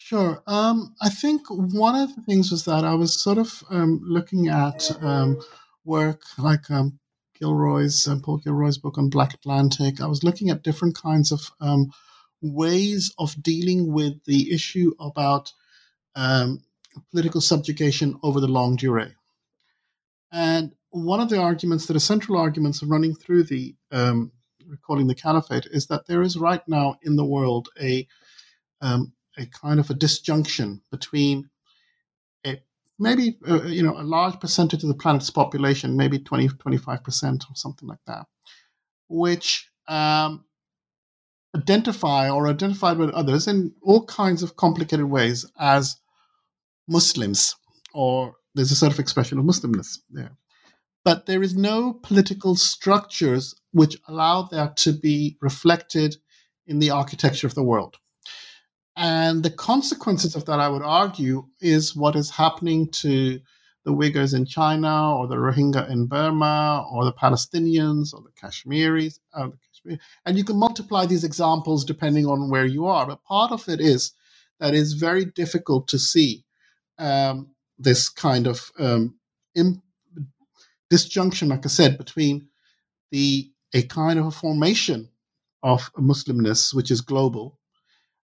Sure. 0.09 0.43
Um, 0.47 0.95
I 1.03 1.11
think 1.11 1.43
one 1.51 1.95
of 1.95 2.17
the 2.17 2.23
things 2.23 2.51
was 2.51 2.65
that 2.65 2.83
I 2.83 2.95
was 2.95 3.21
sort 3.21 3.37
of 3.37 3.63
um, 3.69 4.01
looking 4.03 4.49
at 4.49 4.91
um, 5.03 5.39
work 5.85 6.23
like 6.39 6.71
um, 6.71 6.99
Gilroy's, 7.39 8.09
uh, 8.09 8.17
Paul 8.23 8.39
Gilroy's 8.39 8.79
book 8.79 8.97
on 8.97 9.11
Black 9.11 9.35
Atlantic. 9.35 10.01
I 10.01 10.07
was 10.07 10.25
looking 10.25 10.49
at 10.49 10.63
different 10.63 10.97
kinds 10.97 11.31
of 11.31 11.51
um, 11.61 11.93
ways 12.41 13.13
of 13.19 13.43
dealing 13.43 13.93
with 13.93 14.25
the 14.25 14.51
issue 14.51 14.95
about 14.99 15.53
um, 16.17 16.65
political 17.11 17.43
subjugation 17.43 18.19
over 18.23 18.41
the 18.41 18.49
longue 18.49 18.79
durée. 18.79 19.13
And 20.33 20.73
one 20.89 21.21
of 21.21 21.29
the 21.29 21.39
arguments 21.39 21.85
that 21.85 21.97
are 21.97 22.01
central 22.01 22.39
arguments 22.39 22.83
running 22.83 23.15
through 23.15 23.43
the 23.43 23.75
recalling 24.67 25.07
the 25.07 25.15
caliphate 25.15 25.67
is 25.71 25.89
that 25.89 26.07
there 26.07 26.23
is 26.23 26.39
right 26.39 26.67
now 26.67 26.97
in 27.03 27.17
the 27.17 27.27
world 27.27 27.69
a 27.79 28.09
um, 28.81 29.13
a 29.39 29.47
kind 29.47 29.81
of 29.81 29.91
a 29.91 29.95
disjunction 29.95 30.83
between 30.91 31.49
a 32.47 32.61
maybe 32.99 33.39
uh, 33.49 33.63
you 33.65 33.83
know 33.83 33.97
a 33.99 34.03
large 34.03 34.41
percentage 34.41 34.83
of 34.83 34.89
the 34.89 34.95
planet's 34.95 35.31
population, 35.31 35.97
maybe 35.97 36.19
20, 36.19 36.49
25 36.49 37.05
percent 37.05 37.45
or 37.51 37.55
something 37.55 37.89
like 37.89 38.05
that, 38.07 38.27
which 39.09 39.71
um, 39.87 40.45
identify 41.57 42.31
or 42.31 42.49
identified 42.49 42.99
with 42.99 43.11
others 43.11 43.47
in 43.47 43.73
all 43.83 44.05
kinds 44.07 44.43
of 44.43 44.57
complicated 44.57 45.07
ways 45.07 45.47
as 45.59 45.97
Muslims, 46.89 47.57
or 47.95 48.35
there's 48.55 48.73
a 48.73 48.77
sort 48.77 48.93
of 48.93 48.99
expression 48.99 49.39
of 49.39 49.45
Muslimness 49.45 49.99
there. 50.11 50.37
But 51.05 51.27
there 51.27 51.43
is 51.43 51.57
no 51.57 51.95
political 51.95 52.55
structures 52.55 53.55
which 53.73 53.97
allow 54.09 54.43
that 54.43 54.77
to 54.79 54.93
be 54.93 55.37
reflected 55.41 56.17
in 56.67 56.81
the 56.81 56.91
architecture 56.91 57.47
of 57.47 57.55
the 57.55 57.63
world. 57.63 57.97
And 58.99 59.45
the 59.45 59.53
consequences 59.53 60.37
of 60.37 60.47
that, 60.47 60.61
I 60.61 60.69
would 60.69 60.83
argue, 60.83 61.47
is 61.61 61.97
what 61.97 62.17
is 62.17 62.31
happening 62.31 62.91
to 63.05 63.41
the 63.87 63.93
Uyghurs 63.95 64.35
in 64.35 64.47
China 64.47 65.17
or 65.17 65.29
the 65.29 65.37
Rohingya 65.37 65.91
in 65.91 66.09
Burma 66.09 66.87
or 66.93 67.07
the 67.07 67.15
Palestinians 67.15 68.15
or 68.15 68.23
the 68.23 68.33
Kashmiris, 68.41 69.21
uh, 69.35 69.51
And 70.27 70.39
you 70.39 70.45
can 70.45 70.59
multiply 70.59 71.07
these 71.07 71.25
examples 71.25 71.87
depending 71.87 72.27
on 72.27 72.51
where 72.51 72.67
you 72.67 72.87
are. 72.87 73.07
But 73.07 73.25
part 73.25 73.53
of 73.53 73.69
it 73.71 73.81
is 73.81 74.13
that 74.61 74.75
it's 74.75 74.95
very 74.95 75.27
difficult 75.27 75.89
to 75.91 76.01
see 76.01 76.45
um, 76.99 77.51
this 77.79 78.11
kind 78.11 78.49
of 78.49 78.73
um, 78.81 79.17
imp- 79.57 79.83
disjunction, 80.91 81.49
like 81.51 81.67
I 81.67 81.71
said, 81.71 81.99
between 81.99 82.49
the 83.13 83.51
a 83.75 83.83
kind 83.85 84.19
of 84.19 84.27
a 84.27 84.33
formation 84.33 85.11
of 85.63 85.93
Muslimness, 85.95 86.75
which 86.75 86.91
is 86.91 87.03
global, 87.03 87.59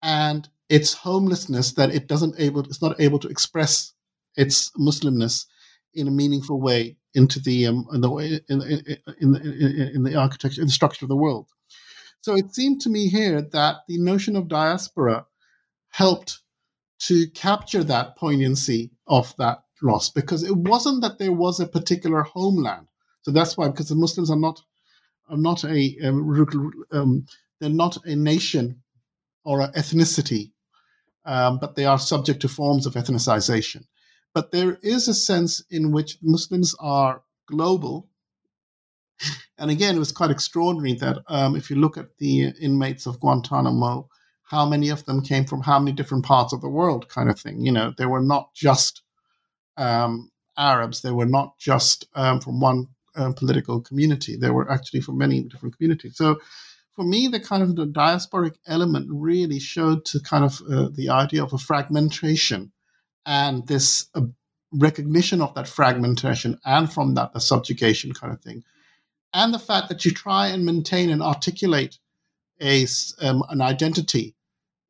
and 0.02 0.50
its 0.70 0.94
homelessness 0.94 1.74
that 1.74 1.94
it 1.94 2.08
doesn't 2.08 2.36
able 2.40 2.62
it's 2.62 2.82
not 2.82 3.00
able 3.00 3.20
to 3.20 3.28
express 3.28 3.94
its 4.36 4.72
Muslimness 4.78 5.46
in 5.94 6.08
a 6.08 6.12
meaningful 6.12 6.62
way 6.62 6.98
into 7.14 7.40
the 7.40 7.68
um, 7.68 7.86
in 7.94 8.02
the 8.02 8.10
way 8.10 8.40
in, 8.50 8.62
in, 8.62 8.84
in, 9.20 9.92
in 9.96 10.04
the 10.04 10.16
architecture 10.16 10.62
in 10.62 10.68
the 10.68 10.74
structure 10.74 11.06
of 11.06 11.10
the 11.10 11.16
world. 11.16 11.48
So 12.22 12.36
it 12.36 12.54
seemed 12.54 12.82
to 12.82 12.90
me 12.90 13.10
here 13.10 13.42
that 13.42 13.78
the 13.88 13.98
notion 13.98 14.36
of 14.36 14.48
diaspora 14.48 15.26
helped 15.90 16.40
to 17.00 17.28
capture 17.32 17.84
that 17.84 18.16
poignancy 18.16 18.92
of 19.08 19.36
that 19.38 19.64
loss 19.82 20.10
because 20.10 20.44
it 20.44 20.56
wasn't 20.56 21.02
that 21.02 21.18
there 21.18 21.34
was 21.34 21.60
a 21.60 21.68
particular 21.68 22.22
homeland. 22.22 22.88
So 23.24 23.32
that's 23.32 23.58
why 23.58 23.68
because 23.68 23.90
the 23.90 23.96
Muslims 23.96 24.30
are 24.32 24.40
not 24.40 24.62
are 25.30 25.38
not 25.38 25.64
a 25.66 25.98
um, 26.04 26.48
um, 26.92 27.26
they're 27.60 27.70
not 27.70 27.98
a 28.06 28.16
nation 28.16 28.82
or 29.44 29.62
an 29.62 29.72
ethnicity, 29.74 30.52
um, 31.26 31.60
but 31.60 31.76
they 31.76 31.86
are 31.86 32.00
subject 32.00 32.42
to 32.42 32.48
forms 32.48 32.86
of 32.86 32.94
ethnicization. 32.94 33.86
But 34.34 34.52
there 34.52 34.78
is 34.82 35.08
a 35.08 35.14
sense 35.14 35.64
in 35.70 35.92
which 35.92 36.18
Muslims 36.22 36.76
are 36.80 37.22
global. 37.48 38.08
And 39.58 39.70
again, 39.70 39.96
it 39.96 40.00
was 40.00 40.12
quite 40.12 40.32
extraordinary 40.32 40.94
that 40.96 41.20
um, 41.28 41.56
if 41.56 41.70
you 41.70 41.76
look 41.76 41.98
at 41.98 42.18
the 42.18 42.54
inmates 42.60 43.06
of 43.06 43.20
Guantanamo, 43.20 44.10
how 44.44 44.66
many 44.66 44.90
of 44.90 45.06
them 45.06 45.22
came 45.22 45.46
from 45.46 45.62
how 45.62 45.80
many 45.80 45.92
different 45.92 46.26
parts 46.26 46.54
of 46.54 46.62
the 46.62 46.70
world, 46.70 47.08
kind 47.08 47.30
of 47.30 47.40
thing. 47.40 47.62
You 47.66 47.72
know, 47.72 47.94
they 47.98 48.06
were 48.06 48.22
not 48.22 48.54
just 48.54 49.02
um, 49.78 50.32
Arabs, 50.58 51.02
they 51.02 51.12
were 51.12 51.26
not 51.26 51.58
just 51.58 52.06
um, 52.16 52.40
from 52.42 52.60
one 52.60 52.88
uh, 53.16 53.32
political 53.34 53.82
community. 53.82 54.36
They 54.36 54.50
were 54.50 54.70
actually 54.72 55.02
from 55.02 55.18
many 55.18 55.42
different 55.44 55.78
communities. 55.78 56.18
So 56.18 56.40
for 57.02 57.08
me, 57.08 57.28
the 57.28 57.40
kind 57.40 57.64
of 57.64 57.76
the 57.76 57.88
diasporic 57.88 58.58
element 58.68 59.08
really 59.10 59.60
showed 59.60 60.06
to 60.06 60.20
kind 60.20 60.46
of 60.46 60.62
uh, 60.72 60.88
the 60.94 61.10
idea 61.10 61.44
of 61.44 61.52
a 61.52 61.58
fragmentation 61.58 62.72
and 63.26 63.66
this 63.66 64.06
uh, 64.14 64.22
recognition 64.72 65.42
of 65.42 65.52
that 65.56 65.68
fragmentation 65.68 66.60
and 66.64 66.94
from 66.94 67.16
that 67.16 67.34
the 67.34 67.40
subjugation 67.40 68.14
kind 68.14 68.32
of 68.32 68.40
thing. 68.42 68.64
And 69.34 69.52
the 69.52 69.58
fact 69.58 69.90
that 69.90 70.06
you 70.06 70.12
try 70.12 70.50
and 70.50 70.64
maintain 70.64 71.10
and 71.10 71.24
articulate 71.24 71.98
a 72.62 72.86
um, 73.20 73.44
an 73.50 73.62
identity 73.62 74.36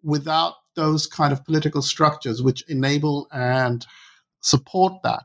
without 0.04 0.56
those 0.76 1.08
kind 1.08 1.32
of 1.32 1.46
political 1.46 1.82
structures 1.82 2.44
which 2.44 2.66
enable 2.68 3.30
and 3.32 3.88
support 4.42 5.02
that. 5.04 5.24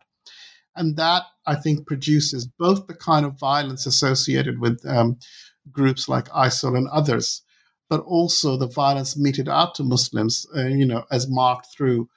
And 0.76 0.96
that 0.98 1.24
i 1.46 1.56
think 1.56 1.86
produces 1.86 2.46
both 2.46 2.86
the 2.86 2.94
kind 2.94 3.26
of 3.26 3.40
violence 3.40 3.86
associated 3.86 4.60
with 4.60 4.84
um, 4.86 5.18
groups 5.72 6.08
like 6.08 6.28
isil 6.30 6.76
and 6.76 6.88
others 6.88 7.42
but 7.88 8.00
also 8.00 8.56
the 8.56 8.66
violence 8.66 9.16
meted 9.16 9.48
out 9.48 9.74
to 9.74 9.82
muslims 9.82 10.46
uh, 10.56 10.66
you 10.66 10.86
know 10.86 11.04
as 11.10 11.28
marked 11.28 11.66
through 11.76 12.08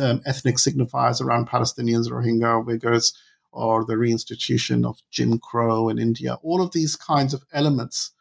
um, 0.00 0.20
ethnic 0.26 0.56
signifiers 0.56 1.20
around 1.20 1.48
Palestinians, 1.48 2.08
Rohingya, 2.08 2.64
Uyghurs, 2.64 3.12
or 3.52 3.84
the 3.84 3.94
reinstitution 3.94 4.86
of 4.86 5.00
Jim 5.10 5.38
Crow 5.38 5.88
in 5.88 5.98
India. 5.98 6.38
All 6.42 6.60
of 6.62 6.72
these 6.72 6.96
kinds 6.96 7.34
of 7.34 7.44
elements 7.52 8.12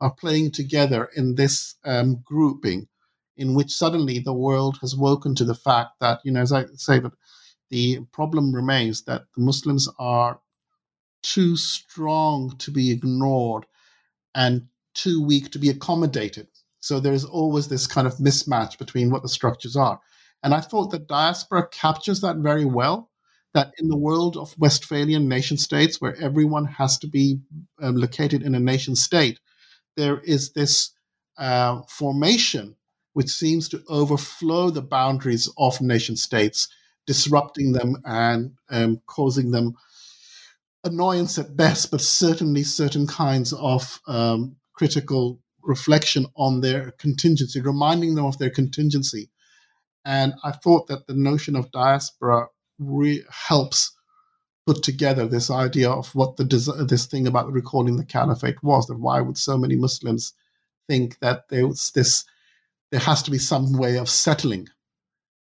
are 0.00 0.12
playing 0.12 0.50
together 0.50 1.08
in 1.16 1.34
this 1.34 1.76
um, 1.84 2.20
grouping 2.24 2.88
in 3.36 3.54
which 3.54 3.72
suddenly 3.72 4.18
the 4.18 4.32
world 4.32 4.78
has 4.80 4.94
woken 4.94 5.34
to 5.34 5.44
the 5.44 5.54
fact 5.54 5.98
that, 6.00 6.20
you 6.24 6.30
know, 6.30 6.40
as 6.40 6.52
I 6.52 6.66
say, 6.74 7.00
but 7.00 7.12
the 7.70 8.00
problem 8.12 8.54
remains 8.54 9.02
that 9.04 9.24
the 9.34 9.42
Muslims 9.42 9.88
are 9.98 10.40
too 11.22 11.56
strong 11.56 12.56
to 12.58 12.70
be 12.70 12.90
ignored 12.90 13.66
and 14.34 14.66
too 14.94 15.22
weak 15.22 15.50
to 15.50 15.58
be 15.58 15.70
accommodated. 15.70 16.48
So 16.80 17.00
there's 17.00 17.24
always 17.24 17.68
this 17.68 17.86
kind 17.86 18.06
of 18.06 18.16
mismatch 18.18 18.78
between 18.78 19.10
what 19.10 19.22
the 19.22 19.28
structures 19.28 19.76
are. 19.76 20.00
And 20.42 20.54
I 20.54 20.60
thought 20.60 20.90
that 20.90 21.08
diaspora 21.08 21.68
captures 21.68 22.20
that 22.20 22.36
very 22.36 22.64
well. 22.64 23.10
That 23.54 23.72
in 23.78 23.88
the 23.88 23.96
world 23.96 24.36
of 24.36 24.58
Westphalian 24.58 25.28
nation 25.28 25.56
states, 25.58 26.00
where 26.00 26.20
everyone 26.20 26.64
has 26.64 26.98
to 26.98 27.06
be 27.06 27.38
um, 27.80 27.94
located 27.96 28.42
in 28.42 28.54
a 28.54 28.60
nation 28.60 28.96
state, 28.96 29.38
there 29.96 30.18
is 30.20 30.52
this 30.52 30.90
uh, 31.38 31.82
formation 31.88 32.76
which 33.12 33.30
seems 33.30 33.68
to 33.68 33.82
overflow 33.88 34.70
the 34.70 34.82
boundaries 34.82 35.48
of 35.56 35.80
nation 35.80 36.16
states, 36.16 36.68
disrupting 37.06 37.72
them 37.72 37.96
and 38.04 38.52
um, 38.70 39.00
causing 39.06 39.52
them 39.52 39.74
annoyance 40.84 41.38
at 41.38 41.56
best, 41.56 41.90
but 41.90 42.00
certainly 42.02 42.64
certain 42.64 43.06
kinds 43.06 43.52
of 43.54 44.00
um, 44.08 44.56
critical 44.74 45.40
reflection 45.62 46.26
on 46.36 46.60
their 46.60 46.92
contingency, 46.92 47.60
reminding 47.60 48.14
them 48.14 48.26
of 48.26 48.38
their 48.38 48.50
contingency 48.50 49.30
and 50.06 50.34
I 50.44 50.52
thought 50.52 50.88
that 50.88 51.06
the 51.06 51.14
notion 51.14 51.56
of 51.56 51.72
diaspora 51.72 52.48
re- 52.78 53.24
helps 53.30 53.92
put 54.66 54.82
together 54.82 55.26
this 55.28 55.50
idea 55.50 55.90
of 55.90 56.14
what 56.14 56.36
the 56.36 56.44
this 56.88 57.06
thing 57.06 57.26
about 57.26 57.52
recalling 57.52 57.96
the 57.98 58.04
caliphate 58.04 58.62
was. 58.62 58.86
That 58.86 59.00
why 59.00 59.22
would 59.22 59.38
so 59.38 59.58
many 59.58 59.76
Muslims 59.76 60.34
think 60.88 61.18
that 61.20 61.48
there 61.50 61.68
was 61.68 61.92
this? 61.92 62.24
There 62.92 63.00
has 63.00 63.22
to 63.24 63.32
be 63.32 63.38
some 63.38 63.78
way 63.78 63.98
of 63.98 64.10
settling 64.10 64.68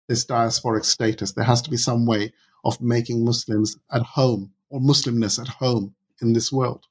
this 0.09 0.25
diasporic 0.25 0.85
status. 0.85 1.33
There 1.33 1.45
has 1.45 1.61
to 1.63 1.71
be 1.71 1.77
some 1.77 2.05
way 2.05 2.33
of 2.65 2.81
making 2.81 3.25
Muslims 3.25 3.77
at 3.91 4.03
home 4.03 4.52
or 4.73 4.79
Muslimness 4.81 5.39
at 5.39 5.47
home 5.47 5.93
in 6.19 6.33
this 6.33 6.51
world. 6.51 6.87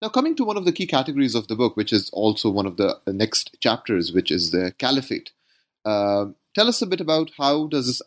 Now, 0.00 0.08
coming 0.08 0.36
to 0.36 0.44
one 0.44 0.56
of 0.56 0.64
the 0.64 0.72
key 0.72 0.86
categories 0.86 1.34
of 1.34 1.48
the 1.48 1.56
book, 1.56 1.76
which 1.76 1.92
is 1.92 2.08
also 2.10 2.48
one 2.48 2.66
of 2.66 2.76
the 2.76 3.00
next 3.08 3.56
chapters, 3.60 4.12
which 4.12 4.30
is 4.30 4.52
the 4.52 4.72
caliphate. 4.78 5.32
Uh, 5.84 6.26
tell 6.54 6.68
us 6.68 6.80
a 6.80 6.86
bit 6.86 7.00
about 7.00 7.32
how 7.36 7.66
does 7.66 7.86
this 7.86 8.00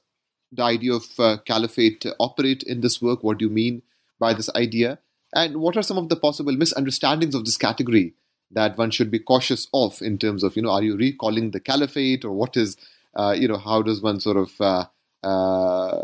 the 0.54 0.64
idea 0.64 0.94
of 0.94 1.06
uh, 1.20 1.38
caliphate 1.46 2.06
operate 2.20 2.64
in 2.64 2.80
this 2.80 3.02
work? 3.02 3.22
What 3.22 3.40
do 3.40 3.46
you 3.46 3.52
mean 3.52 3.82
by 4.18 4.34
this 4.34 4.50
idea? 4.56 5.00
And 5.34 5.58
what 5.58 5.76
are 5.76 5.84
some 5.84 5.98
of 5.98 6.08
the 6.08 6.16
possible 6.16 6.54
misunderstandings 6.54 7.36
of 7.36 7.46
this 7.46 7.58
category 7.58 8.14
that 8.52 8.78
one 8.78 8.92
should 8.92 9.12
be 9.12 9.20
cautious 9.20 9.68
of 9.74 10.02
in 10.02 10.18
terms 10.18 10.44
of, 10.44 10.56
you 10.56 10.62
know, 10.62 10.72
are 10.72 10.84
you 10.84 10.98
recalling 10.98 11.52
the 11.52 11.60
caliphate 11.60 12.26
or 12.26 12.32
what 12.32 12.58
is, 12.58 12.76
uh, 13.16 13.36
you 13.38 13.48
know, 13.48 13.58
how 13.58 13.82
does 13.82 14.02
one 14.02 14.20
sort 14.20 14.38
of 14.38 14.52
uh, 14.60 14.86
uh, 15.26 16.04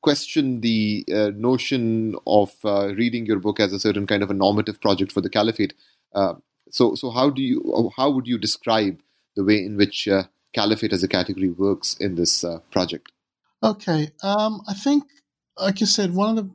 question 0.00 0.60
the 0.60 1.04
uh, 1.12 1.30
notion 1.34 2.14
of 2.26 2.52
reading 2.64 3.26
your 3.26 3.38
book 3.38 3.60
as 3.60 3.72
a 3.72 3.80
certain 3.80 4.06
kind 4.06 4.22
of 4.22 4.30
a 4.30 4.34
normative 4.34 4.80
project 4.80 5.12
for 5.12 5.20
the 5.20 5.30
caliphate? 5.30 5.74
so, 6.70 6.94
so 6.94 7.10
how 7.10 7.30
do 7.30 7.42
you, 7.42 7.90
how 7.96 8.10
would 8.10 8.26
you 8.26 8.38
describe 8.38 9.00
the 9.36 9.44
way 9.44 9.58
in 9.58 9.76
which 9.76 10.08
caliphate 10.54 10.92
as 10.92 11.02
a 11.02 11.08
category 11.08 11.50
works 11.50 11.96
in 11.98 12.14
this 12.14 12.44
uh, 12.44 12.60
project? 12.70 13.12
Okay, 13.62 14.10
um, 14.22 14.62
I 14.68 14.74
think, 14.74 15.04
like 15.58 15.80
you 15.80 15.86
said, 15.86 16.14
one 16.14 16.30
of 16.30 16.36
the 16.36 16.50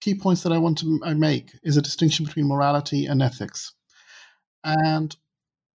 key 0.00 0.14
points 0.14 0.42
that 0.42 0.52
I 0.52 0.58
want 0.58 0.78
to 0.78 1.00
make 1.14 1.50
is 1.62 1.76
a 1.76 1.82
distinction 1.82 2.24
between 2.24 2.46
morality 2.46 3.06
and 3.06 3.22
ethics. 3.22 3.72
And 4.64 5.14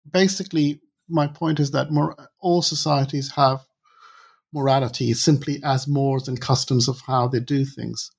basically, 0.08 0.80
my 1.08 1.26
point 1.26 1.60
is 1.60 1.72
that 1.72 1.88
all 2.40 2.62
societies 2.62 3.32
have 3.32 3.64
morality 4.52 5.12
simply 5.14 5.60
as 5.64 5.88
mores 5.88 6.28
and 6.28 6.40
customs 6.40 6.88
of 6.88 7.00
how 7.00 7.28
they 7.28 7.40
do 7.40 7.64
things. 7.64 8.10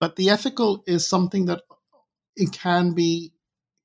But 0.00 0.16
the 0.16 0.30
ethical 0.30 0.82
is 0.86 1.06
something 1.06 1.46
that 1.46 1.62
it 2.36 2.52
can 2.52 2.94
be 2.94 3.32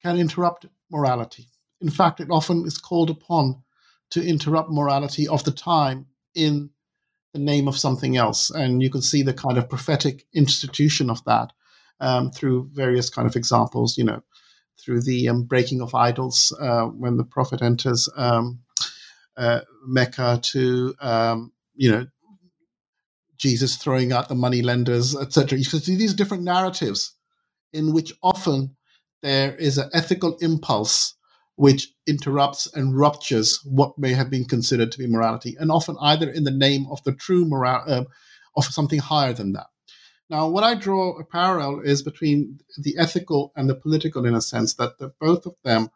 can 0.02 0.18
interrupt 0.18 0.66
morality. 0.92 1.48
In 1.82 1.90
fact, 1.90 2.20
it 2.20 2.30
often 2.30 2.66
is 2.66 2.78
called 2.78 3.10
upon 3.10 3.64
to 4.12 4.24
interrupt 4.24 4.70
morality 4.70 5.28
of 5.28 5.44
the 5.44 5.52
time 5.52 6.06
in 6.36 6.70
the 7.34 7.40
name 7.40 7.68
of 7.68 7.78
something 7.78 8.16
else. 8.16 8.50
And 8.52 8.82
you 8.82 8.90
can 8.90 9.02
see 9.02 9.24
the 9.24 9.34
kind 9.34 9.58
of 9.58 9.70
prophetic 9.70 10.26
institution 10.34 11.10
of 11.10 11.24
that 11.26 11.52
um, 12.00 12.32
through 12.32 12.70
various 12.74 13.10
kind 13.10 13.28
of 13.28 13.36
examples, 13.36 13.98
you 13.98 14.04
know, 14.04 14.22
through 14.80 15.02
the 15.02 15.30
um, 15.30 15.44
breaking 15.44 15.82
of 15.82 15.96
idols 15.96 16.56
uh, 16.60 16.86
when 16.86 17.18
the 17.18 17.24
prophet 17.24 17.62
enters 17.62 18.10
um, 18.16 18.60
uh, 19.38 19.62
Mecca 19.86 20.40
to, 20.44 20.94
um, 21.00 21.52
you 21.76 21.92
know, 21.92 22.08
Jesus 23.38 23.78
throwing 23.78 24.14
out 24.14 24.30
the 24.30 24.36
money 24.36 24.62
lenders, 24.62 25.16
etc. 25.16 25.60
You 25.60 25.66
can 25.66 25.82
see 25.82 25.96
these 25.96 26.14
different 26.14 26.44
narratives 26.44 27.14
in 27.74 27.94
which 27.94 28.14
often 28.24 28.76
there 29.22 29.56
is 29.56 29.78
an 29.78 29.90
ethical 29.94 30.38
impulse 30.42 31.16
which 31.56 31.90
interrupts 32.08 32.68
and 32.74 32.98
ruptures 32.98 33.60
what 33.66 33.98
may 33.98 34.14
have 34.14 34.30
been 34.30 34.46
considered 34.46 34.92
to 34.92 34.98
be 34.98 35.08
morality, 35.08 35.56
and 35.60 35.72
often 35.72 35.98
either 36.02 36.30
in 36.30 36.44
the 36.46 36.52
name 36.52 36.86
of 36.92 37.04
the 37.04 37.14
true 37.14 37.46
moral 37.46 37.82
uh, 37.88 38.04
of 38.58 38.66
something 38.66 39.00
higher 39.00 39.34
than 39.34 39.54
that. 39.54 39.68
Now, 40.30 40.50
what 40.50 40.64
I 40.66 40.76
draw 40.76 41.18
a 41.20 41.26
parallel 41.26 41.82
is 41.82 42.04
between 42.04 42.60
the 42.78 42.98
ethical 42.98 43.54
and 43.56 43.70
the 43.70 43.76
political, 43.76 44.26
in 44.26 44.36
a 44.36 44.42
sense 44.42 44.76
that 44.76 44.98
the, 45.00 45.14
both 45.20 45.46
of 45.46 45.56
them 45.64 45.90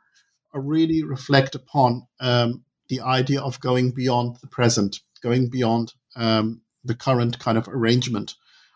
are 0.53 0.61
really 0.61 1.03
reflect 1.03 1.55
upon 1.55 2.07
um, 2.19 2.63
the 2.89 3.01
idea 3.01 3.41
of 3.41 3.59
going 3.61 3.91
beyond 3.91 4.37
the 4.41 4.47
present, 4.47 5.01
going 5.17 5.49
beyond 5.49 5.93
um, 6.15 6.61
the 6.83 6.95
current 6.95 7.39
kind 7.39 7.57
of 7.57 7.67
arrangement 7.67 8.35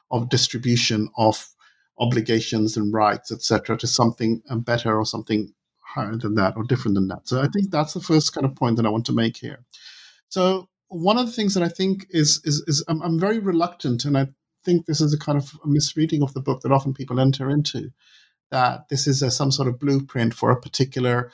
of 0.09 0.29
distribution 0.29 1.09
of 1.17 1.47
obligations 1.97 2.77
and 2.77 2.93
rights, 2.93 3.31
etc., 3.31 3.77
to 3.77 3.87
something 3.87 4.41
better 4.57 4.97
or 4.97 5.05
something 5.05 5.53
higher 5.79 6.15
than 6.15 6.35
that 6.35 6.55
or 6.55 6.63
different 6.63 6.95
than 6.95 7.07
that. 7.07 7.27
So 7.27 7.41
I 7.41 7.47
think 7.47 7.69
that's 7.69 7.93
the 7.93 7.99
first 7.99 8.33
kind 8.33 8.45
of 8.45 8.55
point 8.55 8.77
that 8.77 8.85
I 8.85 8.89
want 8.89 9.05
to 9.05 9.13
make 9.13 9.37
here. 9.37 9.63
So 10.29 10.69
one 10.87 11.17
of 11.17 11.25
the 11.25 11.31
things 11.31 11.53
that 11.53 11.63
I 11.63 11.69
think 11.69 12.07
is 12.09 12.41
is, 12.43 12.63
is 12.67 12.83
I'm, 12.87 13.01
I'm 13.01 13.19
very 13.19 13.39
reluctant, 13.39 14.05
and 14.05 14.17
I 14.17 14.27
think 14.65 14.85
this 14.85 15.01
is 15.01 15.13
a 15.13 15.19
kind 15.19 15.37
of 15.37 15.51
misreading 15.65 16.23
of 16.23 16.33
the 16.33 16.41
book 16.41 16.61
that 16.61 16.71
often 16.71 16.93
people 16.93 17.19
enter 17.19 17.49
into, 17.49 17.91
that 18.51 18.89
this 18.89 19.07
is 19.07 19.21
a, 19.21 19.31
some 19.31 19.51
sort 19.51 19.67
of 19.67 19.79
blueprint 19.79 20.33
for 20.33 20.51
a 20.51 20.59
particular 20.59 21.31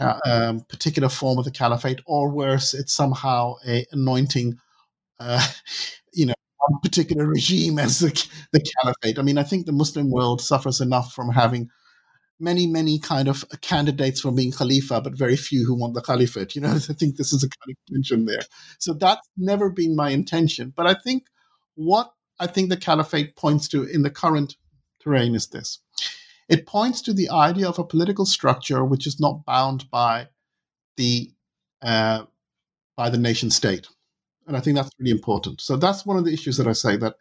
um, 0.00 0.60
particular 0.68 1.08
form 1.08 1.38
of 1.38 1.44
the 1.44 1.50
caliphate, 1.50 2.00
or 2.06 2.30
worse, 2.30 2.74
it's 2.74 2.92
somehow 2.92 3.54
a 3.66 3.86
anointing, 3.92 4.58
uh, 5.20 5.46
you 6.12 6.26
know, 6.26 6.34
one 6.68 6.80
particular 6.80 7.26
regime 7.26 7.78
as 7.78 8.00
the, 8.00 8.28
the 8.52 8.64
caliphate. 8.82 9.18
I 9.18 9.22
mean, 9.22 9.38
I 9.38 9.42
think 9.42 9.66
the 9.66 9.72
Muslim 9.72 10.10
world 10.10 10.40
suffers 10.40 10.80
enough 10.80 11.12
from 11.12 11.30
having 11.30 11.70
many, 12.38 12.66
many 12.66 12.98
kind 12.98 13.28
of 13.28 13.44
candidates 13.62 14.20
for 14.20 14.30
being 14.30 14.52
Khalifa, 14.52 15.00
but 15.00 15.16
very 15.16 15.36
few 15.36 15.64
who 15.64 15.74
want 15.74 15.94
the 15.94 16.02
Caliphate. 16.02 16.54
You 16.54 16.62
know, 16.62 16.70
I 16.74 16.78
think 16.78 17.16
this 17.16 17.32
is 17.32 17.42
a 17.42 17.48
kind 17.48 17.70
of 17.70 17.94
tension 17.94 18.26
there. 18.26 18.42
So 18.78 18.94
that's 18.94 19.26
never 19.36 19.70
been 19.70 19.96
my 19.96 20.10
intention. 20.10 20.72
But 20.76 20.86
I 20.86 20.94
think 20.94 21.24
what 21.74 22.12
I 22.38 22.46
think 22.46 22.68
the 22.68 22.76
Caliphate 22.76 23.36
points 23.36 23.68
to 23.68 23.84
in 23.84 24.02
the 24.02 24.10
current 24.10 24.56
terrain 25.00 25.34
is 25.34 25.48
this 25.48 25.78
it 26.48 26.66
points 26.66 27.02
to 27.02 27.12
the 27.12 27.30
idea 27.30 27.68
of 27.68 27.78
a 27.78 27.84
political 27.84 28.24
structure 28.24 28.84
which 28.84 29.06
is 29.06 29.20
not 29.20 29.44
bound 29.44 29.90
by 29.90 30.28
the 30.96 31.32
uh, 31.82 32.24
by 32.96 33.10
the 33.10 33.18
nation 33.18 33.50
state, 33.50 33.88
and 34.46 34.56
I 34.56 34.60
think 34.60 34.76
that's 34.76 34.90
really 34.98 35.10
important. 35.10 35.60
So 35.60 35.76
that's 35.76 36.06
one 36.06 36.16
of 36.16 36.24
the 36.24 36.32
issues 36.32 36.56
that 36.56 36.68
I 36.68 36.72
say 36.72 36.96
that 36.98 37.16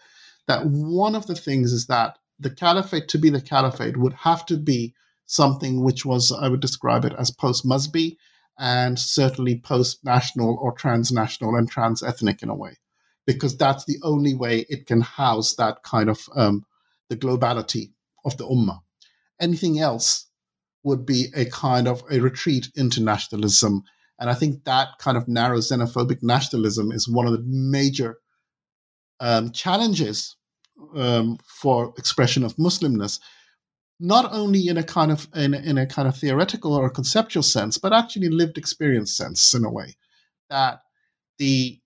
that 0.47 0.65
one 0.65 1.15
of 1.15 1.27
the 1.27 1.35
things 1.35 1.73
is 1.73 1.87
that 1.87 2.17
the 2.39 2.49
caliphate 2.49 3.07
to 3.09 3.17
be 3.17 3.29
the 3.29 3.41
caliphate 3.41 3.97
would 3.97 4.13
have 4.13 4.45
to 4.47 4.57
be 4.57 4.93
something 5.25 5.83
which 5.83 6.05
was 6.05 6.31
I 6.31 6.47
would 6.47 6.61
describe 6.61 7.05
it 7.05 7.13
as 7.17 7.31
post 7.31 7.65
Musbi 7.65 8.17
and 8.57 8.97
certainly 8.97 9.59
post 9.59 10.05
national 10.05 10.57
or 10.61 10.71
transnational 10.73 11.55
and 11.55 11.69
trans 11.69 12.03
ethnic 12.03 12.43
in 12.43 12.49
a 12.49 12.55
way, 12.55 12.77
because 13.25 13.57
that's 13.57 13.85
the 13.85 13.97
only 14.03 14.33
way 14.35 14.65
it 14.69 14.85
can 14.85 15.01
house 15.01 15.55
that 15.55 15.83
kind 15.83 16.09
of 16.09 16.19
um, 16.35 16.65
the 17.09 17.17
globality 17.17 17.91
of 18.23 18.37
the 18.37 18.45
ummah 18.45 18.79
anything 19.39 19.79
else 19.79 20.27
would 20.83 21.05
be 21.05 21.27
a 21.35 21.45
kind 21.45 21.87
of 21.87 22.03
a 22.11 22.19
retreat 22.19 22.71
into 22.75 23.01
nationalism. 23.01 23.83
And 24.19 24.29
I 24.29 24.33
think 24.33 24.63
that 24.63 24.89
kind 24.99 25.17
of 25.17 25.27
narrow 25.27 25.57
xenophobic 25.57 26.19
nationalism 26.21 26.91
is 26.91 27.09
one 27.09 27.25
of 27.25 27.33
the 27.33 27.43
major 27.45 28.19
um, 29.19 29.51
challenges 29.51 30.35
um, 30.95 31.37
for 31.45 31.93
expression 31.97 32.43
of 32.43 32.55
Muslimness, 32.57 33.19
not 33.99 34.31
only 34.31 34.67
in 34.67 34.77
a 34.77 34.83
kind 34.83 35.11
of 35.11 35.27
in, 35.35 35.53
in 35.53 35.77
a 35.77 35.87
kind 35.87 36.07
of 36.07 36.15
theoretical 36.17 36.73
or 36.73 36.89
conceptual 36.89 37.43
sense, 37.43 37.77
but 37.77 37.93
actually 37.93 38.29
lived 38.29 38.57
experience 38.57 39.15
sense 39.15 39.53
in 39.53 39.65
a 39.65 39.71
way 39.71 39.95
that 40.49 40.81
the 41.37 41.79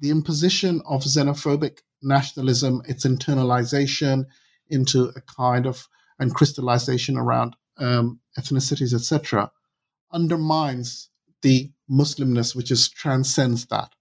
the 0.00 0.10
imposition 0.10 0.82
of 0.84 1.02
xenophobic 1.02 1.78
nationalism, 2.02 2.82
its 2.86 3.06
internalization 3.06 4.26
into 4.68 5.12
a 5.16 5.20
kind 5.20 5.66
of 5.66 5.88
and 6.18 6.34
crystallization 6.34 7.16
around 7.16 7.56
um, 7.78 8.20
ethnicities, 8.38 8.94
etc., 8.94 9.50
undermines 10.12 11.10
the 11.42 11.70
Muslimness, 11.90 12.54
which 12.54 12.70
is 12.70 12.88
transcends 12.88 13.66
that. 13.66 13.92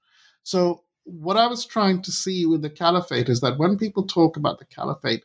So, 0.43 0.83
what 1.03 1.37
I 1.37 1.47
was 1.47 1.65
trying 1.65 2.01
to 2.03 2.11
see 2.11 2.45
with 2.45 2.61
the 2.61 2.69
caliphate 2.69 3.27
is 3.27 3.41
that 3.41 3.57
when 3.57 3.77
people 3.77 4.05
talk 4.05 4.37
about 4.37 4.59
the 4.59 4.65
caliphate, 4.65 5.23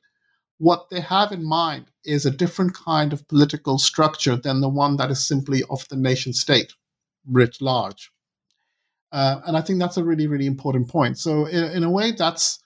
what 0.58 0.88
they 0.90 1.00
have 1.00 1.32
in 1.32 1.44
mind 1.44 1.90
is 2.04 2.24
a 2.24 2.30
different 2.30 2.74
kind 2.74 3.12
of 3.12 3.28
political 3.28 3.78
structure 3.78 4.36
than 4.36 4.60
the 4.60 4.68
one 4.68 4.96
that 4.96 5.10
is 5.10 5.26
simply 5.26 5.62
of 5.68 5.86
the 5.88 5.96
nation 5.96 6.32
state, 6.32 6.72
writ 7.26 7.60
large. 7.60 8.10
Uh, 9.12 9.40
and 9.46 9.56
I 9.56 9.60
think 9.60 9.78
that's 9.78 9.98
a 9.98 10.04
really, 10.04 10.26
really 10.26 10.46
important 10.46 10.88
point. 10.88 11.18
So, 11.18 11.46
in, 11.46 11.64
in 11.64 11.84
a 11.84 11.90
way, 11.90 12.12
that's 12.12 12.58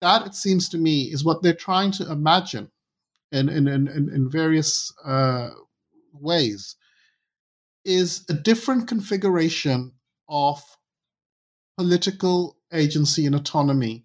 that 0.00 0.26
it 0.26 0.34
seems 0.34 0.68
to 0.68 0.78
me 0.78 1.02
is 1.04 1.24
what 1.24 1.42
they're 1.42 1.54
trying 1.54 1.90
to 1.92 2.10
imagine 2.10 2.70
in, 3.32 3.48
in, 3.48 3.66
in, 3.68 3.88
in 3.88 4.30
various 4.30 4.92
uh, 5.04 5.50
ways 6.12 6.76
is 7.84 8.24
a 8.28 8.34
different 8.34 8.88
configuration 8.88 9.92
of 10.28 10.62
political 11.78 12.56
agency 12.72 13.26
and 13.26 13.34
autonomy 13.34 14.04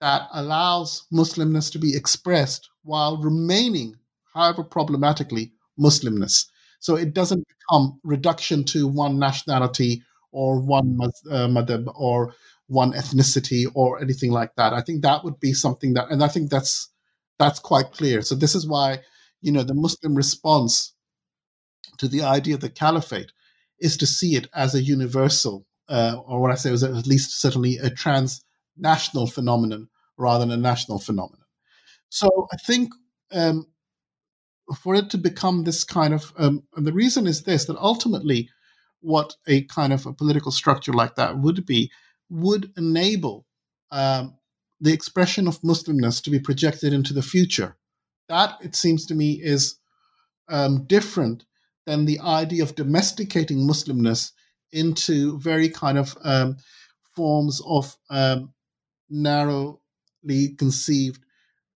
that 0.00 0.28
allows 0.32 1.06
Muslimness 1.12 1.72
to 1.72 1.78
be 1.78 1.96
expressed 1.96 2.68
while 2.82 3.16
remaining, 3.20 3.96
however 4.34 4.62
problematically, 4.62 5.52
Muslimness. 5.78 6.46
So 6.80 6.96
it 6.96 7.14
doesn't 7.14 7.44
become 7.48 8.00
reduction 8.04 8.64
to 8.66 8.86
one 8.86 9.18
nationality 9.18 10.02
or 10.30 10.60
one 10.60 10.98
uh, 11.02 11.48
madhab 11.48 11.92
or 11.96 12.34
one 12.68 12.92
ethnicity 12.92 13.64
or 13.74 14.00
anything 14.00 14.30
like 14.30 14.54
that. 14.56 14.72
I 14.72 14.82
think 14.82 15.02
that 15.02 15.24
would 15.24 15.40
be 15.40 15.52
something 15.52 15.94
that, 15.94 16.10
and 16.10 16.22
I 16.22 16.28
think 16.28 16.50
that's 16.50 16.90
that's 17.38 17.60
quite 17.60 17.92
clear. 17.92 18.22
So 18.22 18.34
this 18.34 18.54
is 18.54 18.66
why, 18.66 19.00
you 19.40 19.52
know, 19.52 19.62
the 19.62 19.74
Muslim 19.74 20.14
response 20.14 20.94
to 21.98 22.08
the 22.08 22.22
idea 22.22 22.54
of 22.54 22.60
the 22.60 22.70
caliphate 22.70 23.32
is 23.80 23.96
to 23.98 24.06
see 24.06 24.34
it 24.34 24.48
as 24.54 24.74
a 24.74 24.82
universal, 24.82 25.66
uh, 25.88 26.16
or 26.26 26.40
what 26.40 26.50
I 26.50 26.56
say 26.56 26.70
was 26.70 26.82
at 26.82 27.06
least 27.06 27.40
certainly 27.40 27.76
a 27.76 27.90
transnational 27.90 29.26
phenomenon 29.26 29.88
rather 30.16 30.44
than 30.44 30.58
a 30.58 30.60
national 30.60 30.98
phenomenon. 30.98 31.44
So 32.08 32.48
I 32.52 32.56
think 32.56 32.90
um, 33.32 33.66
for 34.82 34.94
it 34.94 35.10
to 35.10 35.18
become 35.18 35.64
this 35.64 35.84
kind 35.84 36.14
of, 36.14 36.32
um, 36.38 36.62
and 36.74 36.86
the 36.86 36.92
reason 36.92 37.26
is 37.26 37.42
this 37.42 37.66
that 37.66 37.76
ultimately, 37.76 38.48
what 39.00 39.36
a 39.46 39.62
kind 39.64 39.92
of 39.92 40.06
a 40.06 40.12
political 40.12 40.50
structure 40.50 40.92
like 40.92 41.14
that 41.16 41.38
would 41.38 41.64
be 41.64 41.90
would 42.30 42.72
enable 42.76 43.46
um, 43.90 44.37
the 44.80 44.92
expression 44.92 45.48
of 45.48 45.60
Muslimness 45.62 46.22
to 46.22 46.30
be 46.30 46.38
projected 46.38 46.92
into 46.92 47.12
the 47.12 47.22
future. 47.22 47.76
That, 48.28 48.58
it 48.62 48.76
seems 48.76 49.06
to 49.06 49.14
me, 49.14 49.40
is 49.42 49.76
um, 50.48 50.84
different 50.84 51.44
than 51.86 52.04
the 52.04 52.20
idea 52.20 52.62
of 52.62 52.74
domesticating 52.74 53.58
Muslimness 53.58 54.32
into 54.72 55.38
very 55.38 55.68
kind 55.68 55.98
of 55.98 56.16
um, 56.22 56.56
forms 57.16 57.60
of 57.66 57.96
um, 58.10 58.52
narrowly 59.08 59.78
conceived 60.58 61.20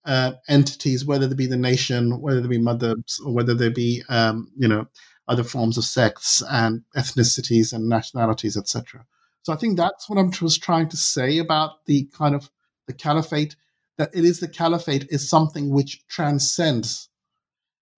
uh, 0.05 0.33
entities, 0.47 1.05
whether 1.05 1.27
they 1.27 1.35
be 1.35 1.47
the 1.47 1.57
nation, 1.57 2.21
whether 2.21 2.41
they 2.41 2.47
be 2.47 2.59
madhabs, 2.59 3.19
or 3.25 3.33
whether 3.33 3.53
they 3.53 3.69
be, 3.69 4.03
um, 4.09 4.51
you 4.57 4.67
know, 4.67 4.85
other 5.27 5.43
forms 5.43 5.77
of 5.77 5.85
sects 5.85 6.43
and 6.49 6.83
ethnicities 6.95 7.73
and 7.73 7.87
nationalities, 7.87 8.57
etc. 8.57 9.05
So 9.43 9.53
I 9.53 9.55
think 9.55 9.77
that's 9.77 10.09
what 10.09 10.19
I'm 10.19 10.31
was 10.41 10.57
trying 10.57 10.89
to 10.89 10.97
say 10.97 11.37
about 11.37 11.85
the 11.85 12.05
kind 12.13 12.35
of 12.35 12.49
the 12.87 12.93
caliphate, 12.93 13.55
that 13.97 14.09
it 14.13 14.25
is 14.25 14.39
the 14.39 14.47
caliphate 14.47 15.07
is 15.09 15.29
something 15.29 15.69
which 15.69 16.05
transcends. 16.07 17.09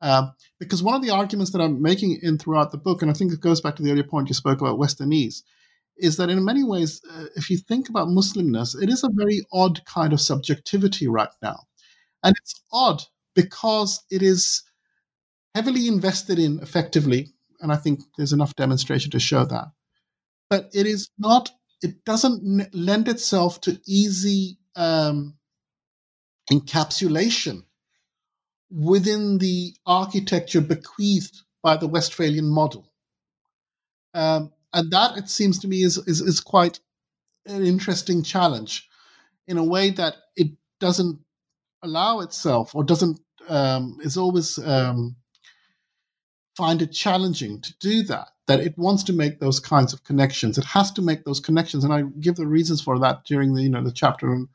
Um, 0.01 0.33
because 0.59 0.83
one 0.83 0.95
of 0.95 1.01
the 1.01 1.09
arguments 1.09 1.51
that 1.51 1.61
I'm 1.61 1.81
making 1.81 2.19
in 2.21 2.37
throughout 2.37 2.71
the 2.71 2.77
book, 2.77 3.01
and 3.01 3.09
I 3.09 3.13
think 3.13 3.31
it 3.31 3.39
goes 3.39 3.61
back 3.61 3.75
to 3.77 3.83
the 3.83 3.91
earlier 3.91 4.03
point 4.03 4.27
you 4.27 4.35
spoke 4.35 4.61
about 4.61 4.77
Westernness, 4.77 5.41
is 5.97 6.17
that 6.17 6.29
in 6.29 6.43
many 6.43 6.63
ways, 6.63 7.01
uh, 7.11 7.25
if 7.35 7.49
you 7.49 7.57
think 7.57 7.89
about 7.89 8.09
Muslimness, 8.09 8.81
it 8.81 8.89
is 8.89 9.03
a 9.03 9.09
very 9.13 9.41
odd 9.53 9.83
kind 9.85 10.11
of 10.13 10.21
subjectivity 10.21 11.07
right 11.07 11.29
now. 11.41 11.59
And 12.23 12.35
it's 12.41 12.61
odd 12.71 13.03
because 13.33 14.03
it 14.11 14.21
is 14.21 14.63
heavily 15.53 15.87
invested 15.87 16.37
in 16.37 16.59
effectively, 16.59 17.33
and 17.61 17.71
I 17.71 17.77
think 17.77 18.01
there's 18.17 18.33
enough 18.33 18.55
demonstration 18.55 19.11
to 19.11 19.19
show 19.19 19.45
that. 19.45 19.67
But 20.49 20.69
it 20.73 20.85
is 20.85 21.09
not, 21.17 21.51
it 21.81 22.03
doesn't 22.03 22.75
lend 22.75 23.07
itself 23.07 23.61
to 23.61 23.79
easy 23.87 24.57
um, 24.75 25.35
encapsulation 26.51 27.63
within 28.69 29.37
the 29.37 29.73
architecture 29.85 30.61
bequeathed 30.61 31.41
by 31.63 31.77
the 31.77 31.87
Westphalian 31.87 32.47
model. 32.47 32.91
Um, 34.13 34.51
and 34.73 34.91
that, 34.91 35.17
it 35.17 35.29
seems 35.29 35.59
to 35.59 35.67
me, 35.67 35.83
is, 35.83 35.97
is, 36.07 36.21
is 36.21 36.39
quite 36.39 36.79
an 37.45 37.65
interesting 37.65 38.23
challenge 38.23 38.87
in 39.47 39.57
a 39.57 39.63
way 39.63 39.91
that 39.91 40.15
it 40.35 40.51
doesn't 40.79 41.19
allow 41.83 42.19
itself 42.19 42.75
or 42.75 42.83
doesn't, 42.83 43.19
um, 43.47 43.97
is 44.01 44.17
always 44.17 44.57
um, 44.59 45.15
find 46.57 46.81
it 46.81 46.91
challenging 46.91 47.61
to 47.61 47.73
do 47.79 48.03
that 48.03 48.29
that 48.47 48.59
it 48.59 48.77
wants 48.77 49.03
to 49.03 49.13
make 49.13 49.39
those 49.39 49.59
kinds 49.59 49.93
of 49.93 50.03
connections. 50.03 50.57
It 50.57 50.65
has 50.65 50.91
to 50.93 51.01
make 51.01 51.23
those 51.23 51.39
connections, 51.39 51.83
and 51.83 51.93
I 51.93 52.03
give 52.19 52.35
the 52.35 52.47
reasons 52.47 52.81
for 52.81 52.99
that 52.99 53.25
during 53.25 53.53
the 53.53 53.63
you 53.63 53.69
know 53.69 53.83
the 53.83 53.91
chapter 53.91 54.31
on 54.31 54.49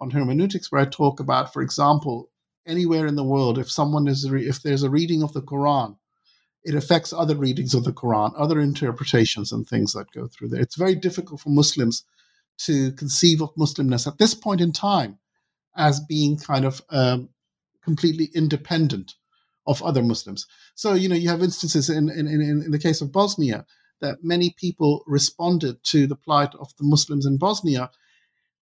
on 0.00 0.10
hermeneutics 0.10 0.70
where 0.70 0.80
I 0.80 0.84
talk 0.86 1.20
about, 1.20 1.52
for 1.52 1.62
example, 1.62 2.30
anywhere 2.66 3.06
in 3.06 3.16
the 3.16 3.24
world, 3.24 3.58
if 3.58 3.70
someone 3.70 4.06
is 4.08 4.30
re- 4.30 4.48
if 4.48 4.62
there's 4.62 4.84
a 4.84 4.90
reading 4.90 5.22
of 5.22 5.32
the 5.32 5.42
Quran, 5.42 5.96
it 6.64 6.74
affects 6.74 7.12
other 7.12 7.36
readings 7.36 7.74
of 7.74 7.84
the 7.84 7.92
Quran, 7.92 8.32
other 8.36 8.60
interpretations 8.60 9.52
and 9.52 9.66
things 9.66 9.92
that 9.92 10.10
go 10.12 10.28
through 10.28 10.48
there. 10.48 10.60
It's 10.60 10.76
very 10.76 10.94
difficult 10.94 11.40
for 11.40 11.50
Muslims 11.50 12.04
to 12.58 12.92
conceive 12.92 13.40
of 13.40 13.54
Muslimness 13.56 14.06
at 14.06 14.18
this 14.18 14.34
point 14.34 14.60
in 14.60 14.72
time 14.72 15.18
as 15.76 16.00
being 16.00 16.36
kind 16.36 16.64
of 16.64 16.82
um, 16.90 17.28
completely 17.82 18.30
independent 18.34 19.14
of 19.68 19.82
other 19.84 20.02
Muslims. 20.02 20.46
So, 20.74 20.94
you 20.94 21.08
know, 21.08 21.16
you 21.16 21.30
have 21.30 21.44
instances 21.44 21.90
in, 21.90 22.10
in, 22.10 22.26
in, 22.26 22.42
in 22.42 22.72
the 22.72 22.80
case 22.80 23.02
of 23.02 23.12
Bosnia 23.12 23.66
that 24.00 24.24
many 24.24 24.54
people 24.58 25.04
responded 25.06 25.84
to 25.84 26.08
the 26.08 26.16
plight 26.16 26.54
of 26.56 26.76
the 26.78 26.84
Muslims 26.84 27.26
in 27.26 27.38
Bosnia 27.38 27.90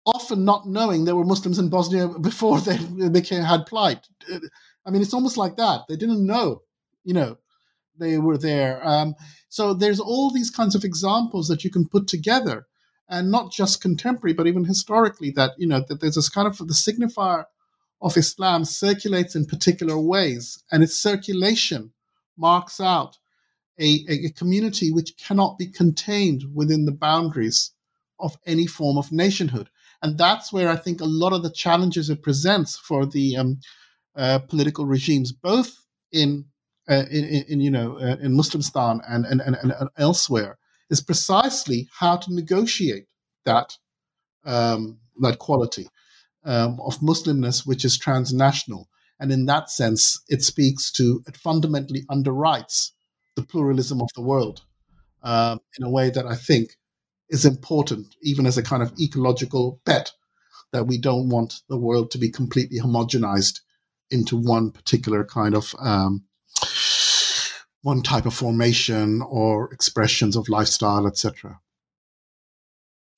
often 0.05 0.45
not 0.45 0.67
knowing 0.67 1.05
there 1.05 1.15
were 1.17 1.25
Muslims 1.25 1.59
in 1.59 1.69
Bosnia 1.69 2.07
before 2.21 2.61
they 2.61 2.77
became 3.09 3.43
had 3.43 3.65
plight. 3.65 4.07
I 4.85 4.91
mean, 4.91 5.01
it's 5.01 5.13
almost 5.13 5.37
like 5.37 5.57
that. 5.57 5.81
They 5.89 5.97
didn't 5.97 6.25
know, 6.25 6.63
you 7.03 7.13
know, 7.13 7.37
they 7.99 8.17
were 8.17 8.37
there. 8.37 8.85
Um, 8.87 9.15
so 9.49 9.73
there's 9.73 9.99
all 9.99 10.31
these 10.31 10.49
kinds 10.49 10.75
of 10.75 10.83
examples 10.83 11.47
that 11.49 11.63
you 11.63 11.71
can 11.71 11.87
put 11.87 12.07
together, 12.07 12.67
and 13.09 13.31
not 13.31 13.51
just 13.51 13.81
contemporary, 13.81 14.33
but 14.33 14.47
even 14.47 14.65
historically. 14.65 15.31
That 15.31 15.51
you 15.57 15.67
know 15.67 15.83
that 15.87 16.01
there's 16.01 16.15
this 16.15 16.29
kind 16.29 16.47
of 16.47 16.57
the 16.57 16.73
signifier 16.73 17.45
of 18.01 18.17
Islam 18.17 18.65
circulates 18.65 19.35
in 19.35 19.45
particular 19.45 19.97
ways, 19.97 20.63
and 20.71 20.83
its 20.83 20.95
circulation 20.95 21.91
marks 22.37 22.79
out 22.79 23.17
a, 23.79 24.05
a, 24.09 24.29
community 24.31 24.91
which 24.91 25.17
cannot 25.17 25.57
be 25.57 25.67
contained 25.67 26.43
within 26.53 26.85
the 26.85 26.91
boundaries 26.91 27.71
of 28.19 28.37
any 28.45 28.67
form 28.67 28.97
of 28.97 29.11
nationhood. 29.11 29.69
And 30.01 30.17
that's 30.17 30.51
where 30.51 30.69
I 30.69 30.75
think 30.75 31.01
a 31.01 31.05
lot 31.05 31.33
of 31.33 31.43
the 31.43 31.51
challenges 31.51 32.09
it 32.09 32.23
presents 32.23 32.77
for 32.77 33.05
the 33.05 33.37
um, 33.37 33.59
uh, 34.15 34.39
political 34.39 34.85
regimes, 34.85 35.31
both 35.31 35.85
in, 36.11 36.45
uh, 36.89 37.05
in, 37.09 37.45
in, 37.47 37.61
you 37.61 37.71
know 37.71 37.97
uh, 37.97 38.17
in 38.21 38.35
Muslimistan 38.35 39.01
and, 39.07 39.25
and, 39.25 39.41
and, 39.41 39.55
and, 39.55 39.89
elsewhere, 39.97 40.57
is 40.89 41.01
precisely 41.01 41.87
how 41.97 42.17
to 42.17 42.33
negotiate 42.33 43.05
that 43.45 43.77
um, 44.43 44.99
that 45.21 45.37
quality 45.39 45.87
um, 46.43 46.79
of 46.81 46.99
Muslimness, 46.99 47.65
which 47.65 47.85
is 47.85 47.97
transnational. 47.97 48.89
And 49.19 49.31
in 49.31 49.45
that 49.45 49.69
sense, 49.69 50.21
it 50.29 50.43
speaks 50.43 50.91
to, 50.93 51.23
it 51.27 51.37
fundamentally 51.37 52.03
underwrites 52.09 52.91
the 53.35 53.43
pluralism 53.43 54.01
of 54.01 54.09
the 54.15 54.21
world 54.21 54.61
um, 55.23 55.59
in 55.77 55.85
a 55.85 55.89
way 55.89 56.09
that 56.09 56.25
I 56.25 56.35
think 56.35 56.77
is 57.29 57.45
important, 57.45 58.15
even 58.21 58.45
as 58.45 58.57
a 58.57 58.63
kind 58.63 58.83
of 58.83 58.93
ecological 58.99 59.79
bet 59.85 60.11
that 60.71 60.87
we 60.87 60.97
don't 60.97 61.29
want 61.29 61.61
the 61.69 61.77
world 61.77 62.11
to 62.11 62.17
be 62.17 62.29
completely 62.29 62.79
homogenized 62.79 63.59
into 64.09 64.35
one 64.35 64.71
particular 64.71 65.23
kind 65.23 65.55
of 65.55 65.73
um, 65.79 66.25
one 67.81 68.01
type 68.01 68.25
of 68.25 68.33
formation 68.33 69.21
or 69.21 69.73
expressions 69.73 70.35
of 70.35 70.49
lifestyle, 70.49 71.07
etc. 71.07 71.59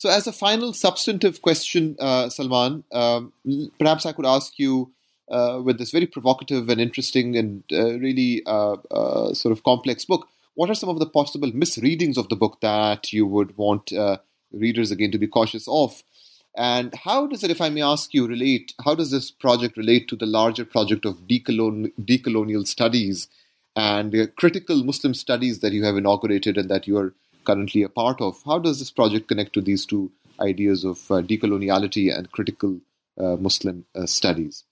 So, 0.03 0.09
as 0.09 0.27
a 0.27 0.33
final 0.33 0.73
substantive 0.73 1.41
question, 1.41 1.95
uh, 1.97 2.27
Salman, 2.27 2.83
um, 2.91 3.31
perhaps 3.79 4.05
I 4.05 4.11
could 4.11 4.25
ask 4.25 4.59
you 4.59 4.91
uh, 5.31 5.61
with 5.63 5.77
this 5.77 5.91
very 5.91 6.07
provocative 6.07 6.67
and 6.67 6.81
interesting 6.81 7.37
and 7.37 7.63
uh, 7.71 7.97
really 7.99 8.43
uh, 8.45 8.75
uh, 8.91 9.33
sort 9.33 9.53
of 9.53 9.63
complex 9.63 10.03
book 10.03 10.27
what 10.55 10.69
are 10.69 10.75
some 10.75 10.89
of 10.89 10.99
the 10.99 11.05
possible 11.05 11.49
misreadings 11.53 12.17
of 12.17 12.27
the 12.27 12.35
book 12.35 12.59
that 12.59 13.13
you 13.13 13.25
would 13.25 13.55
want 13.55 13.93
uh, 13.93 14.17
readers 14.51 14.91
again 14.91 15.09
to 15.11 15.17
be 15.17 15.25
cautious 15.25 15.69
of? 15.69 16.03
And 16.57 16.93
how 16.93 17.25
does 17.25 17.41
it, 17.45 17.49
if 17.49 17.61
I 17.61 17.69
may 17.69 17.81
ask 17.81 18.13
you, 18.13 18.27
relate? 18.27 18.73
How 18.83 18.95
does 18.95 19.09
this 19.09 19.31
project 19.31 19.77
relate 19.77 20.09
to 20.09 20.17
the 20.17 20.25
larger 20.25 20.65
project 20.65 21.05
of 21.05 21.27
decolon- 21.29 21.93
decolonial 21.97 22.67
studies 22.67 23.29
and 23.77 24.29
critical 24.35 24.83
Muslim 24.83 25.13
studies 25.13 25.59
that 25.59 25.71
you 25.71 25.85
have 25.85 25.95
inaugurated 25.95 26.57
and 26.57 26.69
that 26.69 26.87
you 26.87 26.97
are 26.97 27.13
currently 27.45 27.83
a 27.83 27.89
part 27.89 28.21
of? 28.21 28.41
How 28.45 28.59
does 28.59 28.79
this 28.79 28.91
project 28.91 29.27
connect 29.27 29.53
to 29.53 29.61
these 29.61 29.85
two 29.85 30.11
ideas 30.39 30.83
of 30.83 30.99
uh, 31.11 31.21
decoloniality 31.21 32.15
and 32.15 32.31
critical 32.31 32.79
uh, 33.19 33.35
Muslim 33.37 33.85
uh, 33.95 34.05
studies? 34.05 34.63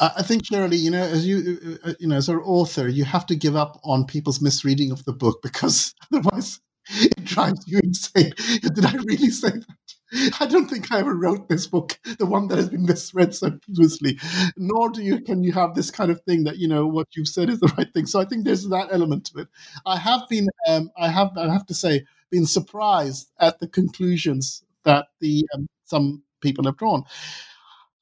I 0.00 0.22
think, 0.22 0.44
Sher 0.44 0.62
Ali, 0.62 0.76
you 0.76 0.90
know, 0.90 1.02
as 1.02 1.26
you, 1.26 1.78
uh, 1.82 1.94
you 1.98 2.08
know, 2.08 2.16
as 2.16 2.28
an 2.28 2.36
author, 2.36 2.88
you 2.88 3.04
have 3.04 3.26
to 3.26 3.34
give 3.34 3.56
up 3.56 3.80
on 3.84 4.04
people's 4.04 4.40
misreading 4.40 4.92
of 4.92 5.04
the 5.04 5.12
book 5.12 5.40
because 5.42 5.94
otherwise 6.12 6.60
it 6.90 7.24
drives 7.24 7.66
you 7.66 7.80
insane. 7.82 8.32
Did 8.62 8.84
I 8.84 8.92
really 8.92 9.30
say 9.30 9.50
that? 9.50 9.94
I 10.40 10.46
don't 10.46 10.68
think 10.68 10.90
I 10.90 11.00
ever 11.00 11.14
wrote 11.14 11.48
this 11.48 11.66
book, 11.66 11.98
the 12.18 12.26
one 12.26 12.48
that 12.48 12.56
has 12.56 12.68
been 12.68 12.86
misread 12.86 13.34
so 13.34 13.50
confusedly. 13.50 14.18
Nor 14.56 14.90
do 14.90 15.02
you 15.02 15.20
can 15.20 15.42
you 15.42 15.52
have 15.52 15.74
this 15.74 15.90
kind 15.90 16.10
of 16.10 16.20
thing 16.22 16.44
that 16.44 16.58
you 16.58 16.68
know 16.68 16.86
what 16.86 17.08
you've 17.12 17.28
said 17.28 17.50
is 17.50 17.60
the 17.60 17.72
right 17.78 17.92
thing. 17.92 18.06
So 18.06 18.20
I 18.20 18.24
think 18.24 18.44
there's 18.44 18.68
that 18.68 18.88
element 18.90 19.26
to 19.26 19.40
it. 19.40 19.48
I 19.86 19.98
have 19.98 20.22
been, 20.28 20.48
um, 20.68 20.90
I 20.96 21.08
have, 21.08 21.36
I 21.36 21.52
have 21.52 21.66
to 21.66 21.74
say, 21.74 22.04
been 22.30 22.46
surprised 22.46 23.30
at 23.38 23.58
the 23.58 23.68
conclusions 23.68 24.64
that 24.84 25.06
the 25.20 25.46
um, 25.54 25.66
some 25.84 26.22
people 26.40 26.64
have 26.64 26.76
drawn. 26.76 27.04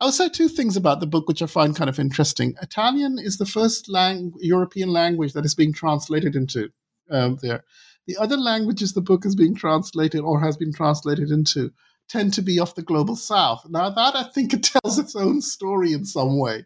I'll 0.00 0.12
say 0.12 0.28
two 0.28 0.48
things 0.48 0.76
about 0.76 1.00
the 1.00 1.06
book 1.06 1.26
which 1.26 1.40
I 1.40 1.46
find 1.46 1.74
kind 1.74 1.88
of 1.88 1.98
interesting. 1.98 2.54
Italian 2.60 3.18
is 3.18 3.38
the 3.38 3.46
first 3.46 3.88
lang- 3.88 4.34
European 4.40 4.90
language 4.90 5.32
that 5.32 5.46
is 5.46 5.54
being 5.54 5.72
translated 5.72 6.36
into 6.36 6.68
um, 7.10 7.38
there. 7.40 7.64
The 8.06 8.18
other 8.18 8.36
languages 8.36 8.92
the 8.92 9.00
book 9.00 9.24
is 9.24 9.34
being 9.34 9.54
translated 9.54 10.20
or 10.20 10.40
has 10.40 10.56
been 10.56 10.72
translated 10.72 11.30
into 11.30 11.72
tend 12.08 12.34
to 12.34 12.42
be 12.42 12.60
of 12.60 12.74
the 12.74 12.82
global 12.82 13.16
south. 13.16 13.66
Now, 13.68 13.90
that 13.90 14.16
I 14.16 14.24
think 14.24 14.52
it 14.54 14.62
tells 14.62 14.98
its 14.98 15.16
own 15.16 15.40
story 15.40 15.92
in 15.92 16.04
some 16.04 16.38
way, 16.38 16.64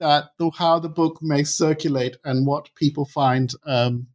that 0.00 0.30
the, 0.38 0.50
how 0.50 0.78
the 0.78 0.88
book 0.88 1.18
may 1.22 1.44
circulate 1.44 2.16
and 2.24 2.46
what 2.46 2.74
people 2.74 3.04
find, 3.04 3.52
um, 3.64 4.08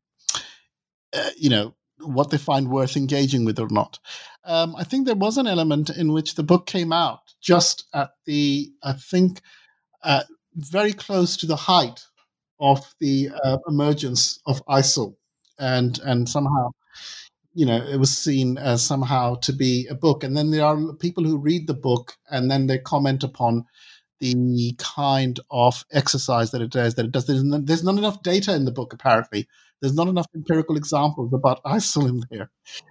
uh, 1.14 1.30
you 1.38 1.50
know, 1.50 1.74
what 2.00 2.32
they 2.32 2.38
find 2.38 2.70
worth 2.70 2.98
engaging 2.98 3.46
with 3.46 3.60
or 3.60 3.70
not. 3.70 4.00
Um, 4.44 4.76
I 4.76 4.84
think 4.84 5.06
there 5.06 5.16
was 5.16 5.38
an 5.38 5.48
element 5.48 5.90
in 5.90 6.12
which 6.12 6.36
the 6.36 6.44
book 6.44 6.66
came 6.66 6.92
out 6.92 7.20
just 7.42 7.86
at 7.94 8.12
the, 8.26 8.72
I 8.84 8.94
think, 8.94 9.42
uh, 10.04 10.24
very 10.56 10.94
close 10.94 11.38
to 11.38 11.46
the 11.46 11.56
height 11.56 12.04
of 12.60 12.94
the 13.00 13.30
uh, 13.44 13.58
emergence 13.68 14.40
of 14.46 14.66
ISIL, 14.68 15.16
and 15.58 16.00
and 16.00 16.28
somehow, 16.28 16.72
you 17.54 17.66
know, 17.66 17.86
it 17.86 17.98
was 17.98 18.16
seen 18.16 18.58
as 18.58 18.84
somehow 18.84 19.36
to 19.36 19.54
be 19.54 19.88
a 19.88 19.96
book. 19.96 20.24
And 20.24 20.36
then 20.38 20.52
there 20.52 20.66
are 20.66 20.94
people 20.94 21.24
who 21.24 21.38
read 21.38 21.68
the 21.68 21.74
book 21.74 22.16
and 22.30 22.50
then 22.50 22.68
they 22.68 22.78
comment 22.78 23.24
upon 23.24 23.66
the 24.20 24.76
kind 24.78 25.40
of 25.50 25.84
exercise 25.92 26.52
that 26.52 26.62
it 26.62 26.70
does. 26.72 26.96
That 26.96 27.06
it 27.06 27.12
does. 27.12 27.26
There's, 27.26 27.44
there's 27.44 27.84
not 27.84 27.98
enough 27.98 28.24
data 28.24 28.56
in 28.56 28.66
the 28.66 28.72
book 28.72 28.94
apparently 28.94 29.48
there's 29.82 29.96
not 29.96 30.08
enough 30.08 30.28
empirical 30.36 30.78
examples 30.78 31.34
about 31.34 31.64
ISIL 31.66 32.08
in 32.08 32.24
there. 32.30 32.50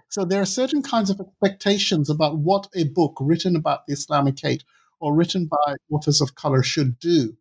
So 0.09 0.25
there 0.25 0.43
are 0.43 0.47
certain 0.47 0.83
kinds 0.83 1.09
of 1.09 1.21
expectations 1.21 2.11
about 2.11 2.39
what 2.39 2.69
a 2.75 2.85
book 2.85 3.17
written 3.21 3.57
about 3.57 3.87
the 3.87 3.95
Islamicate 3.95 4.65
or 4.99 5.15
written 5.15 5.47
by 5.47 5.77
authors 5.91 6.21
of 6.21 6.35
color 6.35 6.63
should 6.63 6.99
do. 6.99 7.37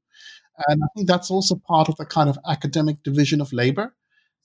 And 0.68 0.84
I 0.84 0.88
think 0.96 1.08
that's 1.08 1.32
also 1.32 1.56
part 1.56 1.90
of 1.90 1.96
the 1.98 2.06
kind 2.06 2.30
of 2.30 2.38
academic 2.48 3.02
division 3.04 3.42
of 3.42 3.52
labor 3.52 3.96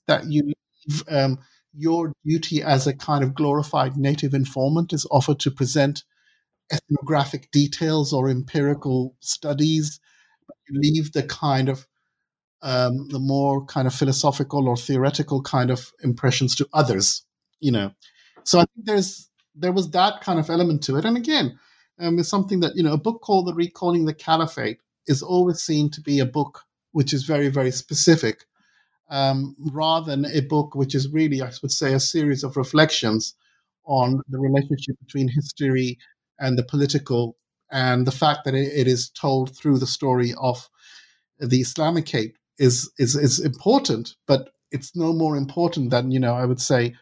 that 0.07 0.27
you 0.27 0.43
leave 0.43 1.03
um, 1.09 1.39
your 1.77 2.13
duty 2.25 2.63
as 2.63 2.87
a 2.87 2.95
kind 2.95 3.25
of 3.25 3.35
glorified 3.35 3.97
native 3.97 4.35
informant 4.35 4.93
is 4.93 5.07
offered 5.11 5.41
to 5.41 5.51
present 5.51 6.05
ethnographic 6.73 7.51
details 7.51 8.13
or 8.13 8.29
empirical 8.29 9.17
studies. 9.21 10.01
You 10.69 10.81
leave 10.81 11.13
the 11.13 11.23
kind 11.23 11.69
of 11.69 11.87
um, 12.63 13.09
the 13.09 13.19
more 13.19 13.65
kind 13.67 13.87
of 13.87 13.95
philosophical 13.95 14.69
or 14.69 14.77
theoretical 14.77 15.43
kind 15.43 15.71
of 15.71 15.93
impressions 16.03 16.55
to 16.57 16.69
others, 16.73 17.23
you 17.61 17.71
know. 17.71 17.93
So 18.45 18.59
I 18.59 18.65
think 18.75 18.87
there's 18.87 19.29
there 19.55 19.73
was 19.73 19.91
that 19.91 20.23
kind 20.23 20.39
of 20.39 20.49
element 20.49 20.83
to 20.85 20.97
it, 20.97 21.05
and 21.05 21.17
again, 21.17 21.59
um, 22.01 22.19
it's 22.19 22.29
something 22.29 22.61
that 22.61 22.75
you 22.75 22.83
know 22.83 22.95
a 22.95 22.99
book 22.99 23.21
called 23.21 23.47
"The 23.47 23.55
Recalling 23.55 24.07
the 24.07 24.15
Caliphate" 24.15 24.79
is 25.07 25.23
always 25.23 25.61
seen 25.61 25.91
to 25.91 26.01
be 26.01 26.19
a 26.19 26.27
book 26.27 26.63
which 26.93 27.13
is 27.13 27.25
very 27.25 27.49
very 27.49 27.71
specific, 27.71 28.47
um, 29.11 29.55
rather 29.73 30.11
than 30.11 30.25
a 30.33 30.41
book 30.41 30.75
which 30.75 30.95
is 30.95 31.13
really, 31.13 31.43
I 31.43 31.51
would 31.63 31.73
say, 31.73 31.95
a 31.95 32.01
series 32.01 32.45
of 32.45 32.57
reflections 32.57 33.35
on 33.87 34.21
the 34.29 34.39
relationship 34.39 34.97
between 34.99 35.29
history 35.29 35.99
and 36.41 36.59
the 36.59 36.65
political, 36.65 37.37
and 37.71 38.07
the 38.07 38.13
fact 38.13 38.41
that 38.45 38.55
it, 38.55 38.73
it 38.75 38.87
is 38.87 39.11
told 39.11 39.57
through 39.57 39.79
the 39.79 39.87
story 39.87 40.35
of 40.41 40.69
the 41.39 41.61
Islamicate 41.61 42.33
is 42.59 42.91
is 42.99 43.17
is 43.17 43.41
important, 43.41 44.15
but 44.27 44.51
it's 44.71 44.97
no 44.97 45.13
more 45.13 45.37
important 45.37 45.91
than 45.91 46.11
you 46.11 46.21
know. 46.21 46.35
I 46.35 46.45
would 46.45 46.61
say 46.61 46.95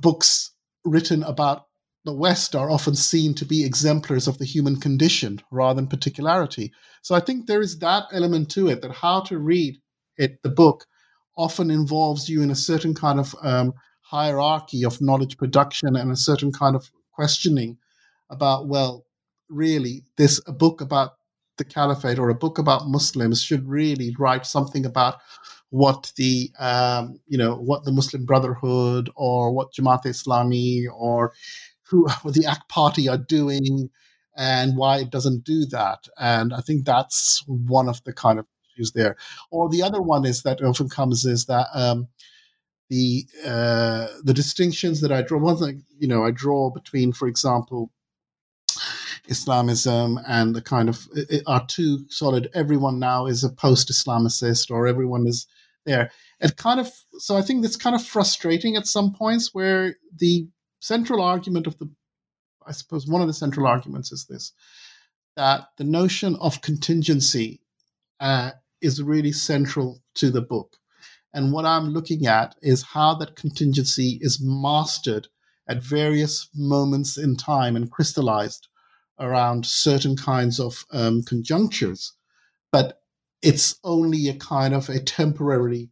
books 0.00 0.52
written 0.84 1.22
about 1.22 1.66
the 2.04 2.12
West 2.12 2.56
are 2.56 2.70
often 2.70 2.94
seen 2.94 3.34
to 3.34 3.44
be 3.44 3.64
exemplars 3.64 4.26
of 4.26 4.38
the 4.38 4.44
human 4.44 4.80
condition 4.80 5.40
rather 5.50 5.76
than 5.76 5.86
particularity. 5.86 6.72
So 7.02 7.14
I 7.14 7.20
think 7.20 7.46
there 7.46 7.60
is 7.60 7.78
that 7.78 8.04
element 8.12 8.50
to 8.52 8.68
it 8.68 8.80
that 8.82 8.92
how 8.92 9.20
to 9.22 9.38
read 9.38 9.76
it, 10.20 10.42
the 10.42 10.50
book, 10.50 10.86
often 11.36 11.70
involves 11.70 12.28
you 12.28 12.42
in 12.42 12.50
a 12.50 12.54
certain 12.54 12.94
kind 12.94 13.18
of 13.18 13.34
um, 13.42 13.72
hierarchy 14.02 14.84
of 14.84 15.00
knowledge 15.00 15.36
production 15.38 15.96
and 15.96 16.10
a 16.10 16.16
certain 16.16 16.52
kind 16.52 16.76
of 16.76 16.90
questioning 17.12 17.78
about 18.28 18.68
well 18.68 19.04
really 19.48 20.02
this 20.16 20.40
a 20.46 20.52
book 20.52 20.80
about 20.80 21.12
the 21.58 21.64
caliphate 21.64 22.18
or 22.18 22.30
a 22.30 22.34
book 22.34 22.58
about 22.58 22.88
Muslims 22.88 23.42
should 23.42 23.68
really 23.68 24.14
write 24.18 24.46
something 24.46 24.86
about 24.86 25.16
what 25.70 26.12
the 26.16 26.50
um, 26.58 27.20
you 27.26 27.38
know 27.38 27.54
what 27.54 27.84
the 27.84 27.92
Muslim 27.92 28.24
Brotherhood 28.24 29.10
or 29.16 29.52
what 29.52 29.72
Jamaat 29.72 30.04
Islami 30.04 30.84
or 30.92 31.32
who 31.88 32.06
the 32.24 32.46
AK 32.50 32.68
Party 32.68 33.08
are 33.08 33.18
doing 33.18 33.90
and 34.36 34.76
why 34.76 34.98
it 34.98 35.10
doesn't 35.10 35.44
do 35.44 35.66
that. 35.66 36.08
And 36.18 36.54
I 36.54 36.60
think 36.60 36.84
that's 36.84 37.44
one 37.46 37.88
of 37.88 38.02
the 38.04 38.12
kind 38.12 38.38
of 38.38 38.46
issues 38.74 38.92
there. 38.92 39.16
Or 39.50 39.68
the 39.68 39.82
other 39.82 40.02
one 40.02 40.24
is 40.24 40.42
that 40.42 40.62
often 40.62 40.88
comes 40.88 41.24
is 41.24 41.46
that 41.46 41.66
um, 41.74 42.08
the 42.88 43.26
uh, 43.46 44.08
the 44.24 44.34
distinctions 44.34 45.00
that 45.00 45.12
I 45.12 45.22
draw. 45.22 45.38
One 45.38 45.56
thing 45.56 45.84
you 45.98 46.08
know 46.08 46.24
I 46.24 46.32
draw 46.32 46.70
between, 46.70 47.12
for 47.12 47.28
example, 47.28 47.90
Islamism 49.28 50.18
and 50.26 50.54
the 50.54 50.62
kind 50.62 50.88
of 50.88 51.06
it, 51.14 51.42
are 51.46 51.64
too 51.66 52.04
solid. 52.08 52.50
Everyone 52.52 52.98
now 52.98 53.26
is 53.26 53.44
a 53.44 53.50
post-Islamicist, 53.50 54.70
or 54.70 54.86
everyone 54.86 55.26
is 55.26 55.46
there. 55.86 56.10
It 56.40 56.56
kind 56.56 56.80
of 56.80 56.90
so 57.18 57.36
I 57.36 57.42
think 57.42 57.64
it's 57.64 57.76
kind 57.76 57.94
of 57.94 58.04
frustrating 58.04 58.76
at 58.76 58.86
some 58.86 59.14
points 59.14 59.54
where 59.54 59.96
the 60.16 60.48
central 60.80 61.22
argument 61.22 61.66
of 61.66 61.78
the, 61.78 61.90
I 62.66 62.72
suppose 62.72 63.06
one 63.06 63.20
of 63.20 63.28
the 63.28 63.34
central 63.34 63.66
arguments 63.66 64.12
is 64.12 64.26
this, 64.26 64.52
that 65.36 65.68
the 65.76 65.84
notion 65.84 66.36
of 66.36 66.62
contingency 66.62 67.60
uh, 68.20 68.52
is 68.80 69.02
really 69.02 69.32
central 69.32 70.02
to 70.14 70.30
the 70.30 70.42
book. 70.42 70.76
And 71.32 71.52
what 71.52 71.64
I'm 71.64 71.90
looking 71.90 72.26
at 72.26 72.56
is 72.62 72.82
how 72.82 73.14
that 73.14 73.36
contingency 73.36 74.18
is 74.20 74.40
mastered 74.42 75.28
at 75.68 75.82
various 75.82 76.48
moments 76.54 77.16
in 77.16 77.36
time 77.36 77.76
and 77.76 77.90
crystallized 77.90 78.68
around 79.20 79.64
certain 79.64 80.16
kinds 80.16 80.58
of 80.58 80.84
um, 80.92 81.22
conjunctures. 81.22 82.12
But 82.72 83.00
it's 83.42 83.76
only 83.84 84.28
a 84.28 84.34
kind 84.34 84.74
of 84.74 84.88
a 84.88 84.98
temporary 84.98 85.90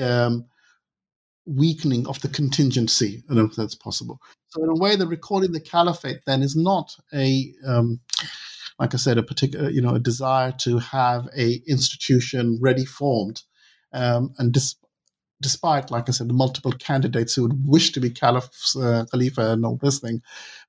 um, 0.00 0.46
weakening 1.46 2.06
of 2.06 2.20
the 2.20 2.28
contingency, 2.28 3.22
and 3.28 3.38
if 3.38 3.54
that's 3.54 3.74
possible. 3.74 4.20
So, 4.48 4.62
in 4.64 4.70
a 4.70 4.74
way, 4.74 4.96
the 4.96 5.06
recalling 5.06 5.52
the 5.52 5.60
caliphate 5.60 6.20
then 6.26 6.42
is 6.42 6.56
not 6.56 6.94
a, 7.12 7.52
um, 7.66 8.00
like 8.78 8.94
I 8.94 8.96
said, 8.96 9.18
a 9.18 9.22
particular, 9.22 9.70
you 9.70 9.80
know, 9.80 9.94
a 9.94 10.00
desire 10.00 10.52
to 10.60 10.78
have 10.78 11.28
a 11.36 11.62
institution 11.66 12.58
ready 12.60 12.84
formed, 12.84 13.42
um, 13.92 14.34
and 14.38 14.52
dis- 14.52 14.76
despite, 15.40 15.90
like 15.90 16.08
I 16.08 16.12
said, 16.12 16.28
the 16.28 16.34
multiple 16.34 16.72
candidates 16.72 17.34
who 17.34 17.42
would 17.42 17.66
wish 17.66 17.92
to 17.92 18.00
be 18.00 18.10
caliph, 18.10 18.50
uh, 18.76 19.04
Khalifa, 19.10 19.52
and 19.52 19.64
all 19.64 19.76
this 19.76 20.00
thing, 20.00 20.22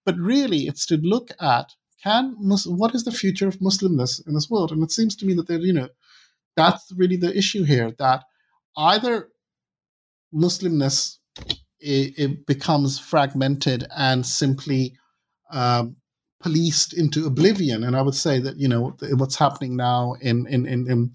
but 0.06 0.18
really, 0.18 0.68
it's 0.68 0.86
to 0.88 0.98
look 0.98 1.32
at 1.42 1.74
can 2.04 2.36
what 2.66 2.94
is 2.94 3.04
the 3.04 3.12
future 3.12 3.48
of 3.48 3.60
Muslimness 3.60 4.26
in 4.28 4.36
this 4.36 4.50
world, 4.50 4.72
and 4.72 4.84
it 4.84 4.92
seems 4.92 5.16
to 5.16 5.26
me 5.26 5.34
that 5.34 5.50
you 5.50 5.74
know, 5.74 5.90
that's 6.56 6.92
really 6.96 7.18
the 7.18 7.36
issue 7.36 7.64
here 7.64 7.92
that 7.98 8.24
either 8.78 9.30
Muslimness 10.34 11.18
it, 11.80 12.14
it 12.18 12.46
becomes 12.46 13.00
fragmented 13.00 13.86
and 13.96 14.26
simply 14.26 14.98
um, 15.52 15.96
policed 16.42 16.94
into 16.94 17.26
oblivion. 17.26 17.84
And 17.84 17.96
I 17.96 18.02
would 18.02 18.16
say 18.16 18.40
that 18.40 18.58
you 18.58 18.68
know 18.68 18.96
what's 19.14 19.38
happening 19.38 19.76
now 19.76 20.16
in 20.22 20.48
in 20.48 20.66
in, 20.66 20.90
in 20.90 21.14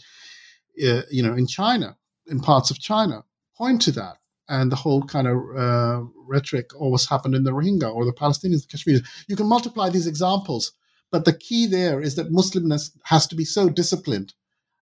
uh, 0.89 1.03
you 1.11 1.23
know 1.23 1.35
in 1.35 1.47
China, 1.47 1.97
in 2.27 2.41
parts 2.41 2.71
of 2.71 2.79
China, 2.79 3.25
point 3.57 3.83
to 3.83 3.93
that. 3.93 4.17
And 4.49 4.73
the 4.73 4.77
whole 4.77 5.05
kind 5.05 5.29
of 5.29 5.37
uh, 5.57 6.01
rhetoric, 6.27 6.71
or 6.77 6.91
what's 6.91 7.09
happened 7.09 7.37
in 7.37 7.45
the 7.45 7.53
Rohingya 7.53 7.95
or 7.95 8.05
the 8.05 8.13
Palestinians, 8.13 8.63
the 8.63 8.69
Kashmiris. 8.73 9.03
You 9.29 9.37
can 9.37 9.47
multiply 9.47 9.91
these 9.91 10.09
examples, 10.09 10.73
but 11.13 11.25
the 11.25 11.33
key 11.33 11.67
there 11.67 12.01
is 12.01 12.17
that 12.17 12.33
Muslimness 12.33 12.91
has 13.05 13.29
to 13.29 13.37
be 13.37 13.45
so 13.45 13.69
disciplined 13.69 14.35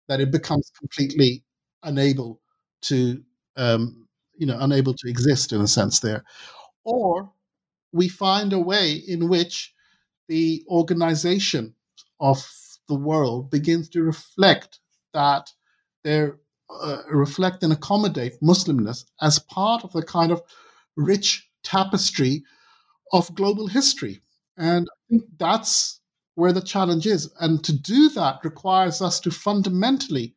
that 0.08 0.22
it 0.22 0.32
becomes 0.32 0.72
completely 0.80 1.44
unable 1.84 2.40
to 2.84 3.22
um, 3.58 4.08
you 4.38 4.46
know 4.46 4.58
unable 4.60 4.94
to 4.94 5.10
exist 5.10 5.52
in 5.52 5.60
a 5.62 5.68
sense 5.68 6.00
there 6.00 6.24
or 6.88 7.30
we 7.92 8.08
find 8.08 8.54
a 8.54 8.60
way 8.60 8.94
in 8.94 9.28
which 9.28 9.74
the 10.28 10.64
organization 10.68 11.74
of 12.20 12.46
the 12.88 12.96
world 12.96 13.52
begins 13.52 13.90
to 13.90 14.04
reflect 14.04 14.80
that 15.14 15.52
they 16.04 16.30
uh, 16.70 17.02
reflect 17.10 17.64
and 17.64 17.74
accommodate 17.74 18.40
muslimness 18.42 19.06
as 19.22 19.40
part 19.40 19.84
of 19.84 19.92
the 19.94 20.04
kind 20.04 20.32
of 20.32 20.42
rich 20.96 21.50
tapestry 21.64 22.44
of 23.14 23.34
global 23.36 23.68
history 23.68 24.22
and 24.58 24.88
i 24.92 24.98
think 25.10 25.24
that's 25.38 26.02
where 26.36 26.54
the 26.54 26.62
challenge 26.62 27.08
is 27.08 27.32
and 27.42 27.64
to 27.64 27.74
do 27.74 28.10
that 28.10 28.40
requires 28.44 29.02
us 29.02 29.20
to 29.20 29.32
fundamentally 29.32 30.36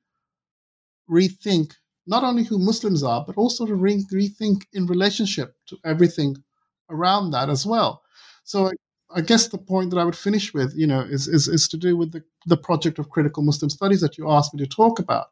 rethink 1.10 1.74
not 2.06 2.24
only 2.24 2.44
who 2.44 2.58
Muslims 2.58 3.02
are, 3.02 3.24
but 3.26 3.36
also 3.36 3.66
to 3.66 3.74
re- 3.74 4.04
rethink 4.12 4.62
in 4.72 4.86
relationship 4.86 5.54
to 5.66 5.76
everything 5.84 6.36
around 6.88 7.30
that 7.30 7.48
as 7.50 7.66
well. 7.66 8.02
So 8.44 8.70
I, 9.14 9.20
guess 9.20 9.48
the 9.48 9.58
point 9.58 9.90
that 9.90 9.98
I 9.98 10.04
would 10.04 10.16
finish 10.16 10.54
with, 10.54 10.72
you 10.76 10.86
know, 10.86 11.00
is 11.00 11.28
is, 11.28 11.48
is 11.48 11.68
to 11.68 11.76
do 11.76 11.96
with 11.96 12.12
the, 12.12 12.22
the 12.46 12.56
project 12.56 12.98
of 12.98 13.10
critical 13.10 13.42
Muslim 13.42 13.70
studies 13.70 14.00
that 14.00 14.18
you 14.18 14.30
asked 14.30 14.54
me 14.54 14.64
to 14.64 14.68
talk 14.68 14.98
about. 14.98 15.28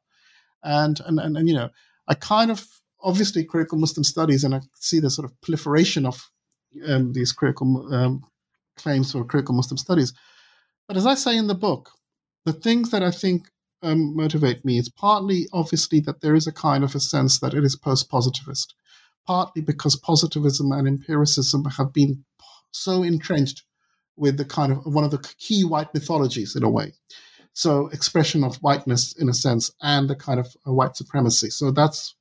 And, 0.62 1.00
and, 1.06 1.20
and, 1.20 1.36
and 1.36 1.48
you 1.48 1.54
know, 1.54 1.70
I 2.08 2.14
kind 2.14 2.50
of 2.50 2.66
obviously 3.00 3.44
critical 3.44 3.78
Muslim 3.78 4.04
studies, 4.04 4.44
and 4.44 4.54
I 4.54 4.60
see 4.74 5.00
the 5.00 5.10
sort 5.10 5.24
of 5.24 5.40
proliferation 5.40 6.06
of 6.06 6.30
um, 6.86 7.12
these 7.12 7.32
critical 7.32 7.94
um, 7.94 8.24
claims 8.76 9.12
for 9.12 9.24
critical 9.24 9.54
Muslim 9.54 9.78
studies. 9.78 10.12
But 10.86 10.96
as 10.96 11.06
I 11.06 11.14
say 11.14 11.36
in 11.36 11.46
the 11.46 11.54
book, 11.54 11.90
the 12.44 12.52
things 12.52 12.90
that 12.90 13.02
I 13.02 13.10
think 13.10 13.48
um, 13.82 14.16
motivate 14.16 14.64
me 14.64 14.78
is 14.78 14.88
partly 14.88 15.46
obviously 15.52 16.00
that 16.00 16.20
there 16.20 16.34
is 16.34 16.46
a 16.46 16.52
kind 16.52 16.82
of 16.82 16.94
a 16.94 17.00
sense 17.00 17.38
that 17.40 17.54
it 17.54 17.64
is 17.64 17.76
post 17.76 18.10
positivist, 18.10 18.74
partly 19.26 19.62
because 19.62 19.96
positivism 19.96 20.72
and 20.72 20.88
empiricism 20.88 21.64
have 21.64 21.92
been 21.92 22.24
so 22.72 23.02
entrenched 23.02 23.64
with 24.18 24.36
the 24.36 24.44
kind 24.44 24.72
of 24.72 24.84
one 24.86 25.04
of 25.04 25.10
the 25.10 25.24
key 25.38 25.64
white 25.64 25.92
mythologies 25.94 26.56
in 26.56 26.62
a 26.62 26.70
way. 26.70 26.92
So, 27.52 27.88
expression 27.88 28.44
of 28.44 28.56
whiteness 28.56 29.14
in 29.14 29.28
a 29.28 29.34
sense, 29.34 29.70
and 29.82 30.08
the 30.08 30.16
kind 30.16 30.38
of 30.38 30.56
white 30.64 30.96
supremacy. 30.96 31.50
So, 31.50 31.70
that's 31.70 32.14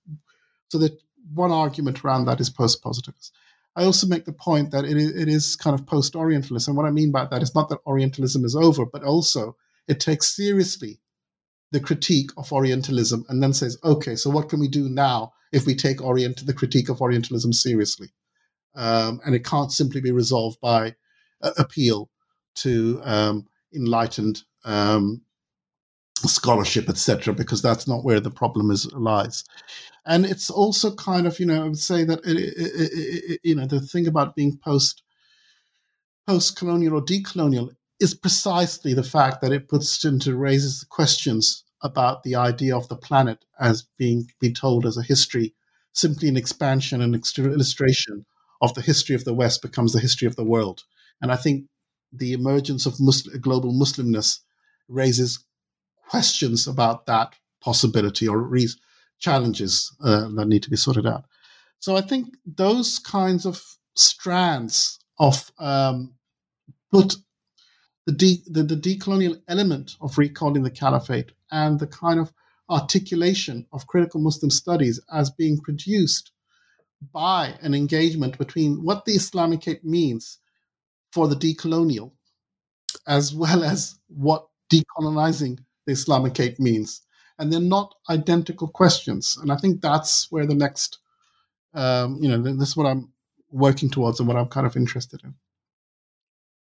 so 0.70 0.78
that 0.80 1.00
one 1.34 1.52
argument 1.52 2.04
around 2.04 2.26
that 2.26 2.40
is 2.40 2.50
post 2.50 2.82
positivist. 2.82 3.34
I 3.76 3.84
also 3.84 4.08
make 4.08 4.26
the 4.26 4.34
point 4.34 4.72
that 4.72 4.86
it 4.86 4.98
is, 4.98 5.16
it 5.16 5.28
is 5.28 5.56
kind 5.56 5.80
of 5.80 5.86
post 5.86 6.16
Orientalist. 6.16 6.68
And 6.68 6.76
what 6.76 6.88
I 6.88 6.92
mean 6.92 7.12
by 7.12 7.26
that 7.26 7.44
is 7.44 7.54
not 7.54 7.70
that 7.70 7.86
Orientalism 7.86 8.44
is 8.44 8.56
over, 8.56 8.86
but 8.86 9.04
also 9.04 9.56
it 9.88 10.00
takes 10.00 10.36
seriously 10.36 11.00
the 11.72 11.80
critique 11.80 12.32
of 12.38 12.52
Orientalism 12.52 13.26
and 13.30 13.44
then 13.44 13.54
says, 13.54 13.78
okay, 13.84 14.16
so 14.16 14.30
what 14.30 14.50
can 14.50 14.60
we 14.60 14.68
do 14.68 14.90
now 14.90 15.34
if 15.52 15.66
we 15.66 15.76
take 15.76 16.04
Orient 16.04 16.46
the 16.46 16.54
critique 16.54 16.90
of 16.90 17.02
Orientalism 17.02 17.54
seriously? 17.54 18.10
Um, 18.74 19.22
and 19.26 19.36
it 19.36 19.46
can't 19.46 19.72
simply 19.72 20.02
be 20.02 20.12
resolved 20.12 20.60
by 20.60 20.88
uh, 20.88 20.92
appeal 21.42 22.10
to 22.56 23.00
um, 23.04 23.48
enlightened 23.74 24.44
um, 24.66 25.22
scholarship, 26.26 26.90
etc., 26.90 27.34
because 27.34 27.62
that's 27.62 27.88
not 27.88 28.04
where 28.04 28.20
the 28.20 28.32
problem 28.32 28.72
is 28.72 28.92
lies. 28.94 29.44
And 30.06 30.26
it's 30.26 30.50
also 30.50 30.96
kind 30.96 31.28
of, 31.28 31.40
you 31.40 31.46
know, 31.46 31.64
I 31.64 31.68
would 31.68 31.78
say 31.78 32.04
that 32.06 32.20
it, 32.26 32.38
it, 32.38 32.54
it, 32.56 33.40
you 33.44 33.56
know 33.56 33.66
the 33.66 33.82
thing 33.82 34.08
about 34.08 34.36
being 34.36 34.58
post 34.58 35.04
post 36.26 36.58
colonial 36.58 36.96
or 36.96 37.02
decolonial 37.02 37.70
is 38.00 38.14
precisely 38.14 38.94
the 38.94 39.04
fact 39.04 39.42
that 39.42 39.52
it 39.52 39.68
puts 39.68 40.04
into 40.06 40.36
raises 40.36 40.84
questions 40.90 41.64
about 41.82 42.24
the 42.24 42.36
idea 42.36 42.76
of 42.76 42.88
the 42.90 42.96
planet 42.96 43.46
as 43.60 43.88
being 43.98 44.28
being 44.40 44.54
told 44.54 44.86
as 44.86 44.98
a 44.98 45.04
history, 45.04 45.54
simply 45.94 46.28
an 46.28 46.38
expansion 46.38 47.02
and 47.02 47.16
illustration 47.38 48.26
of 48.62 48.74
the 48.74 48.82
history 48.82 49.16
of 49.16 49.24
the 49.26 49.34
West 49.34 49.62
becomes 49.62 49.94
the 49.94 50.00
history 50.00 50.28
of 50.28 50.36
the 50.36 50.44
world. 50.44 50.84
And 51.22 51.32
I 51.32 51.36
think 51.36 51.66
the 52.14 52.34
emergence 52.34 52.86
of 52.86 53.00
Muslim, 53.00 53.40
global 53.42 53.74
Muslimness 53.74 54.40
raises 54.88 55.44
questions 56.10 56.68
about 56.68 57.06
that 57.06 57.34
possibility 57.62 58.28
or 58.28 58.42
re- 58.42 58.70
challenges 59.20 59.94
uh, 60.04 60.28
that 60.36 60.48
need 60.48 60.64
to 60.64 60.70
be 60.70 60.78
sorted 60.78 61.06
out. 61.06 61.26
So 61.80 61.96
I 61.96 62.02
think 62.02 62.36
those 62.46 63.00
kinds 63.00 63.46
of 63.46 63.62
strands 63.96 65.00
of 65.20 65.52
um, 65.60 66.14
put 66.92 67.16
the, 68.06 68.14
de- 68.14 68.44
the, 68.48 68.64
the 68.64 68.76
decolonial 68.76 69.42
element 69.48 69.96
of 70.00 70.18
recalling 70.18 70.64
the 70.64 70.72
caliphate 70.72 71.32
and 71.52 71.80
the 71.80 71.88
kind 71.88 72.20
of 72.20 72.32
articulation 72.70 73.66
of 73.72 73.88
critical 73.88 74.22
Muslim 74.22 74.50
studies 74.50 75.00
as 75.12 75.30
being 75.30 75.60
produced 75.60 76.32
by 77.14 77.56
an 77.62 77.74
engagement 77.74 78.38
between 78.38 78.84
what 78.84 79.06
the 79.06 79.16
Islamicate 79.16 79.84
means 79.84 80.40
for 81.12 81.28
the 81.28 81.36
decolonial, 81.36 82.12
as 83.08 83.34
well 83.34 83.64
as 83.64 84.00
what 84.08 84.48
decolonizing 84.72 85.60
the 85.86 85.94
Islamicate 85.94 86.60
means. 86.60 87.02
And 87.40 87.52
they're 87.52 87.60
not 87.60 87.94
identical 88.10 88.68
questions. 88.68 89.38
And 89.42 89.52
I 89.52 89.58
think 89.58 89.82
that's 89.82 90.32
where 90.32 90.46
the 90.46 90.56
next, 90.56 91.00
um, 91.74 92.18
you 92.22 92.30
know, 92.30 92.42
this 92.42 92.70
is 92.70 92.78
what 92.78 92.88
I'm 92.88 93.12
working 93.52 93.90
towards 93.90 94.20
and 94.20 94.28
what 94.28 94.38
I'm 94.38 94.48
kind 94.48 94.66
of 94.66 94.76
interested 94.76 95.22
in. 95.24 95.36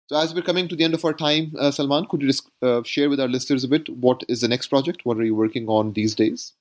So, 0.08 0.16
as 0.16 0.34
we're 0.34 0.42
coming 0.42 0.68
to 0.68 0.76
the 0.76 0.84
end 0.84 0.94
of 0.94 1.04
our 1.04 1.12
time, 1.12 1.52
uh, 1.58 1.70
Salman, 1.70 2.06
could 2.06 2.22
you 2.22 2.28
just 2.28 2.50
uh, 2.60 2.82
share 2.82 3.08
with 3.08 3.20
our 3.20 3.28
listeners 3.28 3.64
a 3.64 3.68
bit 3.68 3.88
what 3.88 4.22
is 4.28 4.40
the 4.40 4.48
next 4.48 4.66
project? 4.66 5.02
What 5.04 5.16
are 5.18 5.24
you 5.24 5.34
working 5.34 5.68
on 5.68 5.92
these 5.92 6.14
days? 6.14 6.52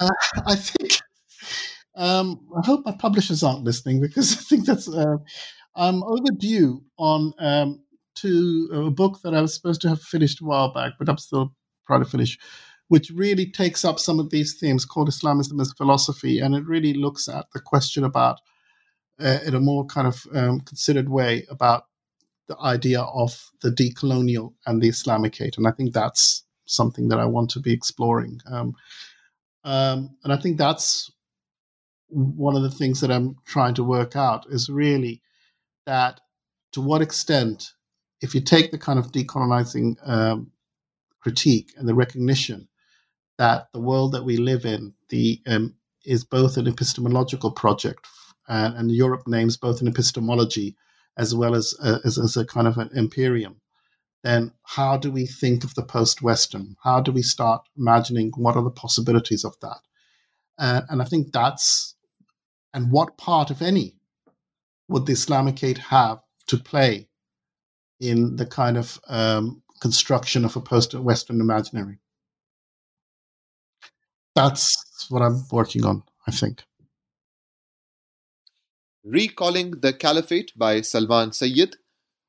Uh, 0.00 0.10
I 0.46 0.54
think 0.54 1.00
um, 1.98 2.40
I 2.56 2.64
hope 2.64 2.86
my 2.86 2.92
publishers 2.92 3.42
aren't 3.42 3.64
listening 3.64 4.00
because 4.00 4.32
I 4.38 4.40
think 4.42 4.66
that's 4.66 4.88
uh, 4.88 5.16
I'm 5.74 6.02
overdue 6.04 6.82
on 6.96 7.32
um, 7.38 7.82
to 8.16 8.86
a 8.86 8.90
book 8.90 9.20
that 9.22 9.34
I 9.34 9.40
was 9.40 9.54
supposed 9.54 9.80
to 9.82 9.88
have 9.88 10.00
finished 10.00 10.40
a 10.40 10.44
while 10.44 10.72
back, 10.72 10.92
but 10.98 11.08
I'm 11.08 11.18
still 11.18 11.52
trying 11.86 12.04
to 12.04 12.08
finish, 12.08 12.38
which 12.86 13.10
really 13.10 13.50
takes 13.50 13.84
up 13.84 13.98
some 13.98 14.20
of 14.20 14.30
these 14.30 14.58
themes 14.58 14.84
called 14.84 15.08
Islamism 15.08 15.60
as 15.60 15.72
philosophy, 15.72 16.38
and 16.38 16.54
it 16.54 16.64
really 16.66 16.94
looks 16.94 17.28
at 17.28 17.46
the 17.52 17.60
question 17.60 18.04
about 18.04 18.38
uh, 19.20 19.38
in 19.44 19.54
a 19.54 19.60
more 19.60 19.84
kind 19.84 20.06
of 20.06 20.24
um, 20.32 20.60
considered 20.60 21.08
way 21.08 21.44
about 21.50 21.84
the 22.46 22.58
idea 22.60 23.00
of 23.00 23.50
the 23.60 23.70
decolonial 23.70 24.54
and 24.66 24.80
the 24.80 24.88
Islamicate, 24.88 25.58
and 25.58 25.66
I 25.66 25.72
think 25.72 25.92
that's 25.92 26.44
something 26.66 27.08
that 27.08 27.18
I 27.18 27.24
want 27.24 27.50
to 27.50 27.60
be 27.60 27.72
exploring. 27.72 28.40
Um, 28.46 28.74
um, 29.64 30.16
and 30.22 30.32
I 30.32 30.36
think 30.36 30.58
that's 30.58 31.10
one 32.08 32.56
of 32.56 32.62
the 32.62 32.70
things 32.70 33.00
that 33.00 33.10
I'm 33.10 33.36
trying 33.44 33.74
to 33.74 33.84
work 33.84 34.16
out 34.16 34.46
is 34.48 34.68
really 34.68 35.22
that 35.86 36.20
to 36.72 36.80
what 36.80 37.02
extent, 37.02 37.72
if 38.20 38.34
you 38.34 38.40
take 38.40 38.70
the 38.70 38.78
kind 38.78 38.98
of 38.98 39.12
decolonizing 39.12 39.96
um, 40.06 40.50
critique 41.20 41.72
and 41.76 41.88
the 41.88 41.94
recognition 41.94 42.68
that 43.38 43.68
the 43.72 43.80
world 43.80 44.12
that 44.12 44.24
we 44.24 44.36
live 44.36 44.64
in 44.64 44.94
the 45.08 45.40
um, 45.46 45.74
is 46.04 46.24
both 46.24 46.56
an 46.56 46.66
epistemological 46.66 47.52
project, 47.52 48.06
and, 48.48 48.74
and, 48.76 48.90
Europe 48.90 49.28
names 49.28 49.56
both 49.56 49.80
an 49.80 49.88
epistemology 49.88 50.76
as 51.18 51.34
well 51.34 51.54
as, 51.54 51.74
uh, 51.82 51.98
as, 52.04 52.18
as 52.18 52.36
a 52.36 52.46
kind 52.46 52.66
of 52.66 52.78
an 52.78 52.90
imperium. 52.94 53.60
Then 54.24 54.52
how 54.64 54.96
do 54.96 55.10
we 55.10 55.26
think 55.26 55.64
of 55.64 55.74
the 55.74 55.82
post-Western? 55.82 56.76
How 56.82 57.00
do 57.00 57.12
we 57.12 57.22
start 57.22 57.68
imagining 57.76 58.32
what 58.36 58.56
are 58.56 58.62
the 58.62 58.70
possibilities 58.70 59.44
of 59.44 59.54
that? 59.60 59.80
Uh, 60.58 60.82
and 60.88 61.02
I 61.02 61.04
think 61.04 61.32
that's 61.32 61.94
and 62.74 62.90
what 62.90 63.16
part, 63.16 63.50
if 63.50 63.62
any, 63.62 63.94
would 64.88 65.06
the 65.06 65.12
Islamicate 65.12 65.78
have 65.78 66.20
to 66.48 66.56
play 66.56 67.08
in 68.00 68.36
the 68.36 68.46
kind 68.46 68.76
of 68.76 69.00
um, 69.08 69.62
construction 69.80 70.44
of 70.44 70.56
a 70.56 70.60
post 70.60 70.94
Western 70.94 71.40
imaginary? 71.40 71.98
That's 74.34 75.06
what 75.08 75.22
I'm 75.22 75.44
working 75.50 75.84
on, 75.84 76.02
I 76.26 76.30
think. 76.30 76.62
Recalling 79.04 79.72
the 79.80 79.92
Caliphate 79.92 80.52
by 80.56 80.82
Salman 80.82 81.32
Sayyid, 81.32 81.76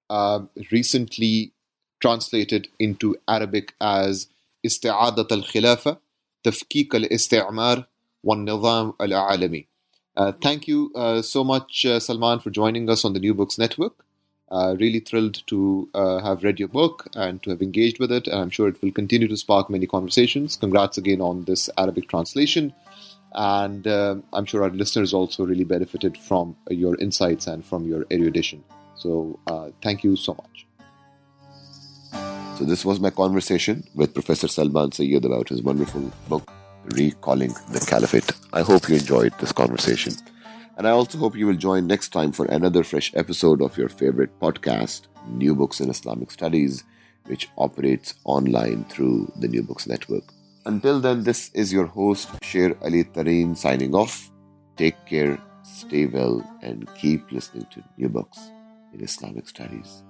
uh, 0.10 0.42
recently 0.72 1.54
translated 2.02 2.68
into 2.80 3.16
Arabic 3.28 3.74
as 3.82 4.28
Isti'adat 4.66 5.32
al 5.32 5.42
Khilafah, 5.42 6.00
Tafkik 6.44 6.94
al 6.94 7.02
Isti'mar, 7.02 7.86
wa 8.24 8.36
Nizam 8.36 8.96
al 9.00 9.10
Alami 9.10 9.69
uh, 10.20 10.34
thank 10.42 10.68
you 10.68 10.92
uh, 10.96 11.22
so 11.22 11.46
much, 11.46 11.86
uh, 11.86 11.98
Salman, 11.98 12.40
for 12.40 12.50
joining 12.50 12.90
us 12.90 13.06
on 13.06 13.14
the 13.14 13.22
New 13.22 13.34
Books 13.34 13.58
Network. 13.58 13.94
Uh, 14.52 14.76
really 14.78 15.00
thrilled 15.00 15.42
to 15.48 15.88
uh, 15.94 16.20
have 16.20 16.44
read 16.44 16.60
your 16.60 16.68
book 16.68 17.08
and 17.16 17.42
to 17.42 17.52
have 17.52 17.62
engaged 17.62 18.00
with 18.00 18.12
it, 18.12 18.28
and 18.28 18.36
I'm 18.36 18.50
sure 18.50 18.68
it 18.68 18.82
will 18.82 18.92
continue 18.92 19.30
to 19.30 19.38
spark 19.38 19.70
many 19.70 19.88
conversations. 19.88 20.58
Congrats 20.58 20.98
again 20.98 21.22
on 21.22 21.46
this 21.46 21.70
Arabic 21.78 22.10
translation, 22.10 22.74
and 23.34 23.88
uh, 23.88 24.16
I'm 24.34 24.44
sure 24.44 24.64
our 24.64 24.72
listeners 24.72 25.14
also 25.14 25.46
really 25.46 25.64
benefited 25.64 26.18
from 26.18 26.58
your 26.70 26.98
insights 26.98 27.48
and 27.48 27.66
from 27.66 27.88
your 27.88 28.06
erudition. 28.12 28.62
So, 28.96 29.40
thank 29.82 30.04
you 30.04 30.18
so 30.18 30.34
much. 30.34 30.66
So, 32.58 32.66
this 32.66 32.84
was 32.84 33.00
my 33.00 33.12
conversation 33.12 33.86
with 33.96 34.14
Professor 34.14 34.50
Salman 34.50 34.92
Sayyid 34.92 35.24
about 35.24 35.48
his 35.48 35.62
wonderful 35.62 36.12
book, 36.28 36.52
recalling 36.96 37.54
the 37.72 37.80
caliphate. 37.80 38.32
I 38.54 38.62
hope 38.62 38.90
you 38.90 38.96
enjoyed 38.96 39.34
this 39.40 39.52
conversation. 39.52 40.14
And 40.78 40.88
I 40.88 40.92
also 40.92 41.18
hope 41.18 41.36
you 41.36 41.46
will 41.46 41.56
join 41.56 41.88
next 41.88 42.10
time 42.10 42.32
for 42.32 42.46
another 42.46 42.84
fresh 42.84 43.12
episode 43.16 43.62
of 43.62 43.78
your 43.78 43.90
favorite 43.90 44.40
podcast, 44.40 45.08
New 45.28 45.54
Books 45.54 45.82
in 45.82 45.90
Islamic 45.90 46.32
Studies, 46.32 46.84
which 47.26 47.50
operates 47.58 48.16
online 48.24 48.86
through 48.86 49.32
the 49.38 49.48
New 49.48 49.62
Books 49.64 49.88
Network. 49.88 50.24
Until 50.66 51.00
then, 51.00 51.24
this 51.24 51.52
is 51.54 51.74
your 51.74 51.86
host, 51.86 52.30
Sher 52.44 52.78
Ali 52.82 53.04
Tareen, 53.04 53.58
signing 53.58 53.94
off. 53.94 54.32
Take 54.78 55.06
care, 55.06 55.38
stay 55.64 56.06
well, 56.06 56.44
and 56.62 56.88
keep 56.96 57.32
listening 57.32 57.66
to 57.72 57.84
New 57.98 58.10
Books 58.10 58.40
in 58.94 59.04
Islamic 59.04 59.48
Studies. 59.48 60.04